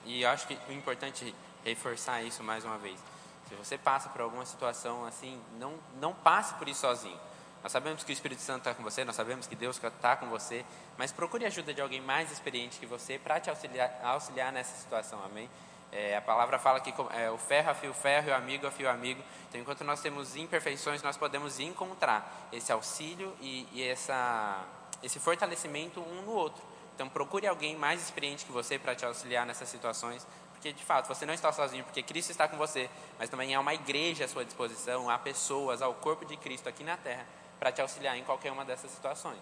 E 0.06 0.24
eu 0.24 0.30
acho 0.30 0.48
que 0.48 0.58
o 0.68 0.72
importante 0.72 1.36
é 1.64 1.70
reforçar 1.70 2.24
isso 2.24 2.44
mais 2.44 2.66
uma 2.66 2.78
vez. 2.78 3.00
Se 3.48 3.56
você 3.56 3.78
passa 3.78 4.10
por 4.10 4.22
alguma 4.22 4.46
situação 4.46 5.06
assim, 5.06 5.42
não, 5.60 5.74
não 6.00 6.14
passe 6.14 6.54
por 6.56 6.68
isso 6.68 6.82
sozinho. 6.82 7.20
Nós 7.64 7.72
sabemos 7.72 8.04
que 8.04 8.12
o 8.12 8.14
Espírito 8.14 8.42
Santo 8.42 8.60
está 8.60 8.74
com 8.74 8.84
você, 8.84 9.04
nós 9.04 9.16
sabemos 9.16 9.48
que 9.48 9.56
Deus 9.56 9.82
está 9.82 10.16
com 10.16 10.28
você, 10.28 10.64
mas 10.98 11.12
procure 11.12 11.46
ajuda 11.46 11.74
de 11.74 11.82
alguém 11.82 12.00
mais 12.00 12.32
experiente 12.32 12.80
que 12.80 12.86
você 12.86 13.18
para 13.18 13.40
te 13.40 13.50
auxiliar, 13.50 14.00
auxiliar 14.04 14.52
nessa 14.52 14.76
situação, 14.78 15.22
amém? 15.26 15.50
É, 15.92 16.18
a 16.18 16.22
palavra 16.22 16.60
fala 16.60 16.80
que 16.80 16.94
é, 17.14 17.32
o 17.32 17.38
ferro 17.38 17.72
afia 17.72 17.90
o 17.90 17.94
ferro 17.94 18.30
e 18.30 18.32
o 18.32 18.36
amigo 18.36 18.68
afia 18.68 18.88
o 18.88 18.90
amigo. 18.90 19.24
Então, 19.48 19.60
enquanto 19.60 19.84
nós 19.84 20.02
temos 20.02 20.36
imperfeições, 20.36 21.02
nós 21.02 21.18
podemos 21.18 21.60
encontrar 21.60 22.50
esse 22.52 22.72
auxílio 22.72 23.34
e, 23.40 23.68
e 23.72 23.84
essa, 23.84 24.66
esse 25.02 25.20
fortalecimento 25.20 26.02
um 26.02 26.22
no 26.24 26.32
outro. 26.32 26.62
Então, 26.94 27.08
procure 27.08 27.48
alguém 27.48 27.76
mais 27.76 28.02
experiente 28.02 28.46
que 28.46 28.52
você 28.52 28.78
para 28.78 28.96
te 28.96 29.06
auxiliar 29.06 29.46
nessas 29.46 29.70
situações, 29.70 30.28
porque 30.58 30.74
de 30.74 30.84
fato 30.84 31.08
você 31.08 31.26
não 31.26 31.34
está 31.34 31.52
sozinho, 31.54 31.84
porque 31.84 32.02
Cristo 32.02 32.32
está 32.32 32.48
com 32.48 32.58
você, 32.58 32.90
mas 33.20 33.30
também 33.30 33.54
há 33.54 33.60
uma 33.60 33.76
igreja 33.76 34.26
à 34.26 34.28
sua 34.28 34.44
disposição, 34.44 35.08
há 35.08 35.18
pessoas, 35.18 35.82
há 35.84 35.88
o 35.88 35.94
corpo 35.94 36.26
de 36.26 36.36
Cristo 36.36 36.68
aqui 36.68 36.84
na 36.84 36.98
terra 36.98 37.26
para 37.60 37.72
te 37.72 37.80
auxiliar 37.80 38.18
em 38.18 38.24
qualquer 38.24 38.52
uma 38.52 38.66
dessas 38.66 38.90
situações. 38.92 39.40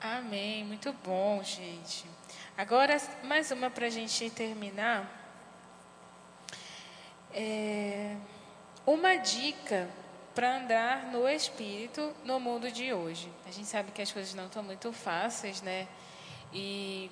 Amém, 0.00 0.64
muito 0.64 0.92
bom, 1.04 1.42
gente. 1.42 2.06
Agora, 2.56 2.96
mais 3.24 3.50
uma 3.50 3.68
para 3.68 3.86
a 3.86 3.90
gente 3.90 4.30
terminar. 4.30 5.16
É 7.34 8.16
uma 8.86 9.16
dica 9.16 9.90
para 10.34 10.56
andar 10.56 11.06
no 11.06 11.28
espírito 11.28 12.14
no 12.24 12.38
mundo 12.38 12.70
de 12.70 12.92
hoje. 12.92 13.30
A 13.46 13.50
gente 13.50 13.66
sabe 13.66 13.90
que 13.90 14.00
as 14.00 14.12
coisas 14.12 14.34
não 14.34 14.46
estão 14.46 14.62
muito 14.62 14.92
fáceis, 14.92 15.60
né? 15.62 15.88
E 16.52 17.10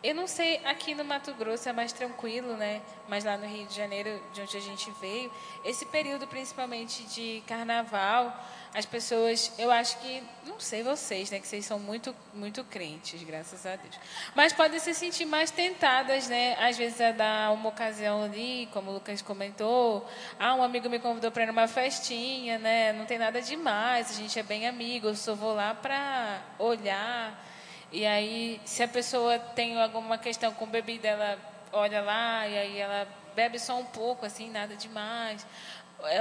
eu 0.00 0.14
não 0.14 0.28
sei, 0.28 0.60
aqui 0.64 0.94
no 0.94 1.04
Mato 1.04 1.34
Grosso 1.34 1.68
é 1.68 1.72
mais 1.72 1.92
tranquilo, 1.92 2.56
né? 2.56 2.80
Mas 3.08 3.24
lá 3.24 3.36
no 3.36 3.46
Rio 3.46 3.66
de 3.66 3.74
Janeiro, 3.74 4.22
de 4.32 4.42
onde 4.42 4.56
a 4.56 4.60
gente 4.60 4.88
veio, 5.00 5.30
esse 5.64 5.84
período 5.86 6.24
principalmente 6.28 7.02
de 7.04 7.42
carnaval, 7.48 8.32
as 8.72 8.86
pessoas, 8.86 9.52
eu 9.58 9.72
acho 9.72 9.98
que, 9.98 10.22
não 10.46 10.60
sei 10.60 10.84
vocês, 10.84 11.32
né? 11.32 11.40
Que 11.40 11.48
vocês 11.48 11.64
são 11.64 11.80
muito, 11.80 12.14
muito 12.32 12.62
crentes, 12.62 13.20
graças 13.24 13.66
a 13.66 13.74
Deus. 13.74 13.98
Mas 14.36 14.52
podem 14.52 14.78
se 14.78 14.94
sentir 14.94 15.24
mais 15.24 15.50
tentadas, 15.50 16.28
né? 16.28 16.54
Às 16.60 16.78
vezes 16.78 17.00
a 17.00 17.10
dar 17.10 17.52
uma 17.52 17.70
ocasião 17.70 18.22
ali, 18.22 18.68
como 18.72 18.92
o 18.92 18.94
Lucas 18.94 19.20
comentou. 19.20 20.08
Ah, 20.38 20.54
um 20.54 20.62
amigo 20.62 20.88
me 20.88 21.00
convidou 21.00 21.32
para 21.32 21.42
ir 21.42 21.46
numa 21.46 21.66
festinha, 21.66 22.56
né? 22.58 22.92
Não 22.92 23.04
tem 23.04 23.18
nada 23.18 23.42
demais, 23.42 24.12
a 24.12 24.14
gente 24.14 24.38
é 24.38 24.44
bem 24.44 24.68
amigo, 24.68 25.08
eu 25.08 25.16
só 25.16 25.34
vou 25.34 25.54
lá 25.54 25.74
para 25.74 26.40
olhar 26.56 27.48
e 27.90 28.04
aí, 28.04 28.60
se 28.64 28.82
a 28.82 28.88
pessoa 28.88 29.38
tem 29.38 29.80
alguma 29.80 30.18
questão 30.18 30.52
com 30.52 30.66
bebida, 30.66 31.08
ela 31.08 31.38
olha 31.72 32.02
lá 32.02 32.46
e 32.46 32.58
aí 32.58 32.78
ela 32.78 33.08
bebe 33.34 33.58
só 33.58 33.78
um 33.78 33.84
pouco, 33.84 34.26
assim, 34.26 34.50
nada 34.50 34.76
demais. 34.76 35.46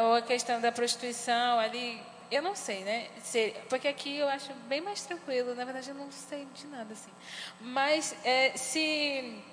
Ou 0.01 0.15
a 0.15 0.21
questão 0.21 0.61
da 0.61 0.71
prostituição 0.71 1.59
ali, 1.59 2.01
eu 2.31 2.41
não 2.41 2.55
sei, 2.55 2.83
né? 2.83 3.07
porque 3.69 3.87
aqui 3.87 4.17
eu 4.17 4.27
acho 4.29 4.53
bem 4.67 4.81
mais 4.81 5.05
tranquilo. 5.05 5.55
Na 5.55 5.65
verdade, 5.65 5.89
eu 5.89 5.95
não 5.95 6.11
sei 6.11 6.45
de 6.53 6.67
nada, 6.67 6.93
assim. 6.93 7.11
Mas 7.59 8.15
é, 8.23 8.51
se 8.55 9.43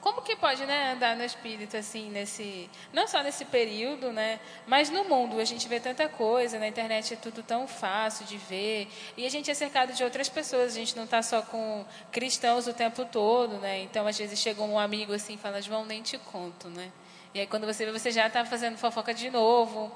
como 0.00 0.22
que 0.22 0.34
pode 0.34 0.64
né, 0.64 0.92
andar 0.92 1.14
no 1.16 1.22
espírito 1.22 1.76
assim 1.76 2.10
nesse 2.10 2.70
não 2.92 3.06
só 3.06 3.22
nesse 3.22 3.44
período 3.44 4.12
né 4.12 4.40
mas 4.66 4.90
no 4.90 5.04
mundo? 5.04 5.38
A 5.38 5.44
gente 5.44 5.68
vê 5.68 5.78
tanta 5.78 6.08
coisa 6.08 6.58
na 6.58 6.66
internet 6.66 7.14
é 7.14 7.16
tudo 7.16 7.42
tão 7.42 7.68
fácil 7.68 8.24
de 8.26 8.36
ver 8.36 8.88
e 9.16 9.26
a 9.26 9.30
gente 9.30 9.50
é 9.50 9.54
cercado 9.54 9.92
de 9.92 10.02
outras 10.02 10.28
pessoas 10.28 10.72
a 10.72 10.74
gente 10.74 10.96
não 10.96 11.04
está 11.04 11.22
só 11.22 11.42
com 11.42 11.84
cristãos 12.10 12.66
o 12.66 12.72
tempo 12.72 13.04
todo 13.04 13.58
né 13.58 13.80
então 13.80 14.06
às 14.06 14.16
vezes 14.16 14.38
chega 14.38 14.62
um 14.62 14.78
amigo 14.78 15.12
assim 15.12 15.34
e 15.34 15.38
fala 15.38 15.60
João 15.60 15.84
nem 15.84 16.02
te 16.02 16.16
conto 16.18 16.68
né 16.68 16.90
e 17.34 17.40
aí 17.40 17.46
quando 17.46 17.66
você 17.66 17.84
vê 17.84 17.92
você 17.92 18.10
já 18.10 18.26
está 18.26 18.44
fazendo 18.44 18.78
fofoca 18.78 19.12
de 19.12 19.30
novo 19.30 19.94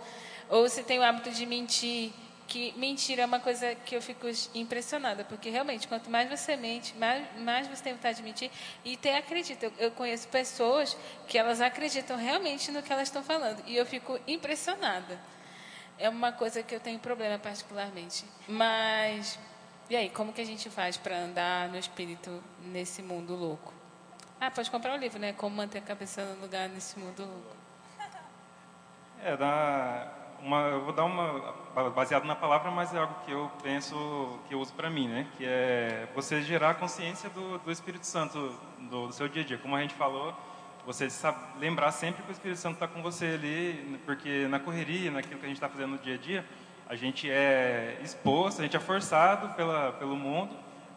ou 0.48 0.68
se 0.68 0.82
tem 0.82 0.98
o 0.98 1.02
hábito 1.02 1.30
de 1.30 1.46
mentir 1.46 2.12
que 2.46 2.72
mentira 2.76 3.22
é 3.22 3.26
uma 3.26 3.40
coisa 3.40 3.74
que 3.74 3.96
eu 3.96 4.02
fico 4.02 4.26
impressionada, 4.54 5.24
porque 5.24 5.50
realmente, 5.50 5.88
quanto 5.88 6.10
mais 6.10 6.28
você 6.28 6.56
mente, 6.56 6.94
mais, 6.96 7.24
mais 7.40 7.66
você 7.66 7.82
tem 7.82 7.94
vontade 7.94 8.18
de 8.18 8.22
mentir 8.22 8.50
e 8.84 8.96
tem 8.96 9.16
acredita. 9.16 9.66
Eu, 9.66 9.72
eu 9.78 9.90
conheço 9.90 10.28
pessoas 10.28 10.96
que 11.26 11.38
elas 11.38 11.60
acreditam 11.60 12.16
realmente 12.16 12.70
no 12.70 12.82
que 12.82 12.92
elas 12.92 13.08
estão 13.08 13.22
falando 13.22 13.62
e 13.66 13.76
eu 13.76 13.86
fico 13.86 14.18
impressionada. 14.26 15.18
É 15.98 16.08
uma 16.08 16.32
coisa 16.32 16.62
que 16.62 16.74
eu 16.74 16.80
tenho 16.80 16.98
problema 16.98 17.38
particularmente. 17.38 18.24
Mas 18.48 19.38
E 19.88 19.96
aí, 19.96 20.08
como 20.08 20.32
que 20.32 20.40
a 20.40 20.46
gente 20.46 20.70
faz 20.70 20.96
para 20.96 21.16
andar 21.16 21.68
no 21.68 21.76
espírito 21.76 22.42
nesse 22.62 23.02
mundo 23.02 23.34
louco? 23.34 23.72
Ah, 24.40 24.50
pode 24.50 24.70
comprar 24.70 24.94
o 24.94 24.96
livro, 24.96 25.18
né? 25.18 25.32
Como 25.34 25.54
manter 25.54 25.78
a 25.78 25.82
cabeça 25.82 26.24
no 26.24 26.40
lugar 26.40 26.68
nesse 26.68 26.98
mundo 26.98 27.22
louco. 27.22 27.56
É, 29.22 29.36
dá 29.36 30.23
uma, 30.44 30.60
eu 30.68 30.82
vou 30.82 30.92
dar 30.92 31.04
uma 31.04 31.54
baseado 31.90 32.24
na 32.24 32.36
palavra, 32.36 32.70
mas 32.70 32.94
é 32.94 32.98
algo 32.98 33.14
que 33.24 33.32
eu 33.32 33.50
penso 33.62 34.38
que 34.46 34.54
eu 34.54 34.60
uso 34.60 34.74
para 34.74 34.90
mim, 34.90 35.08
né? 35.08 35.26
Que 35.36 35.44
é 35.46 36.06
você 36.14 36.42
gerar 36.42 36.70
a 36.70 36.74
consciência 36.74 37.30
do, 37.30 37.58
do 37.58 37.72
Espírito 37.72 38.06
Santo 38.06 38.54
do, 38.78 39.06
do, 39.06 39.12
seu 39.12 39.26
dia 39.26 39.42
a 39.42 39.44
dia. 39.44 39.56
Como 39.56 39.74
a 39.74 39.80
gente 39.80 39.94
falou, 39.94 40.34
você 40.84 41.08
sabe, 41.08 41.38
lembrar 41.58 41.90
sempre 41.92 42.22
que 42.22 42.30
o 42.30 42.32
Espírito 42.32 42.58
Santo 42.58 42.74
está 42.74 42.86
com 42.86 43.02
você 43.02 43.24
ali, 43.24 43.98
porque 44.04 44.46
na 44.48 44.60
correria, 44.60 45.10
naquilo 45.10 45.40
que 45.40 45.46
a 45.46 45.48
gente 45.48 45.56
está 45.56 45.68
fazendo 45.68 45.92
no 45.92 45.98
dia 45.98 46.14
a 46.14 46.18
dia, 46.18 46.44
a 46.86 46.94
gente 46.94 47.30
é 47.30 47.98
exposto, 48.02 48.60
a 48.60 48.64
gente 48.64 48.76
é 48.76 48.80
forçado 48.80 49.48
pela, 49.54 49.92
pelo 49.92 50.14
mundo 50.14 50.54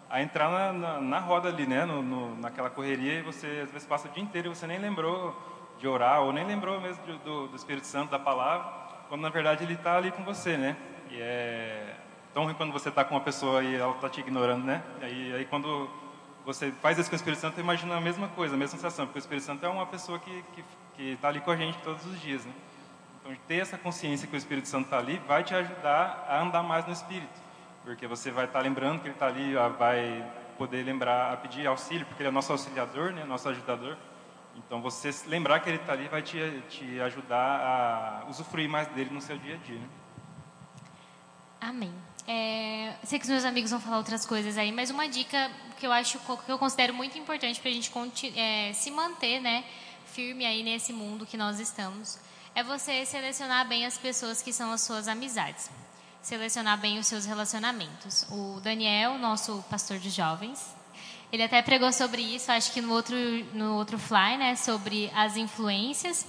a 0.10 0.22
entrar 0.22 0.50
na, 0.50 0.74
na, 0.74 1.02
na 1.02 1.20
roda 1.20 1.48
ali, 1.48 1.66
né? 1.66 1.86
No, 1.86 2.02
no, 2.02 2.36
naquela 2.36 2.70
correria 2.70 3.20
e 3.20 3.22
você 3.22 3.62
às 3.64 3.72
vezes 3.72 3.88
passa 3.88 4.10
o 4.10 4.12
dia 4.12 4.22
inteiro 4.22 4.52
e 4.52 4.56
você 4.56 4.68
nem 4.68 4.78
lembrou 4.78 5.36
de 5.80 5.88
orar 5.88 6.22
ou 6.22 6.34
nem 6.34 6.46
lembrou 6.46 6.82
mesmo 6.82 7.02
do, 7.24 7.48
do 7.48 7.56
Espírito 7.56 7.88
Santo, 7.88 8.12
da 8.12 8.20
palavra, 8.20 8.87
quando 9.10 9.22
na 9.22 9.30
verdade 9.30 9.64
ele 9.64 9.74
está 9.74 9.98
ali 9.98 10.12
com 10.12 10.24
você, 10.24 10.58
né? 10.58 10.76
E 11.10 11.20
é 11.20 11.96
tão 12.34 12.44
ruim 12.46 12.54
quando 12.54 12.72
você 12.72 12.90
está 12.90 13.04
com 13.04 13.16
uma 13.16 13.22
pessoa 13.22 13.64
e 13.64 13.76
ela 13.76 13.94
está 13.94 14.10
te 14.10 14.20
ignorando, 14.20 14.64
né? 14.64 14.84
E 15.02 15.06
aí, 15.06 15.36
aí 15.36 15.46
quando 15.46 15.90
você 16.46 16.72
faz 16.82 16.98
isso 16.98 17.10
com 17.10 17.16
o 17.16 17.18
Espírito 17.18 17.40
Santo, 17.40 17.60
imagina 17.60 17.96
a 17.96 18.02
mesma 18.02 18.28
coisa, 18.30 18.56
a 18.56 18.58
mesma 18.58 18.78
sensação, 18.78 19.06
porque 19.06 19.20
o 19.20 19.22
Espírito 19.22 19.46
Santo 19.46 19.66
é 19.66 19.70
uma 19.70 19.86
pessoa 19.86 20.20
que 20.20 20.44
que 20.98 21.12
está 21.12 21.28
ali 21.28 21.40
com 21.40 21.52
a 21.52 21.56
gente 21.56 21.78
todos 21.80 22.04
os 22.06 22.20
dias, 22.20 22.44
né? 22.44 22.52
Então, 23.22 23.38
ter 23.48 23.58
essa 23.58 23.78
consciência 23.78 24.28
que 24.28 24.36
o 24.36 24.38
Espírito 24.38 24.68
Santo 24.68 24.86
está 24.86 24.98
ali 24.98 25.22
vai 25.28 25.44
te 25.44 25.54
ajudar 25.54 26.26
a 26.28 26.42
andar 26.42 26.64
mais 26.64 26.86
no 26.86 26.92
Espírito, 26.92 27.40
porque 27.84 28.08
você 28.08 28.32
vai 28.32 28.46
estar 28.46 28.60
tá 28.60 28.64
lembrando 28.64 29.00
que 29.00 29.08
ele 29.08 29.14
está 29.14 29.28
ali, 29.28 29.54
vai 29.78 30.26
poder 30.58 30.84
lembrar 30.84 31.34
a 31.34 31.38
pedir 31.38 31.68
auxílio, 31.68 32.06
porque 32.08 32.24
ele 32.24 32.30
é 32.30 32.32
nosso 32.32 32.52
auxiliador, 32.52 33.12
né? 33.12 33.24
Nosso 33.24 33.48
ajudador. 33.48 33.96
Então, 34.58 34.82
você 34.82 35.14
lembrar 35.28 35.60
que 35.60 35.70
ele 35.70 35.78
está 35.78 35.94
ali 35.94 36.08
vai 36.08 36.22
te, 36.22 36.38
te 36.70 37.00
ajudar 37.02 38.24
a 38.24 38.30
usufruir 38.30 38.68
mais 38.68 38.88
dele 38.90 39.12
no 39.12 39.22
seu 39.22 39.38
dia 39.38 39.56
a 39.56 39.58
dia. 39.58 39.80
Né? 39.80 39.88
Amém. 41.62 41.94
É, 42.28 42.96
sei 43.04 43.20
que 43.20 43.24
os 43.24 43.30
meus 43.30 43.46
amigos 43.46 43.72
vão 43.72 43.80
falar 43.80 43.98
outras 43.98 44.26
coisas 44.26 44.58
aí, 44.58 44.72
mas 44.72 44.90
uma 44.90 45.08
dica 45.08 45.50
que 45.78 45.88
eu 45.88 45.94
acho 45.94 46.20
que 46.20 46.52
eu 46.52 46.60
considero 46.60 46.94
muito 46.94 47.18
importante 47.18 47.60
para 47.62 47.70
a 47.70 47.74
gente 47.74 47.90
é, 48.38 48.74
se 48.74 48.92
manter, 48.92 49.40
né, 49.40 49.64
firme 50.06 50.46
aí 50.46 50.62
nesse 50.62 50.92
mundo 50.92 51.26
que 51.26 51.38
nós 51.38 51.60
estamos, 51.60 52.20
é 52.54 52.62
você 52.62 53.06
selecionar 53.06 53.66
bem 53.68 53.86
as 53.86 53.98
pessoas 53.98 54.42
que 54.42 54.52
são 54.52 54.72
as 54.74 54.82
suas 54.82 55.08
amizades, 55.08 55.70
selecionar 56.22 56.78
bem 56.78 57.00
os 57.00 57.08
seus 57.08 57.26
relacionamentos. 57.26 58.26
O 58.30 58.60
Daniel, 58.60 59.18
nosso 59.18 59.64
pastor 59.70 59.98
de 59.98 60.10
jovens, 60.10 60.76
ele 61.32 61.44
até 61.44 61.62
pregou 61.62 61.92
sobre 61.92 62.22
isso, 62.22 62.52
acho 62.52 62.72
que 62.72 62.82
no 62.82 62.94
outro, 62.94 63.16
no 63.54 63.76
outro 63.76 63.98
fly, 63.98 64.38
né, 64.38 64.56
sobre 64.56 65.12
as 65.14 65.36
influências. 65.36 66.26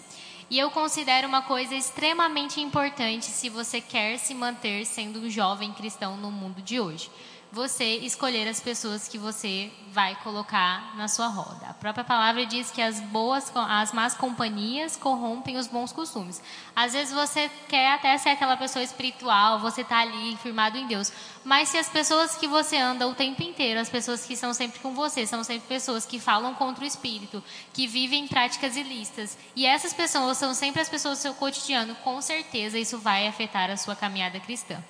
E 0.51 0.59
eu 0.59 0.71
considero 0.71 1.29
uma 1.29 1.43
coisa 1.43 1.75
extremamente 1.75 2.61
importante 2.61 3.27
se 3.27 3.49
você 3.49 3.81
quer 3.81 4.19
se 4.19 4.35
manter 4.35 4.87
sendo 4.87 5.21
um 5.21 5.31
jovem 5.31 5.73
cristão 5.73 6.17
no 6.17 6.31
mundo 6.31 6.63
de 6.63 6.81
hoje 6.81 7.11
você 7.51 7.97
escolher 7.97 8.47
as 8.47 8.61
pessoas 8.61 9.09
que 9.09 9.17
você 9.17 9.71
vai 9.91 10.15
colocar 10.17 10.95
na 10.97 11.09
sua 11.09 11.29
roda. 11.29 11.67
A 11.69 11.75
própria 11.75 12.05
palavra 12.05 12.45
diz 12.45 12.71
que 12.71 12.83
as 12.83 13.01
boas, 13.01 13.51
as 13.55 13.93
más 13.93 14.15
companhias 14.15 14.97
corrompem 14.97 15.57
os 15.57 15.67
bons 15.67 15.91
costumes. 15.91 16.43
Às 16.77 16.93
vezes 16.93 17.13
você 17.13 17.51
quer 17.67 17.95
até 17.95 18.17
ser 18.19 18.31
aquela 18.31 18.57
pessoa 18.57 18.83
espiritual, 18.83 19.59
você 19.61 19.81
está 19.81 20.01
ali 20.01 20.37
firmado 20.37 20.77
em 20.77 20.87
Deus, 20.87 21.11
mas 21.43 21.71
se 21.71 21.79
as 21.79 21.89
pessoas 21.89 22.37
que 22.37 22.47
você 22.47 22.77
anda 22.77 23.09
o 23.09 23.15
tempo 23.15 23.43
inteiro, 23.43 23.81
as 23.81 23.89
pessoas 23.89 24.27
que 24.27 24.35
estão 24.35 24.53
sempre 24.53 24.81
com 24.81 24.95
você, 24.95 25.27
são 25.27 25.43
sempre 25.43 25.67
pessoas 25.67 26.05
que 26.05 26.21
falam 26.21 26.55
contra 26.55 26.85
o 26.85 26.87
espírito, 26.87 27.43
que 27.73 27.87
vivem 27.87 28.29
práticas 28.29 28.77
ilícitas, 28.77 29.39
e 29.57 29.65
essas 29.65 29.95
pessoas 29.95 30.37
são 30.37 30.53
sempre 30.53 30.83
as 30.83 30.89
pessoas 30.89 31.19
do 31.19 31.23
seu 31.23 31.35
cotidiano, 31.35 31.95
com 31.97 32.21
certeza 32.21 32.79
isso 32.79 32.99
vai 32.99 33.27
afetar 33.27 33.71
a 33.71 33.77
sua 33.77 33.97
caminhada 33.97 34.39
cristã. 34.39 34.83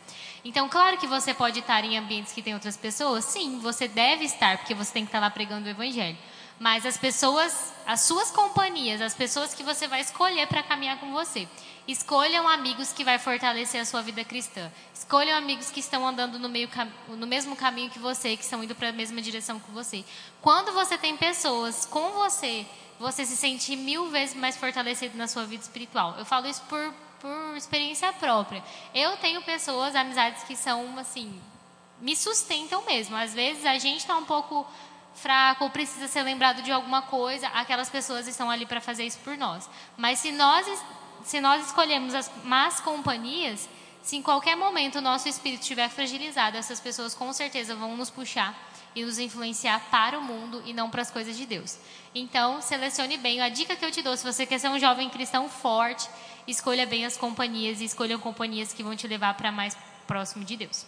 Então, 0.48 0.66
claro 0.66 0.96
que 0.96 1.06
você 1.06 1.34
pode 1.34 1.58
estar 1.58 1.84
em 1.84 1.98
ambientes 1.98 2.32
que 2.32 2.40
tem 2.40 2.54
outras 2.54 2.74
pessoas, 2.74 3.26
sim, 3.26 3.58
você 3.58 3.86
deve 3.86 4.24
estar, 4.24 4.56
porque 4.56 4.72
você 4.72 4.90
tem 4.90 5.04
que 5.04 5.08
estar 5.08 5.20
lá 5.20 5.28
pregando 5.28 5.66
o 5.66 5.70
evangelho. 5.70 6.16
Mas 6.58 6.86
as 6.86 6.96
pessoas, 6.96 7.74
as 7.86 8.00
suas 8.00 8.30
companhias, 8.30 9.02
as 9.02 9.12
pessoas 9.12 9.52
que 9.52 9.62
você 9.62 9.86
vai 9.86 10.00
escolher 10.00 10.46
para 10.46 10.62
caminhar 10.62 10.98
com 11.00 11.12
você. 11.12 11.46
Escolham 11.86 12.48
amigos 12.48 12.94
que 12.94 13.04
vai 13.04 13.18
fortalecer 13.18 13.78
a 13.78 13.84
sua 13.84 14.00
vida 14.00 14.24
cristã. 14.24 14.72
Escolham 14.94 15.36
amigos 15.36 15.70
que 15.70 15.80
estão 15.80 16.08
andando 16.08 16.38
no, 16.38 16.48
meio, 16.48 16.70
no 17.08 17.26
mesmo 17.26 17.54
caminho 17.54 17.90
que 17.90 17.98
você, 17.98 18.34
que 18.34 18.42
estão 18.42 18.64
indo 18.64 18.74
para 18.74 18.88
a 18.88 18.92
mesma 18.92 19.20
direção 19.20 19.60
que 19.60 19.70
você. 19.70 20.02
Quando 20.40 20.72
você 20.72 20.96
tem 20.96 21.14
pessoas 21.14 21.84
com 21.84 22.12
você, 22.12 22.64
você 22.98 23.26
se 23.26 23.36
sente 23.36 23.76
mil 23.76 24.08
vezes 24.08 24.34
mais 24.34 24.56
fortalecido 24.56 25.14
na 25.18 25.28
sua 25.28 25.44
vida 25.44 25.62
espiritual. 25.62 26.14
Eu 26.16 26.24
falo 26.24 26.46
isso 26.46 26.62
por 26.70 26.94
por 27.20 27.56
experiência 27.56 28.12
própria. 28.12 28.62
Eu 28.94 29.16
tenho 29.16 29.42
pessoas, 29.42 29.94
amizades 29.94 30.42
que 30.44 30.56
são 30.56 30.98
assim, 30.98 31.40
me 32.00 32.16
sustentam 32.16 32.84
mesmo. 32.84 33.16
Às 33.16 33.34
vezes 33.34 33.64
a 33.66 33.78
gente 33.78 33.98
está 33.98 34.16
um 34.16 34.24
pouco 34.24 34.66
fraco 35.14 35.64
ou 35.64 35.70
precisa 35.70 36.06
ser 36.06 36.22
lembrado 36.22 36.62
de 36.62 36.70
alguma 36.70 37.02
coisa, 37.02 37.48
aquelas 37.48 37.90
pessoas 37.90 38.28
estão 38.28 38.50
ali 38.50 38.64
para 38.64 38.80
fazer 38.80 39.04
isso 39.04 39.18
por 39.18 39.36
nós. 39.36 39.68
Mas 39.96 40.20
se 40.20 40.30
nós 40.30 40.66
se 41.24 41.40
nós 41.40 41.66
escolhemos 41.66 42.14
as 42.14 42.30
más 42.44 42.80
companhias, 42.80 43.68
se 44.02 44.16
em 44.16 44.22
qualquer 44.22 44.56
momento 44.56 44.98
o 44.98 45.02
nosso 45.02 45.28
espírito 45.28 45.60
estiver 45.60 45.88
fragilizado, 45.88 46.56
essas 46.56 46.80
pessoas 46.80 47.14
com 47.14 47.32
certeza 47.32 47.74
vão 47.74 47.96
nos 47.96 48.08
puxar 48.08 48.56
e 48.94 49.04
nos 49.04 49.18
influenciar 49.18 49.80
para 49.90 50.18
o 50.18 50.22
mundo 50.22 50.62
e 50.64 50.72
não 50.72 50.88
para 50.88 51.02
as 51.02 51.10
coisas 51.10 51.36
de 51.36 51.44
Deus. 51.44 51.78
Então, 52.14 52.62
selecione 52.62 53.16
bem. 53.18 53.40
A 53.40 53.48
dica 53.48 53.76
que 53.76 53.84
eu 53.84 53.90
te 53.90 54.00
dou, 54.00 54.16
se 54.16 54.24
você 54.24 54.46
quer 54.46 54.58
ser 54.58 54.68
um 54.68 54.78
jovem 54.78 55.10
cristão 55.10 55.48
forte, 55.48 56.08
escolha 56.50 56.86
bem 56.86 57.04
as 57.04 57.16
companhias 57.16 57.80
e 57.80 57.84
escolha 57.84 58.18
companhias 58.18 58.72
que 58.72 58.82
vão 58.82 58.96
te 58.96 59.06
levar 59.06 59.34
para 59.34 59.52
mais 59.52 59.76
próximo 60.06 60.44
de 60.44 60.56
Deus. 60.56 60.86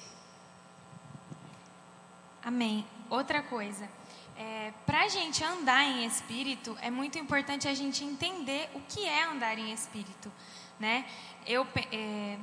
Amém. 2.42 2.86
Outra 3.10 3.42
coisa, 3.42 3.88
é, 4.36 4.72
para 4.86 5.02
a 5.02 5.08
gente 5.08 5.44
andar 5.44 5.84
em 5.84 6.06
espírito, 6.06 6.76
é 6.80 6.90
muito 6.90 7.18
importante 7.18 7.68
a 7.68 7.74
gente 7.74 8.02
entender 8.02 8.70
o 8.74 8.80
que 8.80 9.04
é 9.04 9.24
andar 9.24 9.58
em 9.58 9.72
espírito, 9.72 10.32
né? 10.78 11.04
Eu, 11.46 11.66
é, 11.92 12.38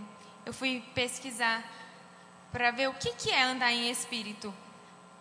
eu 0.45 0.53
fui 0.53 0.83
pesquisar 0.93 1.63
para 2.51 2.69
ver 2.71 2.89
o 2.89 2.93
que, 2.93 3.13
que 3.13 3.31
é 3.31 3.43
andar 3.43 3.71
em 3.71 3.89
espírito. 3.89 4.53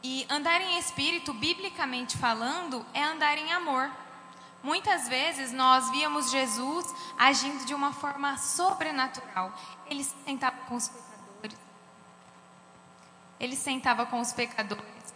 E 0.03 0.27
andar 0.29 0.61
em 0.61 0.79
espírito, 0.79 1.33
biblicamente 1.33 2.17
falando, 2.17 2.85
é 2.93 3.03
andar 3.03 3.39
em 3.39 3.51
amor. 3.53 3.91
Muitas 4.63 5.09
vezes 5.09 5.53
nós 5.53 5.91
víamos 5.91 6.31
Jesus 6.31 6.87
agindo 7.19 7.65
de 7.65 7.75
uma 7.75 7.93
forma 7.93 8.37
sobrenatural. 8.37 9.53
Ele 9.89 10.03
sentava 10.03 10.57
com 10.69 10.75
os 10.75 10.89
pecadores. 10.89 11.59
Ele 13.39 13.57
sentava 13.57 14.07
com 14.07 14.21
os 14.21 14.33
pecadores. 14.33 15.15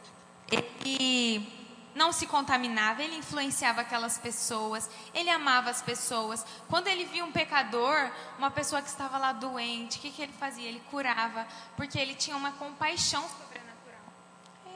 Ele 0.51 1.61
não 1.95 2.13
se 2.13 2.27
contaminava, 2.27 3.03
ele 3.03 3.17
influenciava 3.17 3.81
aquelas 3.81 4.17
pessoas, 4.19 4.89
ele 5.13 5.29
amava 5.29 5.71
as 5.71 5.83
pessoas. 5.83 6.45
Quando 6.69 6.87
ele 6.87 7.05
via 7.05 7.25
um 7.25 7.33
pecador, 7.33 8.11
uma 8.39 8.51
pessoa 8.51 8.81
que 8.81 8.89
estava 8.89 9.19
lá 9.19 9.33
doente, 9.33 9.99
o 9.99 10.01
que, 10.01 10.11
que 10.11 10.23
ele 10.23 10.33
fazia? 10.33 10.69
Ele 10.69 10.83
curava, 10.91 11.47
porque 11.77 11.99
ele 11.99 12.15
tinha 12.15 12.37
uma 12.37 12.53
compaixão 12.53 13.23
sobrenatural. 13.23 14.01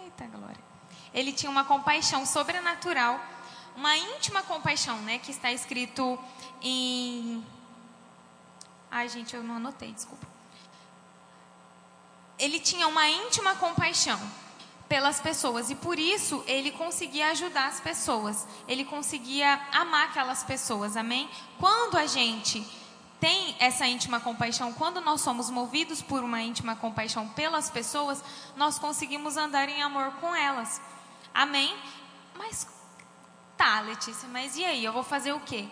Eita 0.02 0.26
glória! 0.26 0.64
Ele 1.12 1.32
tinha 1.32 1.50
uma 1.50 1.64
compaixão 1.64 2.26
sobrenatural 2.26 3.20
uma 3.76 3.96
íntima 3.96 4.42
compaixão, 4.42 4.98
né, 4.98 5.18
que 5.18 5.30
está 5.30 5.52
escrito 5.52 6.18
em 6.62 7.44
Ai, 8.96 9.08
gente, 9.08 9.34
eu 9.34 9.42
não 9.42 9.56
anotei, 9.56 9.90
desculpa. 9.90 10.24
Ele 12.38 12.60
tinha 12.60 12.86
uma 12.86 13.08
íntima 13.08 13.56
compaixão 13.56 14.20
pelas 14.88 15.18
pessoas 15.18 15.68
e 15.68 15.74
por 15.74 15.98
isso 15.98 16.44
ele 16.46 16.70
conseguia 16.70 17.30
ajudar 17.30 17.66
as 17.66 17.80
pessoas. 17.80 18.46
Ele 18.68 18.84
conseguia 18.84 19.60
amar 19.72 20.10
aquelas 20.10 20.44
pessoas. 20.44 20.96
Amém? 20.96 21.28
Quando 21.58 21.96
a 21.96 22.06
gente 22.06 22.64
tem 23.18 23.56
essa 23.58 23.84
íntima 23.84 24.20
compaixão, 24.20 24.72
quando 24.72 25.00
nós 25.00 25.22
somos 25.22 25.50
movidos 25.50 26.00
por 26.00 26.22
uma 26.22 26.40
íntima 26.40 26.76
compaixão 26.76 27.28
pelas 27.30 27.68
pessoas, 27.68 28.22
nós 28.56 28.78
conseguimos 28.78 29.36
andar 29.36 29.68
em 29.68 29.82
amor 29.82 30.12
com 30.20 30.36
elas. 30.36 30.80
Amém? 31.34 31.76
Mas 32.38 32.64
Tá, 33.56 33.80
Letícia, 33.80 34.28
mas 34.28 34.56
e 34.56 34.64
aí? 34.64 34.84
Eu 34.84 34.92
vou 34.92 35.02
fazer 35.02 35.32
o 35.32 35.40
quê? 35.40 35.68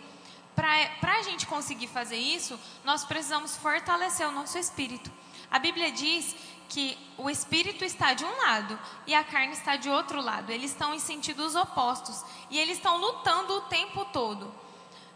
Para 0.55 1.17
a 1.19 1.23
gente 1.23 1.47
conseguir 1.47 1.87
fazer 1.87 2.17
isso, 2.17 2.59
nós 2.85 3.05
precisamos 3.05 3.57
fortalecer 3.57 4.27
o 4.29 4.33
nosso 4.33 4.59
espírito. 4.59 5.11
A 5.51 5.59
Bíblia 5.59 5.91
diz 5.91 6.37
que 6.69 6.97
o 7.19 7.29
espírito 7.29 7.85
está 7.85 8.15
de 8.15 8.25
um 8.25 8.37
lado 8.39 8.79
e 9.07 9.15
a 9.15 9.23
carne 9.23 9.53
está 9.53 9.77
de 9.77 9.91
outro 9.91 10.21
lado. 10.21 10.51
Eles 10.51 10.71
estão 10.71 10.95
em 10.95 10.99
sentidos 10.99 11.55
opostos 11.55 12.25
e 12.51 12.59
eles 12.59 12.79
estão 12.79 12.97
lutando 12.97 13.55
o 13.55 13.61
tempo 13.63 14.05
todo. 14.07 14.53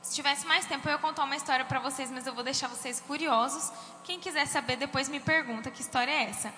Se 0.02 0.14
tivesse 0.14 0.46
mais 0.46 0.66
tempo, 0.66 0.86
eu 0.86 0.92
ia 0.92 0.98
contar 0.98 1.24
uma 1.24 1.34
história 1.34 1.64
para 1.64 1.80
vocês, 1.80 2.10
mas 2.10 2.26
eu 2.26 2.34
vou 2.34 2.44
deixar 2.44 2.68
vocês 2.68 3.00
curiosos. 3.00 3.72
Quem 4.04 4.20
quiser 4.20 4.46
saber, 4.46 4.76
depois 4.76 5.08
me 5.08 5.18
pergunta 5.18 5.70
que 5.70 5.80
história 5.80 6.12
é 6.12 6.24
essa. 6.30 6.54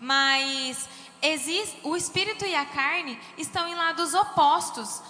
Mas 0.00 0.88
existe, 1.20 1.78
o 1.82 1.96
espírito 1.96 2.44
e 2.44 2.54
a 2.54 2.64
carne 2.64 3.20
estão 3.36 3.68
em 3.68 3.74
lados 3.74 4.14
opostos. 4.14 5.02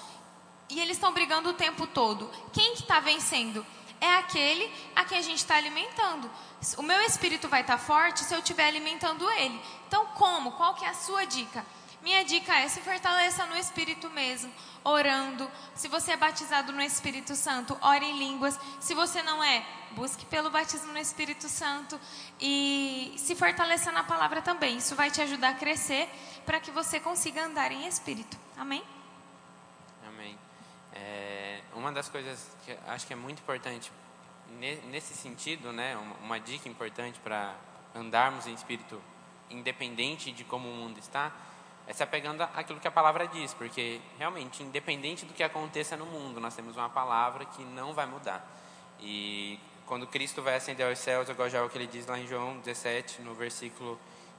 E 0.69 0.81
eles 0.81 0.97
estão 0.97 1.13
brigando 1.13 1.51
o 1.51 1.55
tempo 1.55 1.87
todo. 1.87 2.31
Quem 2.53 2.75
que 2.75 2.83
está 2.83 3.01
vencendo? 3.01 3.65
É 4.01 4.15
aquele 4.17 4.71
a 4.95 5.05
quem 5.05 5.19
a 5.19 5.23
gente 5.23 5.39
está 5.39 5.57
alimentando. 5.57 6.31
O 6.77 6.83
meu 6.83 7.01
espírito 7.03 7.49
vai 7.49 7.63
estar 7.63 7.79
tá 7.79 7.83
forte 7.83 8.25
se 8.25 8.35
eu 8.35 8.41
estiver 8.41 8.67
alimentando 8.67 9.31
ele. 9.31 9.61
Então, 9.87 10.07
como? 10.15 10.53
Qual 10.53 10.75
que 10.75 10.85
é 10.85 10.89
a 10.89 10.95
sua 10.95 11.25
dica? 11.25 11.65
Minha 12.07 12.25
dica 12.25 12.55
é 12.61 12.69
se 12.69 12.81
fortaleça 12.83 13.47
no 13.47 13.57
Espírito 13.57 14.09
mesmo, 14.11 14.53
orando. 14.85 15.51
Se 15.75 15.89
você 15.89 16.13
é 16.13 16.17
batizado 16.17 16.73
no 16.73 16.81
Espírito 16.81 17.35
Santo, 17.35 17.77
ore 17.81 18.07
em 18.07 18.17
línguas. 18.17 18.57
Se 18.79 18.95
você 18.95 19.25
não 19.25 19.43
é, 19.43 19.67
busque 19.91 20.25
pelo 20.27 20.49
batismo 20.49 20.93
no 20.93 20.99
Espírito 21.01 21.49
Santo 21.49 21.99
e 22.41 23.13
se 23.19 23.35
fortaleça 23.35 23.91
na 23.91 24.05
palavra 24.05 24.41
também. 24.41 24.77
Isso 24.77 24.95
vai 24.95 25.11
te 25.11 25.21
ajudar 25.21 25.49
a 25.49 25.55
crescer 25.55 26.09
para 26.45 26.61
que 26.61 26.71
você 26.71 27.01
consiga 27.01 27.45
andar 27.45 27.73
em 27.73 27.89
Espírito. 27.89 28.37
Amém? 28.57 28.85
Uma 31.87 31.93
das 31.93 32.09
coisas 32.09 32.51
que 32.65 32.77
acho 32.89 33.07
que 33.07 33.13
é 33.13 33.17
muito 33.17 33.39
importante 33.39 33.93
nesse 34.91 35.15
sentido, 35.15 35.73
né, 35.73 35.97
uma 36.21 36.41
dica 36.41 36.69
importante 36.69 37.21
para 37.21 37.55
andarmos 37.95 38.45
em 38.49 38.55
Espírito, 38.55 39.01
independente 39.49 40.33
de 40.33 40.43
como 40.43 40.69
o 40.69 40.75
mundo 40.75 40.99
está 40.99 41.31
é 41.87 41.93
se 41.93 42.03
apegando 42.03 42.43
àquilo 42.43 42.81
que 42.81 42.89
a 42.89 42.91
palavra 42.91 43.29
diz, 43.29 43.55
porque 43.55 44.01
realmente, 44.19 44.65
independente 44.65 45.25
do 45.25 45.33
que 45.33 45.45
aconteça 45.45 45.97
no 45.97 46.07
mundo, 46.07 46.41
nós 46.41 46.57
temos 46.57 46.77
uma 46.77 46.91
palavra 46.91 47.45
que 47.45 47.63
não 47.63 47.95
vai 47.95 48.05
mudar. 48.05 48.45
E 48.99 49.61
quando 49.87 50.09
Cristo 50.09 50.43
vai 50.43 50.57
ascender 50.57 50.89
aos 50.89 50.99
céus, 50.99 51.29
eu 51.29 51.37
gosto 51.37 51.53
já 51.53 51.65
o 51.65 51.69
que 51.71 51.79
ele 51.79 51.87
diz 51.87 52.05
lá 52.05 52.19
em 52.19 52.27
João 52.27 52.59
17, 52.59 53.23
no 53.23 53.33
versículo 53.33 53.97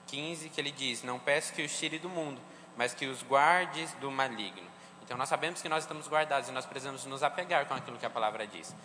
15, 0.07 0.49
que 0.49 0.59
ele 0.59 0.71
diz: 0.71 1.01
Não 1.01 1.17
peço 1.17 1.53
que 1.53 1.61
os 1.61 1.79
tire 1.79 1.97
do 1.97 2.09
mundo, 2.09 2.41
mas 2.75 2.93
que 2.93 3.05
os 3.05 3.23
guardes 3.23 3.93
do 4.01 4.11
maligno. 4.11 4.75
Então 5.07 5.15
nós 5.15 5.29
sabemos 5.29 5.61
que 5.61 5.69
nós 5.69 5.85
estamos 5.85 6.05
guardados 6.09 6.49
e 6.49 6.51
nós 6.51 6.65
precisamos 6.65 7.05
nos 7.05 7.23
apegar 7.23 7.65
com 7.65 7.73
aquilo 7.73 7.97
que 7.97 8.05
a 8.05 8.09
palavra 8.09 8.45
diz. 8.45 8.75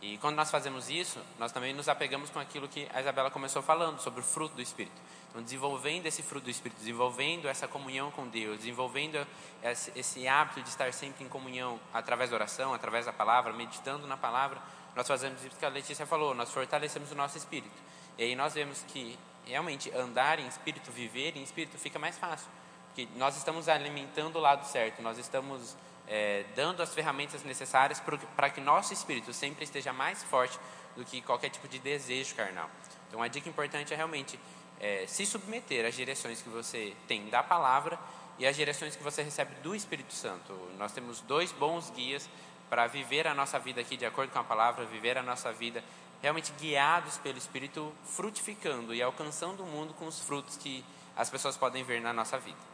E 0.00 0.16
quando 0.18 0.36
nós 0.36 0.48
fazemos 0.48 0.88
isso, 0.88 1.18
nós 1.40 1.50
também 1.50 1.74
nos 1.74 1.88
apegamos 1.88 2.30
com 2.30 2.38
aquilo 2.38 2.68
que 2.68 2.88
a 2.94 3.00
Isabela 3.00 3.32
começou 3.32 3.60
falando, 3.62 3.98
sobre 3.98 4.20
o 4.20 4.22
fruto 4.22 4.54
do 4.54 4.62
Espírito. 4.62 4.94
Então, 5.28 5.42
desenvolvendo 5.42 6.06
esse 6.06 6.22
fruto 6.22 6.44
do 6.44 6.50
Espírito, 6.50 6.78
desenvolvendo 6.78 7.48
essa 7.48 7.66
comunhão 7.66 8.12
com 8.12 8.28
Deus, 8.28 8.58
desenvolvendo 8.58 9.26
esse, 9.60 9.92
esse 9.96 10.28
hábito 10.28 10.62
de 10.62 10.68
estar 10.68 10.92
sempre 10.92 11.24
em 11.24 11.28
comunhão 11.28 11.80
através 11.92 12.30
da 12.30 12.36
oração, 12.36 12.72
através 12.72 13.06
da 13.06 13.12
palavra, 13.12 13.52
meditando 13.52 14.06
na 14.06 14.16
palavra, 14.16 14.62
nós 14.94 15.08
fazemos 15.08 15.44
isso 15.44 15.56
que 15.56 15.66
a 15.66 15.68
Letícia 15.68 16.06
falou, 16.06 16.32
nós 16.32 16.52
fortalecemos 16.52 17.10
o 17.10 17.16
nosso 17.16 17.36
espírito. 17.36 17.82
E 18.16 18.22
aí 18.22 18.36
nós 18.36 18.54
vemos 18.54 18.84
que 18.86 19.18
realmente 19.44 19.90
andar 19.92 20.38
em 20.38 20.46
espírito, 20.46 20.92
viver 20.92 21.36
em 21.36 21.42
espírito 21.42 21.76
fica 21.76 21.98
mais 21.98 22.16
fácil. 22.16 22.48
Porque 22.94 23.08
nós 23.16 23.36
estamos 23.38 23.70
alimentando 23.70 24.36
o 24.36 24.40
lado 24.40 24.66
certo, 24.66 25.00
nós 25.00 25.16
estamos 25.16 25.74
é, 26.06 26.44
dando 26.54 26.82
as 26.82 26.92
ferramentas 26.92 27.42
necessárias 27.42 28.02
para 28.36 28.50
que 28.50 28.60
nosso 28.60 28.92
espírito 28.92 29.32
sempre 29.32 29.64
esteja 29.64 29.94
mais 29.94 30.22
forte 30.24 30.58
do 30.94 31.02
que 31.02 31.22
qualquer 31.22 31.48
tipo 31.48 31.66
de 31.66 31.78
desejo 31.78 32.34
carnal. 32.34 32.68
Então, 33.08 33.22
a 33.22 33.28
dica 33.28 33.48
importante 33.48 33.94
é 33.94 33.96
realmente 33.96 34.38
é, 34.78 35.06
se 35.06 35.24
submeter 35.24 35.86
às 35.86 35.94
direções 35.94 36.42
que 36.42 36.50
você 36.50 36.94
tem 37.08 37.30
da 37.30 37.42
palavra 37.42 37.98
e 38.38 38.46
às 38.46 38.54
direções 38.54 38.94
que 38.94 39.02
você 39.02 39.22
recebe 39.22 39.54
do 39.62 39.74
Espírito 39.74 40.12
Santo. 40.12 40.52
Nós 40.78 40.92
temos 40.92 41.20
dois 41.22 41.50
bons 41.50 41.88
guias 41.90 42.28
para 42.68 42.86
viver 42.86 43.26
a 43.26 43.34
nossa 43.34 43.58
vida 43.58 43.80
aqui 43.80 43.96
de 43.96 44.04
acordo 44.04 44.30
com 44.30 44.38
a 44.38 44.44
palavra, 44.44 44.84
viver 44.84 45.16
a 45.16 45.22
nossa 45.22 45.50
vida 45.50 45.82
realmente 46.20 46.52
guiados 46.60 47.16
pelo 47.18 47.38
Espírito, 47.38 47.90
frutificando 48.04 48.94
e 48.94 49.02
alcançando 49.02 49.62
o 49.62 49.66
mundo 49.66 49.94
com 49.94 50.06
os 50.06 50.20
frutos 50.20 50.58
que 50.58 50.84
as 51.16 51.30
pessoas 51.30 51.56
podem 51.56 51.82
ver 51.82 52.02
na 52.02 52.12
nossa 52.12 52.38
vida. 52.38 52.71